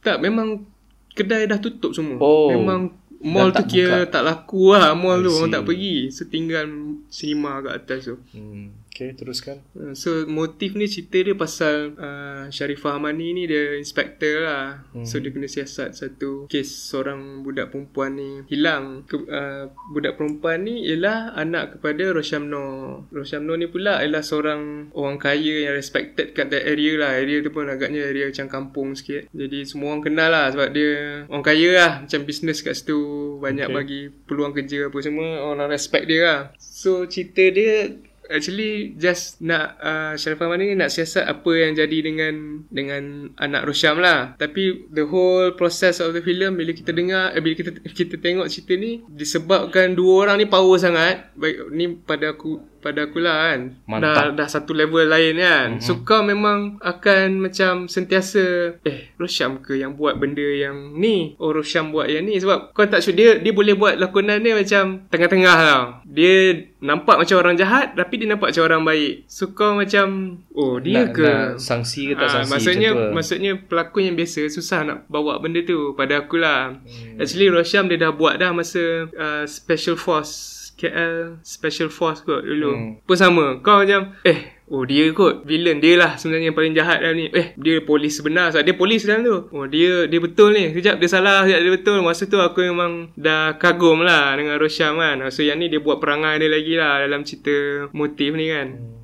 Tak, 0.03 0.19
memang 0.19 0.67
kedai 1.15 1.47
dah 1.47 1.63
tutup 1.63 1.95
semua. 1.95 2.19
Oh. 2.19 2.51
Memang 2.51 2.91
mall 3.23 3.55
tu 3.55 3.63
tak 3.63 3.67
kira 3.71 4.05
buka. 4.05 4.13
tak 4.19 4.23
laku 4.27 4.75
lah 4.75 4.93
mall 4.99 5.23
tu. 5.23 5.31
Orang 5.31 5.51
tak 5.55 5.65
pergi. 5.65 6.11
Setinggal 6.11 6.67
cinema 7.09 7.63
kat 7.63 7.73
atas 7.79 8.01
tu. 8.11 8.17
Hmm. 8.35 8.82
Okay, 8.93 9.17
teruskan. 9.17 9.65
Uh, 9.73 9.97
So 9.97 10.29
motif 10.29 10.77
ni 10.77 10.85
cerita 10.85 11.17
dia 11.25 11.33
pasal 11.33 11.97
uh, 11.97 12.53
Sharifah 12.53 13.01
Amani 13.01 13.33
ni 13.33 13.49
dia 13.49 13.81
inspector 13.81 14.45
lah. 14.45 14.85
Hmm. 14.93 15.09
So 15.09 15.17
dia 15.17 15.33
kena 15.33 15.49
siasat 15.49 15.97
satu 15.97 16.45
kes 16.53 16.93
seorang 16.93 17.41
budak 17.41 17.73
perempuan 17.73 18.21
ni 18.21 18.45
hilang. 18.53 19.09
Ke, 19.09 19.17
uh, 19.17 19.73
budak 19.97 20.21
perempuan 20.21 20.69
ni 20.69 20.85
ialah 20.93 21.33
anak 21.33 21.81
kepada 21.81 22.13
Roshamno. 22.13 22.67
Roshamno 23.09 23.57
ni 23.57 23.73
pula 23.73 24.05
ialah 24.05 24.21
seorang 24.21 24.93
orang 24.93 25.17
kaya 25.17 25.65
yang 25.65 25.73
respected 25.73 26.37
kat 26.37 26.53
that 26.53 26.69
area 26.69 27.01
lah. 27.01 27.17
Area 27.17 27.41
tu 27.41 27.49
pun 27.49 27.73
agaknya 27.73 28.05
area 28.05 28.29
macam 28.29 28.53
kampung 28.53 28.93
sikit. 28.93 29.33
Jadi 29.33 29.65
semua 29.65 29.97
orang 29.97 30.05
kenal 30.05 30.29
lah 30.29 30.53
sebab 30.53 30.69
dia 30.69 31.25
orang 31.33 31.45
kaya 31.49 31.71
lah. 31.73 31.93
Macam 32.05 32.29
business 32.29 32.61
kat 32.61 32.77
situ 32.77 33.01
banyak 33.41 33.65
Okay. 33.65 33.73
okay. 33.73 33.79
bagi 33.79 34.01
peluang 34.29 34.53
kerja 34.53 34.93
apa 34.93 34.99
semua. 35.01 35.49
Orang 35.49 35.73
respect 35.73 36.05
dia 36.05 36.21
lah. 36.29 36.41
So 36.61 37.09
cerita 37.09 37.41
dia 37.49 37.89
actually 38.33 38.97
just 38.97 39.39
nak 39.45 39.77
uh, 39.79 40.13
Sharifah 40.17 40.49
Mani 40.49 40.73
ni 40.73 40.75
nak 40.75 40.89
siasat 40.89 41.29
apa 41.29 41.51
yang 41.53 41.77
jadi 41.77 41.99
dengan 42.01 42.65
dengan 42.73 43.31
anak 43.37 43.69
Rosham 43.69 44.01
lah. 44.01 44.35
Tapi 44.41 44.89
the 44.89 45.05
whole 45.05 45.53
process 45.55 46.01
of 46.01 46.17
the 46.17 46.25
film 46.25 46.57
bila 46.57 46.73
kita 46.73 46.91
dengar 46.97 47.37
eh, 47.37 47.41
bila 47.45 47.55
kita 47.55 47.77
kita 47.85 48.17
tengok 48.17 48.49
cerita 48.49 48.75
ni 48.81 49.05
disebabkan 49.07 49.93
dua 49.93 50.27
orang 50.27 50.41
ni 50.41 50.47
power 50.49 50.81
sangat. 50.81 51.31
Baik 51.37 51.69
ni 51.71 51.93
pada 52.01 52.33
aku 52.33 52.72
pada 52.83 53.07
aku 53.07 53.23
lah 53.23 53.55
kan 53.55 53.61
Mantap. 53.87 54.35
dah, 54.35 54.45
dah 54.45 54.49
satu 54.51 54.75
level 54.75 55.07
lain 55.07 55.39
kan 55.39 55.69
mm-hmm. 55.79 55.85
so 55.87 56.03
kau 56.03 56.21
memang 56.27 56.83
akan 56.83 57.39
macam 57.39 57.87
sentiasa 57.87 58.77
eh 58.83 59.15
Rosham 59.17 59.63
ke 59.63 59.79
yang 59.79 59.95
buat 59.95 60.19
benda 60.19 60.43
yang 60.43 60.99
ni 60.99 61.39
oh 61.39 61.55
Rosham 61.55 61.95
buat 61.95 62.11
yang 62.11 62.27
ni 62.27 62.43
sebab 62.43 62.75
kau 62.75 62.85
tak 62.91 63.01
sure 63.01 63.15
dia 63.15 63.39
dia 63.39 63.55
boleh 63.55 63.79
buat 63.79 63.97
lakonan 63.97 64.43
dia 64.43 64.59
macam 64.59 65.07
tengah-tengah 65.09 65.57
tau 65.57 65.83
dia 66.05 66.67
nampak 66.83 67.23
macam 67.23 67.37
orang 67.39 67.55
jahat 67.55 67.95
tapi 67.95 68.19
dia 68.19 68.29
nampak 68.29 68.51
macam 68.51 68.67
orang 68.67 68.83
baik 68.83 69.15
so 69.31 69.55
kau 69.55 69.79
macam 69.79 70.37
oh 70.53 70.83
dia 70.83 71.07
nak, 71.07 71.15
ke 71.15 71.25
Nak 71.25 71.63
sangsi 71.63 72.11
ke 72.11 72.19
tak 72.19 72.29
sangsi 72.29 72.51
maksudnya 72.51 72.91
lah. 72.91 73.11
maksudnya 73.15 73.53
pelakon 73.55 74.03
yang 74.11 74.17
biasa 74.19 74.51
susah 74.51 74.81
nak 74.83 74.99
bawa 75.07 75.39
benda 75.39 75.63
tu 75.63 75.95
pada 75.95 76.25
aku 76.27 76.41
lah. 76.41 76.77
Hmm. 76.83 77.21
Actually 77.23 77.49
Rosham 77.49 77.87
dia 77.87 78.01
dah 78.01 78.11
buat 78.11 78.41
dah 78.41 78.51
masa 78.51 79.07
uh, 79.13 79.45
Special 79.47 79.95
Force 79.95 80.62
KL 80.83 81.39
Special 81.47 81.87
Force 81.87 82.27
kot 82.27 82.43
dulu. 82.43 82.71
Hmm. 82.75 82.91
Pun 83.07 83.17
sama. 83.17 83.63
Kau 83.63 83.87
macam 83.87 84.19
eh 84.27 84.59
Oh 84.73 84.83
dia 84.83 85.07
kot 85.15 85.47
Villain. 85.47 85.79
Dia 85.79 86.01
lah 86.01 86.19
Sebenarnya 86.19 86.51
yang 86.51 86.59
paling 86.59 86.75
jahat 86.75 86.99
dalam 87.05 87.17
ni. 87.23 87.27
Eh 87.31 87.55
dia 87.55 87.79
polis 87.85 88.19
sebenar 88.19 88.51
Sebab 88.51 88.65
dia 88.67 88.75
polis 88.75 89.07
dalam 89.07 89.23
tu. 89.23 89.37
Oh 89.55 89.69
dia 89.71 90.11
Dia 90.11 90.19
betul 90.19 90.57
ni. 90.57 90.75
Sekejap 90.75 90.97
dia 90.99 91.09
salah. 91.13 91.47
Sekejap 91.47 91.61
dia 91.63 91.73
betul. 91.77 91.97
Masa 92.03 92.27
tu 92.27 92.43
aku 92.43 92.67
memang 92.67 93.13
Dah 93.15 93.55
kagum 93.61 94.03
lah 94.03 94.35
Dengan 94.35 94.59
Rosham 94.59 94.99
kan. 94.99 95.23
So 95.31 95.47
yang 95.47 95.63
ni 95.63 95.71
dia 95.71 95.79
buat 95.79 96.03
perangai 96.03 96.43
dia 96.43 96.51
lagi 96.51 96.75
lah 96.75 97.05
Dalam 97.05 97.23
cerita 97.23 97.87
Motif 97.95 98.35
ni 98.35 98.49
kan. 98.51 98.69
Hmm. 98.75 99.02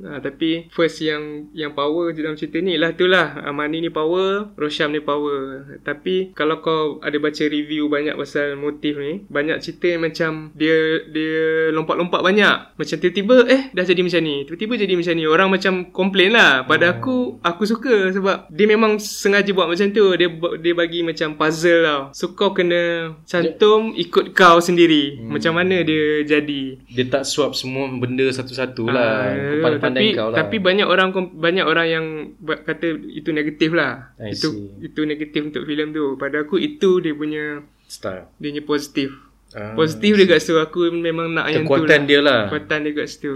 Ha, 0.00 0.16
tapi 0.18 0.72
first 0.72 1.04
yang 1.04 1.52
yang 1.52 1.76
power 1.76 2.08
dalam 2.10 2.32
cerita 2.32 2.56
ni 2.56 2.80
lah 2.80 2.96
tu 2.96 3.04
lah 3.04 3.36
Amani 3.44 3.84
ni 3.84 3.90
power 3.92 4.56
Rosham 4.56 4.90
ni 4.90 5.00
power. 5.00 5.76
Tapi 5.84 6.32
kalau 6.32 6.64
kau 6.64 6.82
ada 7.00 7.16
baca 7.16 7.44
review 7.44 7.86
banyak 7.86 8.16
pasal 8.16 8.56
motif 8.56 8.96
ni 8.96 9.28
Banyak 9.28 9.60
cerita 9.60 9.92
yang 9.92 10.02
macam 10.04 10.32
Dia 10.56 11.04
dia 11.04 11.68
lompat-lompat 11.70 12.20
banyak. 12.20 12.56
Macam 12.80 12.96
tiba-tiba 12.96 13.44
eh 13.44 13.62
dah 13.70 13.84
jadi 13.84 14.00
macam 14.00 14.20
ni. 14.24 14.48
Tiba-tiba 14.48 14.74
jadi 14.80 14.94
macam 14.96 15.14
ni. 15.14 15.24
Orang 15.28 15.48
macam 15.52 15.72
komplain 15.92 16.32
lah 16.32 16.64
Pada 16.64 16.96
aku 16.96 17.36
Aku 17.44 17.68
suka 17.68 18.08
sebab 18.10 18.48
Dia 18.48 18.64
memang 18.64 18.96
sengaja 18.96 19.52
buat 19.52 19.68
macam 19.68 19.92
tu. 19.92 20.16
Dia 20.16 20.28
dia 20.56 20.72
bagi 20.72 21.04
macam 21.04 21.36
puzzle 21.36 21.84
tau. 21.84 22.00
So 22.16 22.32
kau 22.32 22.56
kena 22.56 23.12
cantum 23.28 23.92
ikut 23.92 24.32
kau 24.32 24.62
sendiri. 24.62 25.20
Macam 25.20 25.58
mana 25.58 25.82
dia 25.82 26.22
jadi. 26.24 26.78
Dia 26.88 27.04
tak 27.10 27.26
swap 27.26 27.52
semua 27.52 27.84
benda 27.90 28.24
satu-satu 28.30 28.86
Ah, 28.88 28.94
lah. 28.94 29.14
Pandai-pandai 29.60 29.89
tapi, 29.94 30.10
kau 30.16 30.28
lah. 30.30 30.36
Tapi 30.42 30.56
banyak 30.60 30.86
orang 30.88 31.08
banyak 31.34 31.64
orang 31.66 31.86
yang 31.86 32.06
kata 32.42 32.86
itu 33.10 33.30
negatif 33.30 33.70
lah. 33.72 34.14
I 34.20 34.34
itu 34.34 34.48
see. 34.50 34.90
itu 34.90 35.00
negatif 35.04 35.40
untuk 35.50 35.62
filem 35.66 35.90
tu. 35.90 36.14
Pada 36.20 36.42
aku 36.42 36.56
itu 36.60 37.00
dia 37.02 37.14
punya 37.16 37.64
Style. 37.86 38.30
dia 38.38 38.48
punya 38.54 38.64
positif. 38.64 39.10
Ah, 39.50 39.74
positif 39.74 40.14
dia 40.14 40.30
kat 40.30 40.38
situ 40.46 40.54
aku 40.62 40.94
memang 40.94 41.34
nak 41.34 41.50
yang 41.50 41.66
tu 41.66 41.74
Kekuatan 41.74 42.00
lah. 42.02 42.06
dia 42.06 42.20
lah. 42.22 42.40
Kekuatan 42.46 42.78
dia 42.86 42.92
kat 42.94 43.06
situ. 43.10 43.34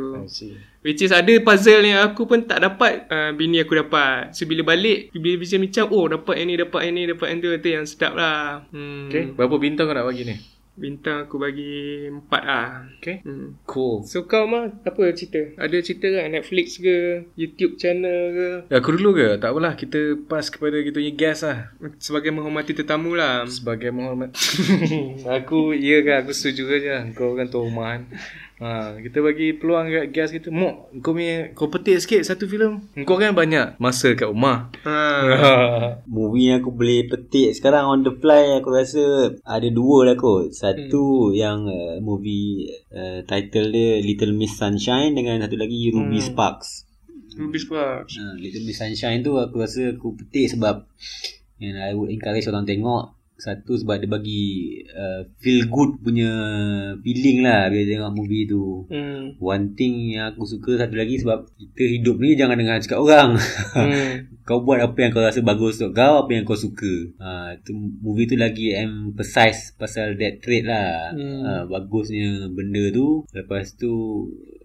Which 0.85 1.01
is 1.01 1.11
ada 1.11 1.33
puzzle 1.41 1.81
yang 1.81 2.05
aku 2.05 2.29
pun 2.29 2.45
tak 2.45 2.61
dapat 2.61 3.09
uh, 3.09 3.33
Bini 3.33 3.57
aku 3.65 3.73
dapat 3.73 4.37
So 4.37 4.45
bila 4.45 4.69
balik 4.69 5.17
Bila 5.17 5.41
bincang-bincang 5.41 5.89
Oh 5.89 6.05
dapat 6.13 6.45
yang 6.45 6.53
ni 6.53 6.61
Dapat 6.61 6.81
yang 6.85 6.93
ni 6.93 7.03
Dapat 7.09 7.27
yang 7.33 7.39
tu 7.41 7.49
Itu 7.57 7.69
yang 7.73 7.85
sedap 7.89 8.13
lah 8.13 8.69
hmm. 8.69 9.09
Okay. 9.09 9.33
Berapa 9.33 9.57
bintang 9.57 9.89
kau 9.89 9.97
nak 9.97 10.05
bagi 10.05 10.29
ni? 10.29 10.37
Bintang 10.75 11.31
aku 11.31 11.39
bagi 11.39 12.11
Empat 12.11 12.43
lah 12.43 12.67
Okay. 12.99 13.23
hmm. 13.23 13.63
Cool. 13.63 14.03
So 14.03 14.27
kau 14.27 14.51
mah 14.51 14.75
Apa 14.83 15.15
cerita 15.15 15.55
Ada 15.55 15.79
cerita 15.81 16.11
kan 16.11 16.35
Netflix 16.35 16.83
ke 16.83 17.31
YouTube 17.39 17.79
channel 17.79 18.21
ke 18.35 18.49
Ya, 18.73 18.83
aku 18.83 18.99
dulu 18.99 19.15
ke? 19.15 19.39
Tak 19.39 19.55
apalah. 19.55 19.75
Kita 19.79 20.19
pass 20.27 20.51
kepada 20.51 20.81
kita 20.83 20.99
punya 20.99 21.15
guest 21.15 21.47
lah. 21.47 21.71
Sebagai 22.03 22.35
menghormati 22.35 22.75
tetamu 22.75 23.15
lah 23.15 23.47
Sebagai 23.47 23.95
menghormat. 23.95 24.35
aku, 25.39 25.77
ya 25.77 26.03
kan. 26.03 26.27
Aku 26.27 26.33
setuju 26.35 26.81
je. 26.81 26.97
Kau 27.15 27.39
kan 27.39 27.47
tuan 27.47 27.71
rumah 27.71 27.87
kan. 27.95 28.03
Ha, 28.55 28.95
kita 29.03 29.19
bagi 29.19 29.51
peluang 29.59 29.91
kat 29.91 30.07
guest 30.15 30.31
kita. 30.31 30.49
Mok, 30.49 31.03
kau 31.03 31.11
punya, 31.11 31.51
kau 31.59 31.67
petik 31.67 31.99
sikit 31.99 32.23
satu 32.23 32.47
filem. 32.47 32.87
Kau 33.03 33.19
kan 33.19 33.35
banyak 33.35 33.75
masa 33.83 34.15
kat 34.15 34.31
rumah. 34.31 34.71
ha. 34.87 35.99
Movie 36.07 36.55
yang 36.55 36.63
aku 36.63 36.71
boleh 36.71 37.11
petik 37.11 37.51
sekarang 37.51 37.83
on 37.91 38.01
the 38.07 38.15
fly 38.15 38.63
aku 38.63 38.71
rasa 38.71 39.35
ada 39.43 39.69
dua 39.75 40.07
lah 40.07 40.17
kot. 40.17 40.55
Satu 40.55 41.31
hmm. 41.31 41.35
yang 41.35 41.59
uh, 41.67 41.99
movie 41.99 42.71
uh, 42.95 43.27
title 43.27 43.75
dia 43.75 43.99
Little 43.99 44.31
Miss 44.33 44.55
Sunshine 44.55 45.19
dengan 45.19 45.43
satu 45.43 45.59
lagi 45.59 45.91
Ruby 45.91 46.23
Hmm. 46.23 46.29
Sparks. 46.31 46.87
Ruby 47.35 47.59
Sparks 47.59 48.15
Uh, 48.15 48.39
Little 48.39 48.63
Miss 48.63 48.79
Sunshine 48.79 49.19
tu 49.19 49.35
aku 49.35 49.59
rasa 49.59 49.99
aku 49.99 50.15
petik 50.15 50.55
sebab 50.55 50.87
and 51.59 51.75
I 51.75 51.91
would 51.91 52.11
encourage 52.11 52.47
orang 52.47 52.63
tengok 52.63 53.14
satu 53.35 53.75
sebab 53.75 53.99
dia 53.99 54.11
bagi 54.11 54.45
uh, 54.95 55.27
feel 55.43 55.67
good 55.67 55.99
punya 56.01 56.31
feeling 57.03 57.43
lah 57.43 57.67
bila 57.67 57.83
tengok 57.83 58.13
movie 58.15 58.47
tu. 58.47 58.87
hmm. 58.87 59.43
One 59.43 59.75
thing 59.75 60.15
yang 60.15 60.33
aku 60.33 60.47
suka 60.47 60.79
satu 60.79 60.95
lagi 60.95 61.19
sebab 61.19 61.51
kita 61.59 61.85
hidup 61.99 62.17
ni 62.23 62.39
jangan 62.39 62.57
dengar 62.57 62.79
cakap 62.79 63.03
orang. 63.03 63.35
Hmm. 63.75 64.31
kau 64.49 64.63
buat 64.63 64.79
apa 64.79 64.99
yang 65.01 65.11
kau 65.11 65.25
rasa 65.25 65.41
bagus 65.43 65.81
untuk 65.83 65.99
kau, 65.99 66.25
apa 66.25 66.31
yang 66.31 66.45
kau 66.47 66.55
suka. 66.59 66.95
Ha, 67.19 67.59
tu 67.65 67.75
movie 67.75 68.31
tu 68.31 68.39
lagi 68.39 68.71
emphasize 68.77 69.75
pasal 69.75 70.15
that 70.15 70.39
trait 70.39 70.63
lah. 70.63 71.11
Hmm. 71.11 71.43
Ha, 71.43 71.51
bagusnya 71.67 72.49
benda 72.55 72.93
tu. 72.95 73.27
Lepas 73.35 73.75
tu 73.75 73.93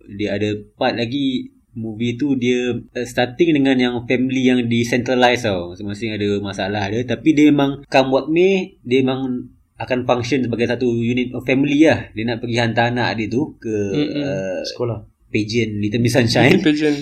dia 0.10 0.38
ada 0.38 0.54
part 0.78 0.94
lagi 0.98 1.58
movie 1.78 2.18
tu 2.18 2.34
dia 2.34 2.74
uh, 2.74 3.06
starting 3.06 3.54
dengan 3.54 3.76
yang 3.78 3.96
family 4.10 4.50
yang 4.50 4.60
decentralized 4.66 5.46
tau. 5.46 5.74
Masing-masing 5.74 6.16
ada 6.18 6.30
masalah 6.42 6.84
dia 6.90 7.02
tapi 7.06 7.36
dia 7.38 7.50
memang 7.54 7.86
come 7.86 8.10
what 8.10 8.26
may 8.30 8.80
dia 8.82 9.06
memang 9.06 9.50
akan 9.80 10.04
function 10.04 10.44
sebagai 10.44 10.68
satu 10.68 10.92
unit 10.92 11.32
of 11.32 11.48
family 11.48 11.88
lah. 11.88 12.12
Dia 12.12 12.24
nak 12.28 12.44
pergi 12.44 12.58
hantar 12.60 12.92
anak 12.92 13.16
dia 13.16 13.28
tu 13.32 13.56
ke 13.62 13.76
uh, 13.96 14.60
Sekolah. 14.68 15.08
pageant 15.32 15.72
Little 15.80 16.02
Miss 16.04 16.16
Sunshine. 16.16 16.60
Pageant. 16.60 17.00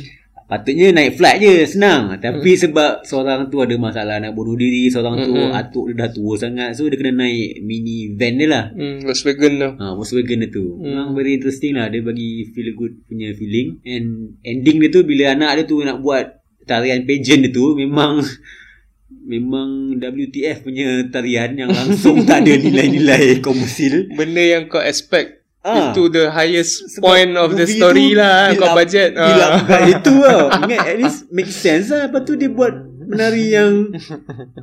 Patutnya 0.47 0.95
naik 0.95 1.19
flight 1.19 1.43
je 1.43 1.67
senang. 1.67 2.15
Tapi 2.23 2.55
sebab 2.55 3.03
seorang 3.03 3.51
tu 3.51 3.59
ada 3.59 3.75
masalah 3.75 4.15
nak 4.15 4.31
bunuh 4.31 4.55
diri 4.55 4.87
Seorang 4.87 5.19
tu 5.19 5.35
Mm-mm. 5.35 5.51
atuk 5.51 5.91
dia 5.91 6.07
dah 6.07 6.09
tua 6.09 6.39
sangat 6.39 6.71
So 6.71 6.87
dia 6.87 6.95
kena 6.95 7.27
naik 7.27 7.59
mini 7.59 8.15
van 8.15 8.39
dia 8.39 8.47
lah. 8.47 8.65
Hmm, 8.71 9.03
Volkswagen 9.03 9.59
tu. 9.59 9.69
Ha, 9.75 9.85
Volkswagen 9.91 10.39
dia 10.39 10.47
tu. 10.47 10.79
Memang 10.79 11.11
very 11.11 11.35
interesting 11.35 11.75
lah 11.75 11.91
Dia 11.91 11.99
bagi 11.99 12.47
feel 12.55 12.71
good 12.73 12.95
punya 13.03 13.35
feeling. 13.35 13.83
And 13.83 14.39
ending 14.39 14.79
dia 14.79 14.87
tu 14.87 15.03
Bila 15.03 15.35
anak 15.35 15.51
dia 15.59 15.63
tu 15.67 15.83
nak 15.83 15.99
buat 15.99 16.39
Tarian 16.63 17.03
pageant 17.03 17.43
dia 17.43 17.51
tu 17.51 17.75
Memang 17.75 18.23
Memang 19.27 19.99
WTF 19.99 20.63
punya 20.63 21.03
tarian 21.11 21.59
Yang 21.59 21.75
langsung 21.75 22.23
tak 22.23 22.47
ada 22.47 22.55
nilai-nilai 22.63 23.43
komersil. 23.43 24.15
Benda 24.15 24.39
yang 24.39 24.71
kau 24.71 24.79
expect 24.79 25.36
Ah. 25.67 25.91
Itu 25.91 26.07
the 26.07 26.31
highest 26.31 26.87
Sebab 26.89 27.03
point 27.03 27.31
of 27.35 27.51
the 27.51 27.67
story 27.67 28.07
tu 28.07 28.15
lah 28.15 28.47
build 28.47 28.57
Kau 28.57 28.67
up- 28.67 28.77
budget 28.77 29.11
up 29.13 29.67
ah. 29.67 29.83
itu 29.83 30.13
tau 30.23 30.47
Ingat 30.57 30.79
at 30.81 30.95
least 30.95 31.19
make 31.27 31.49
sense 31.49 31.87
lah 31.87 32.07
Lepas 32.07 32.23
tu 32.23 32.33
dia 32.33 32.47
buat 32.47 32.71
Menari 33.03 33.51
yang 33.51 33.91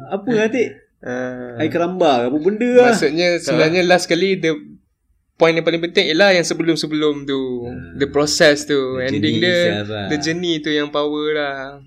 Apa 0.06 0.28
nanti 0.30 0.64
Ah. 0.98 1.60
Air 1.60 1.68
kerambar 1.68 2.16
ke 2.18 2.26
Apa 2.26 2.38
benda 2.38 2.70
lah 2.74 2.88
Maksudnya 2.88 3.36
sebenarnya 3.36 3.84
last 3.84 4.08
kali 4.08 4.40
the 4.40 4.56
point 5.34 5.52
yang 5.52 5.60
paling 5.60 5.82
penting 5.82 6.08
ialah 6.08 6.30
yang 6.32 6.40
sebelum-sebelum 6.42 7.26
tu. 7.26 7.66
the 7.92 8.06
process 8.06 8.64
tu. 8.64 8.78
The 8.96 9.10
Ending 9.10 9.34
journey 9.34 9.42
dia 9.42 9.82
lah. 9.82 10.06
the 10.06 10.16
journey 10.16 10.54
tu 10.58 10.70
yang 10.70 10.88
power 10.88 11.26
lah. 11.28 11.82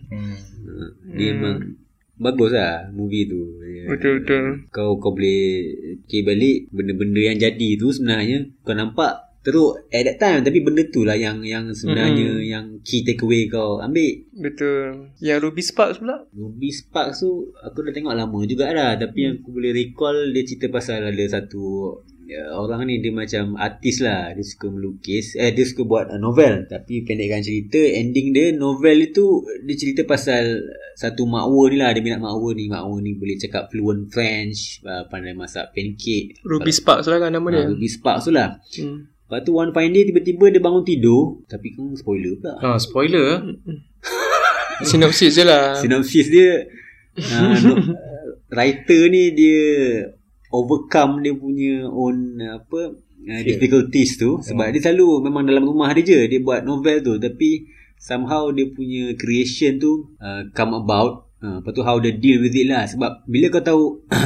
Dia 1.08 1.32
memang 1.32 1.77
Bagus 2.18 2.52
lah 2.54 2.90
Movie 2.90 3.30
tu. 3.30 3.62
Betul-betul. 3.88 4.68
Kau 4.74 4.98
kau 4.98 5.14
boleh 5.14 5.70
Cek 6.10 6.22
balik 6.26 6.68
Benda-benda 6.74 7.22
yang 7.22 7.38
jadi 7.38 7.70
tu 7.78 7.94
sebenarnya. 7.94 8.50
Kau 8.66 8.74
nampak 8.74 9.26
Teruk 9.46 9.88
at 9.96 10.04
that 10.04 10.18
time. 10.20 10.42
Tapi 10.44 10.60
benda 10.60 10.84
tu 10.92 11.08
lah 11.08 11.16
Yang 11.16 11.38
yang 11.48 11.66
sebenarnya 11.72 12.42
Yang 12.44 12.66
key 12.84 13.08
takeaway 13.08 13.48
kau 13.48 13.80
ambil. 13.80 14.28
Betul. 14.36 15.14
Yang 15.24 15.40
Ruby 15.46 15.64
Sparks 15.64 15.98
pula? 16.04 16.26
Ruby 16.36 16.70
Sparks 16.74 17.24
tu 17.24 17.54
Aku 17.64 17.86
dah 17.86 17.94
tengok 17.96 18.18
lama 18.18 18.40
jugalah. 18.44 19.00
Tapi 19.00 19.20
yang 19.24 19.40
aku 19.40 19.56
boleh 19.56 19.72
recall 19.72 20.34
Dia 20.36 20.44
cerita 20.44 20.68
pasal 20.68 21.08
ada 21.08 21.26
satu 21.30 21.96
ya, 22.28 22.44
Orang 22.60 22.84
ni 22.84 23.00
dia 23.00 23.16
macam 23.16 23.56
artis 23.56 24.04
lah. 24.04 24.36
Dia 24.36 24.44
suka 24.44 24.68
melukis. 24.68 25.40
Eh 25.40 25.56
dia 25.56 25.64
suka 25.64 25.88
buat 25.88 26.06
uh, 26.12 26.20
novel. 26.20 26.68
Tapi 26.68 27.08
pendekkan 27.08 27.40
cerita 27.40 27.80
Ending 27.80 28.36
dia 28.36 28.52
novel 28.52 29.08
itu 29.08 29.48
Dia 29.64 29.76
cerita 29.80 30.04
pasal 30.04 30.60
Satu 31.00 31.24
makwa 31.24 31.72
ni 31.72 31.80
lah. 31.80 31.96
Dia 31.96 32.04
minat 32.04 32.20
makwa 32.20 32.52
ni. 32.52 32.68
Makwa 32.68 33.00
ni 33.00 33.16
boleh 33.16 33.40
cakap 33.40 33.72
fluent 33.72 34.12
French 34.12 34.84
uh, 34.84 35.08
Pandai 35.08 35.32
masak 35.32 35.72
pancake. 35.72 36.44
Ruby 36.44 36.76
Sparks 36.76 37.08
lah 37.08 37.24
kan 37.24 37.32
nama 37.32 37.48
dia. 37.48 37.64
uh, 37.64 37.72
Ruby 37.72 37.88
Sparks 37.88 38.28
tu 38.28 38.32
lah. 38.36 38.60
Hmm. 38.78 39.08
Lepas 39.08 39.40
tu 39.48 39.52
one 39.56 39.72
fine 39.72 39.92
day 39.96 40.04
Tiba-tiba 40.12 40.52
dia 40.52 40.60
bangun 40.60 40.84
tidur. 40.84 41.40
Tapi 41.48 41.74
kan 41.74 41.96
spoiler 41.96 42.36
pula. 42.38 42.54
Ha, 42.60 42.76
spoiler. 42.76 43.28
Sinopsis 44.90 45.34
je 45.34 45.44
lah. 45.48 45.74
Sinopsis 45.80 46.28
dia 46.30 46.70
uh, 47.18 47.56
no, 47.66 47.74
Writer 48.54 49.10
ni 49.10 49.34
dia 49.34 49.66
Overcome 50.54 51.24
dia 51.24 51.34
punya 51.36 51.88
own 51.88 52.40
Apa 52.40 52.94
uh, 52.96 53.42
Difficulties 53.44 54.20
tu. 54.20 54.40
Sebab 54.40 54.72
dia 54.72 54.82
selalu 54.84 55.28
Memang 55.28 55.44
dalam 55.44 55.66
rumah 55.66 55.92
dia 55.96 56.04
je 56.04 56.20
Dia 56.28 56.40
buat 56.44 56.64
novel 56.64 57.04
tu. 57.04 57.14
Tapi 57.18 57.68
Somehow 57.98 58.54
dia 58.54 58.70
punya 58.70 59.18
creation 59.18 59.82
tu 59.82 60.14
uh, 60.22 60.46
Come 60.54 60.84
about 60.84 61.32
uh, 61.42 61.64
Lepas 61.64 61.72
tu 61.74 61.82
how 61.82 61.98
they 61.98 62.14
deal 62.14 62.44
with 62.44 62.54
it 62.54 62.70
lah. 62.70 62.86
Sebab 62.86 63.26
Bila 63.26 63.50
kau 63.50 63.64
tahu 63.64 63.84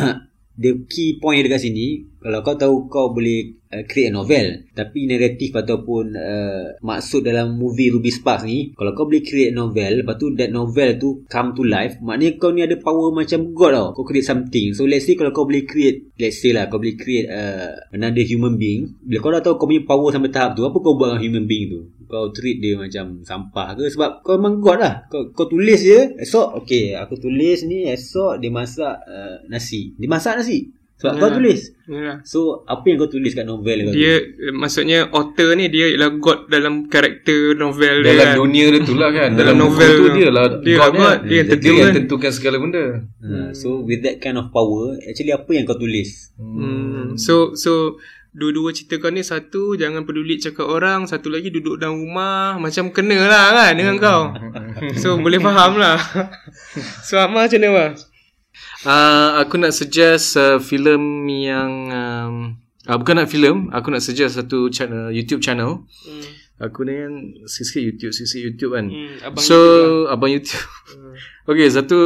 The 0.62 0.84
key 0.92 1.18
point 1.22 1.42
dekat 1.42 1.64
sini 1.64 2.04
Kalau 2.20 2.44
kau 2.44 2.58
tahu 2.58 2.92
Kau 2.92 3.16
boleh 3.16 3.61
uh, 3.72 3.84
Create 3.88 4.12
a 4.12 4.14
novel 4.14 4.68
Tapi 4.76 5.08
naratif 5.08 5.56
ataupun 5.56 6.14
uh, 6.14 6.66
Maksud 6.84 7.24
dalam 7.24 7.56
movie 7.56 7.90
Ruby 7.90 8.12
Sparks 8.12 8.44
ni 8.44 8.76
Kalau 8.76 8.92
kau 8.92 9.08
boleh 9.08 9.24
create 9.24 9.56
novel 9.56 10.04
Lepas 10.04 10.16
tu 10.20 10.36
that 10.36 10.52
novel 10.52 11.00
tu 11.00 11.24
Come 11.32 11.56
to 11.56 11.64
life 11.64 11.98
Maknanya 12.04 12.38
kau 12.38 12.52
ni 12.52 12.62
ada 12.62 12.76
power 12.78 13.16
macam 13.16 13.56
God 13.56 13.72
tau. 13.72 13.88
Kau 13.96 14.04
create 14.04 14.28
something. 14.28 14.76
So 14.76 14.84
let's 14.84 15.08
say 15.08 15.16
kalau 15.16 15.32
kau 15.32 15.48
boleh 15.48 15.64
create 15.64 16.12
Let's 16.20 16.44
say 16.44 16.52
lah 16.52 16.68
Kau 16.68 16.78
boleh 16.78 17.00
create 17.00 17.32
uh, 17.32 17.72
Another 17.96 18.22
human 18.22 18.60
being 18.60 19.00
Bila 19.02 19.18
kau 19.24 19.32
dah 19.32 19.42
tahu 19.42 19.56
Kau 19.56 19.68
punya 19.72 19.84
power 19.88 20.12
sampai 20.12 20.30
tahap 20.30 20.60
tu 20.60 20.68
Apa 20.68 20.78
kau 20.78 21.00
buat 21.00 21.16
dengan 21.16 21.24
human 21.24 21.46
being 21.48 21.68
tu? 21.72 21.82
Kau 22.12 22.28
treat 22.36 22.60
dia 22.60 22.76
macam 22.76 23.24
sampah 23.24 23.72
ke? 23.80 23.88
Sebab 23.88 24.20
kau 24.20 24.36
memang 24.36 24.60
god 24.60 24.84
lah. 24.84 24.94
Kau, 25.08 25.32
kau 25.32 25.48
tulis 25.48 25.80
je 25.80 26.20
esok 26.20 26.60
okay 26.60 26.92
aku 26.92 27.16
tulis 27.16 27.64
ni 27.64 27.88
esok 27.88 28.44
dia 28.44 28.52
masak 28.52 29.00
uh, 29.08 29.40
nasi. 29.48 29.96
Dia 29.96 30.12
masak 30.12 30.44
nasi 30.44 30.81
sebab 31.02 31.12
Ya. 31.12 31.20
kau 31.20 31.32
tulis 31.34 31.62
Yalah. 31.84 32.18
so 32.22 32.40
apa 32.64 32.86
yang 32.86 32.98
kau 32.98 33.10
tulis 33.10 33.34
kat 33.34 33.44
novel 33.44 33.78
kau 33.82 33.92
Dia 33.92 34.16
tu 34.16 34.38
eh, 34.40 34.54
maksudnya 34.54 35.00
author 35.10 35.50
ni 35.54 35.66
dia 35.68 35.90
ialah 35.90 36.14
god 36.16 36.46
dalam 36.48 36.86
karakter 36.86 37.52
novel 37.54 37.96
dia 38.00 38.14
Dalam 38.14 38.28
kan. 38.28 38.36
dunia 38.38 38.66
dia 38.70 38.82
tu 38.82 38.94
lah 38.94 39.10
kan. 39.10 39.30
Dalam 39.42 39.56
novel 39.58 39.90
tu 39.92 40.08
dia 40.14 40.30
lah. 40.30 40.46
Dia 40.60 40.78
God 40.78 40.92
God. 40.92 41.02
kan. 41.02 41.18
Dia 41.24 41.34
yang 41.34 41.42
Dia 41.42 41.52
tentukan. 41.52 41.82
yang 41.82 41.98
tentukan 41.98 42.32
segala 42.32 42.56
benda. 42.58 42.86
uh, 43.20 43.50
so 43.52 43.82
with 43.82 44.00
that 44.00 44.18
kind 44.18 44.38
of 44.38 44.50
power 44.50 44.94
actually 45.04 45.32
apa 45.32 45.50
yang 45.50 45.66
kau 45.66 45.76
tulis 45.76 46.30
Hmm. 46.38 47.18
So 47.18 47.54
so 47.56 47.98
dua-dua 48.32 48.72
cerita 48.72 48.96
kau 48.98 49.10
ni 49.10 49.20
satu 49.22 49.76
jangan 49.76 50.02
peduli 50.02 50.38
cakap 50.38 50.64
orang, 50.64 51.04
satu 51.04 51.28
lagi 51.28 51.50
duduk 51.50 51.76
dalam 51.76 52.00
rumah 52.00 52.56
macam 52.56 52.88
kena 52.90 53.20
lah 53.22 53.46
kan 53.52 53.72
dengan 53.74 53.98
kau. 53.98 54.22
So 54.96 55.18
boleh 55.18 55.38
faham 55.38 55.76
lah. 55.76 56.00
so 57.04 57.18
Ahmad 57.18 57.46
macam 57.46 57.60
mana? 57.60 57.92
Uh, 58.82 59.38
aku 59.38 59.62
nak 59.62 59.78
suggest 59.78 60.34
uh, 60.42 60.58
filem 60.58 61.30
yang 61.30 61.72
um, 61.94 62.36
uh, 62.90 62.98
bukan 62.98 63.22
nak 63.22 63.30
filem, 63.30 63.70
aku 63.70 63.94
nak 63.94 64.02
suggest 64.02 64.42
satu 64.42 64.74
channel 64.74 65.14
YouTube 65.14 65.42
channel. 65.42 65.86
Hmm. 65.86 66.26
Aku 66.62 66.86
ni 66.86 66.94
kan 66.94 67.14
sikit 67.50 67.82
YouTube, 67.82 68.14
sikit 68.14 68.42
YouTube 68.42 68.78
kan. 68.78 68.86
Hmm, 68.86 69.18
abang 69.26 69.42
so 69.42 69.58
YouTube 69.58 70.14
abang 70.14 70.32
YouTube. 70.34 70.68
okay, 71.50 71.68
satu 71.70 72.00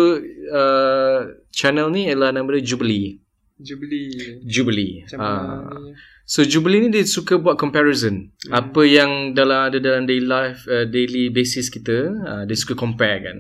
uh, 0.52 1.20
channel 1.52 1.92
ni 1.92 2.08
ialah 2.08 2.32
nama 2.32 2.48
dia 2.56 2.64
Jubilee. 2.64 3.20
Jubilee. 3.60 4.44
Jubilee. 4.44 4.94
Macam 5.08 5.20
ni? 5.24 5.92
So 6.28 6.48
Jubilee 6.48 6.88
ni 6.88 6.90
dia 6.92 7.04
suka 7.04 7.40
buat 7.40 7.60
comparison. 7.60 8.32
Hmm. 8.48 8.52
Apa 8.52 8.82
yang 8.84 9.36
dalam 9.36 9.72
ada 9.72 9.78
dalam 9.80 10.08
daily 10.08 10.28
life 10.28 10.68
uh, 10.72 10.88
daily 10.88 11.32
basis 11.32 11.68
kita, 11.68 12.12
uh, 12.24 12.44
dia 12.48 12.56
suka 12.56 12.76
compare 12.76 13.28
kan. 13.28 13.38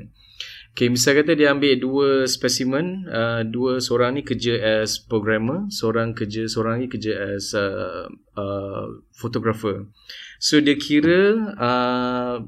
Okay, 0.76 0.91
misal 0.91 1.15
kata 1.15 1.39
dia 1.39 1.55
ambil 1.55 1.80
dua 1.80 2.07
spesimen, 2.28 3.07
uh, 3.07 3.47
dua 3.47 3.80
seorang 3.80 4.19
ni 4.19 4.28
kerja 4.28 4.84
as 4.84 4.99
programmer, 4.99 5.63
seorang 5.71 6.11
kerja 6.11 6.51
seorang 6.51 6.84
ni 6.84 6.91
kerja 6.91 7.15
as 7.32 7.55
uh, 7.55 8.11
uh, 8.36 8.99
photographer. 9.15 9.88
So 10.36 10.59
dia 10.59 10.76
kira 10.76 11.55
uh, 11.55 12.43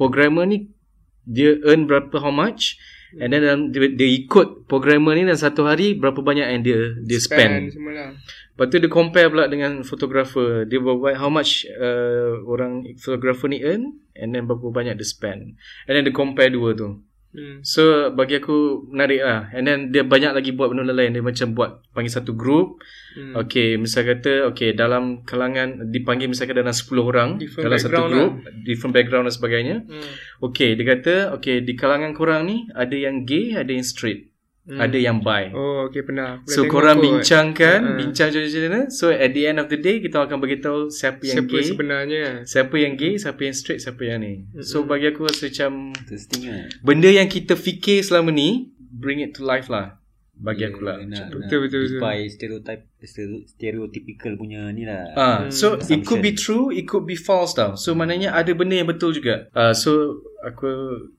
programmer 0.00 0.48
ni 0.48 0.72
dia 1.28 1.60
earn 1.60 1.84
berapa 1.84 2.16
how 2.16 2.32
much 2.32 2.80
and 3.20 3.36
then 3.36 3.44
dalam, 3.44 3.68
dia, 3.68 3.92
dia 3.92 4.16
ikut 4.16 4.64
programmer 4.64 5.12
ni 5.12 5.28
dalam 5.28 5.36
satu 5.36 5.68
hari 5.68 5.92
berapa 5.92 6.24
banyak 6.24 6.48
yang 6.48 6.62
dia 6.64 6.80
dia 7.04 7.20
spend. 7.20 7.76
lah. 7.76 8.16
Lepas 8.56 8.64
tu 8.72 8.80
dia 8.80 8.88
compare 8.88 9.28
pula 9.28 9.44
dengan 9.44 9.84
photographer. 9.84 10.64
Dia 10.64 10.80
berapa 10.80 11.20
how 11.20 11.28
much 11.28 11.68
uh, 11.68 12.40
orang 12.48 12.96
photographer 12.96 13.52
ni 13.52 13.60
earn 13.60 14.00
and 14.16 14.32
then 14.32 14.48
berapa 14.48 14.72
banyak 14.72 14.96
dia 14.96 15.04
spend. 15.04 15.60
And 15.84 15.92
then 15.92 16.08
dia 16.08 16.16
compare 16.16 16.48
dua 16.48 16.72
tu. 16.72 17.04
Hmm. 17.28 17.60
So 17.60 18.08
bagi 18.16 18.40
aku 18.40 18.88
menarik 18.88 19.20
lah. 19.20 19.52
And 19.52 19.68
then 19.68 19.92
dia 19.92 20.02
banyak 20.04 20.32
lagi 20.32 20.50
buat 20.56 20.72
benda 20.72 20.88
lain. 20.90 21.12
Dia 21.12 21.24
macam 21.24 21.52
buat 21.52 21.70
panggil 21.92 22.12
satu 22.12 22.32
group. 22.32 22.80
Hmm. 23.12 23.36
Okay 23.44 23.76
misal 23.76 24.08
kata 24.08 24.48
okay 24.48 24.72
dalam 24.72 25.24
kalangan 25.28 25.92
dipanggil 25.92 26.30
misalkan 26.32 26.56
dalam 26.56 26.72
10 26.72 26.88
orang 26.98 27.30
Different 27.36 27.64
dalam 27.68 27.78
satu 27.78 28.00
group. 28.08 28.32
Different 28.64 28.92
background 28.96 29.24
dan 29.28 29.34
sebagainya. 29.34 29.76
Hmm. 29.84 30.10
Okay 30.52 30.72
dia 30.72 30.86
kata 30.88 31.14
okay 31.36 31.60
di 31.60 31.76
kalangan 31.76 32.16
korang 32.16 32.48
ni 32.48 32.64
ada 32.72 32.96
yang 32.96 33.28
gay 33.28 33.52
ada 33.52 33.68
yang 33.68 33.84
straight. 33.84 34.32
Hmm. 34.68 34.84
Ada 34.84 35.00
yang 35.00 35.24
bi. 35.24 35.48
Oh, 35.56 35.88
okay 35.88 36.04
pernah. 36.04 36.44
Pernah 36.44 36.52
So 36.52 36.68
korang 36.68 37.00
kot. 37.00 37.04
bincangkan 37.08 37.78
Ha. 37.80 37.96
Bincang 37.96 38.28
macam 38.28 38.60
mana 38.68 38.80
So 38.92 39.08
at 39.08 39.32
the 39.32 39.48
end 39.48 39.56
of 39.56 39.72
the 39.72 39.80
day 39.80 39.96
Kita 39.96 40.28
akan 40.28 40.36
beritahu 40.38 40.92
Siapa 40.92 41.24
yang 41.24 41.40
siapa 41.40 41.48
gay 41.50 41.64
sebenarnya. 41.64 42.24
Siapa 42.44 42.76
yang 42.76 42.92
gay 42.92 43.16
Siapa 43.16 43.40
yang 43.40 43.56
straight 43.56 43.80
Siapa 43.80 44.02
yang 44.04 44.20
ni 44.20 44.44
So 44.60 44.84
bagi 44.84 45.08
aku 45.08 45.24
rasa 45.24 45.48
macam 45.48 45.96
interesting 45.96 46.52
lah 46.52 46.68
Benda 46.84 47.08
yang 47.08 47.26
kita 47.26 47.56
fikir 47.56 48.04
selama 48.04 48.28
ni 48.28 48.68
Bring 48.76 49.24
it 49.24 49.32
to 49.32 49.42
life 49.42 49.72
lah 49.72 49.96
Bagi 50.36 50.68
aku 50.68 50.84
lah 50.84 51.00
nak, 51.00 51.32
Betul, 51.32 51.40
nak 51.40 51.48
betul, 51.48 51.60
betul. 51.64 51.82
defy 51.96 52.18
stereotype 52.28 52.82
stereo- 53.00 53.44
stereotypical 53.48 54.36
punya 54.36 54.68
ni 54.68 54.84
lah 54.84 55.02
Ah, 55.16 55.38
so 55.48 55.80
it 55.80 56.04
could 56.04 56.20
be 56.20 56.30
true, 56.30 56.68
it 56.68 56.84
could 56.84 57.02
be 57.02 57.16
false 57.16 57.54
tau. 57.54 57.74
So 57.74 57.90
maknanya 57.90 58.30
ada 58.30 58.52
benda 58.52 58.74
yang 58.74 58.86
betul 58.86 59.10
juga. 59.10 59.50
Ah, 59.50 59.70
so 59.72 60.18
aku 60.38 60.70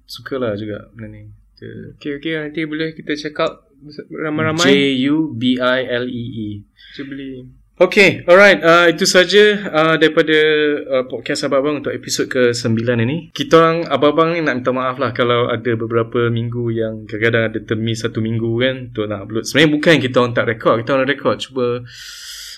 sukalah 0.04 0.56
juga 0.56 0.88
benda 0.96 1.08
ni. 1.10 1.24
The 1.60 2.00
Okay, 2.00 2.18
okay. 2.18 2.34
Nanti 2.40 2.64
boleh 2.64 2.96
kita 2.96 3.14
check 3.20 3.36
out 3.44 3.68
J 3.80 4.08
ramai-ramai. 4.12 4.96
U 5.12 5.36
B 5.36 5.56
I 5.60 5.80
L 5.88 6.08
E 6.08 6.26
E. 6.36 6.50
Jubilee. 6.96 7.60
Okay, 7.80 8.28
alright. 8.28 8.60
Uh, 8.60 8.92
itu 8.92 9.08
saja 9.08 9.56
uh, 9.72 9.96
daripada 9.96 10.36
uh, 10.84 11.08
podcast 11.08 11.48
Abang-Abang 11.48 11.80
untuk 11.80 11.96
episod 11.96 12.28
ke-9 12.28 12.76
ini. 12.76 13.32
Kita 13.32 13.56
orang 13.56 13.88
Abang-Abang 13.88 14.36
ni 14.36 14.44
nak 14.44 14.60
minta 14.60 14.76
maaf 14.76 15.00
lah 15.00 15.16
kalau 15.16 15.48
ada 15.48 15.80
beberapa 15.80 16.28
minggu 16.28 16.76
yang 16.76 17.08
kadang-kadang 17.08 17.44
ada 17.48 17.60
termis 17.64 18.04
satu 18.04 18.20
minggu 18.20 18.52
kan 18.60 18.76
untuk 18.92 19.08
nak 19.08 19.24
upload. 19.24 19.48
Sebenarnya 19.48 19.72
bukan 19.80 19.96
kita 20.04 20.16
orang 20.20 20.36
tak 20.36 20.48
rekod. 20.52 20.76
Kita 20.84 20.92
orang 20.92 21.08
rekod. 21.08 21.36
Cuba 21.40 21.66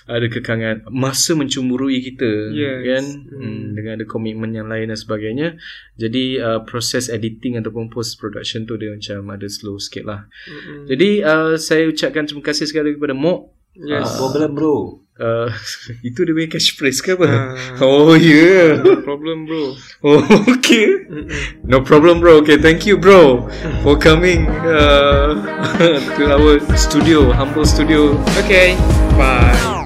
ada 0.08 0.26
kekangan 0.26 0.86
masa 0.90 1.34
mencemburui 1.38 2.02
kita 2.02 2.30
Yes. 2.52 2.82
kan 2.86 3.04
hmm. 3.28 3.62
dengan 3.76 3.92
ada 4.00 4.06
komitmen 4.06 4.52
yang 4.54 4.66
lain 4.66 4.90
dan 4.90 4.98
sebagainya 4.98 5.48
jadi 5.98 6.24
uh, 6.42 6.60
proses 6.66 7.06
editing 7.12 7.58
ataupun 7.58 7.90
post 7.92 8.18
production 8.18 8.66
tu 8.66 8.78
dia 8.78 8.94
macam 8.94 9.30
ada 9.30 9.46
slow 9.46 9.78
sikit 9.78 10.04
lah 10.06 10.20
Mm-mm. 10.48 10.90
jadi 10.90 11.10
uh, 11.22 11.52
saya 11.58 11.86
ucapkan 11.90 12.26
terima 12.26 12.42
kasih 12.42 12.66
sekali 12.66 12.94
kepada 12.94 13.14
Mok 13.14 13.62
Yes. 13.74 14.18
Problem 14.18 14.54
bro. 14.54 15.00
Uh, 15.16 15.48
itu 16.08 16.24
dia 16.24 16.32
punya 16.36 16.48
catchphrase 16.52 17.00
ke 17.00 17.16
apa? 17.16 17.24
Ah. 17.24 17.80
oh 17.80 18.12
yeah. 18.12 18.76
No 18.84 19.00
problem 19.00 19.48
bro. 19.48 19.72
Oh 20.04 20.20
okay. 20.52 21.08
No 21.64 21.80
problem 21.80 22.20
bro. 22.20 22.44
Okay, 22.44 22.60
thank 22.60 22.84
you 22.84 23.00
bro 23.00 23.48
for 23.80 23.96
coming 23.96 24.44
uh, 24.68 25.40
to 26.20 26.22
our 26.28 26.60
studio, 26.76 27.32
humble 27.32 27.64
studio. 27.64 28.12
Okay. 28.44 28.76
Bye. 29.16 29.81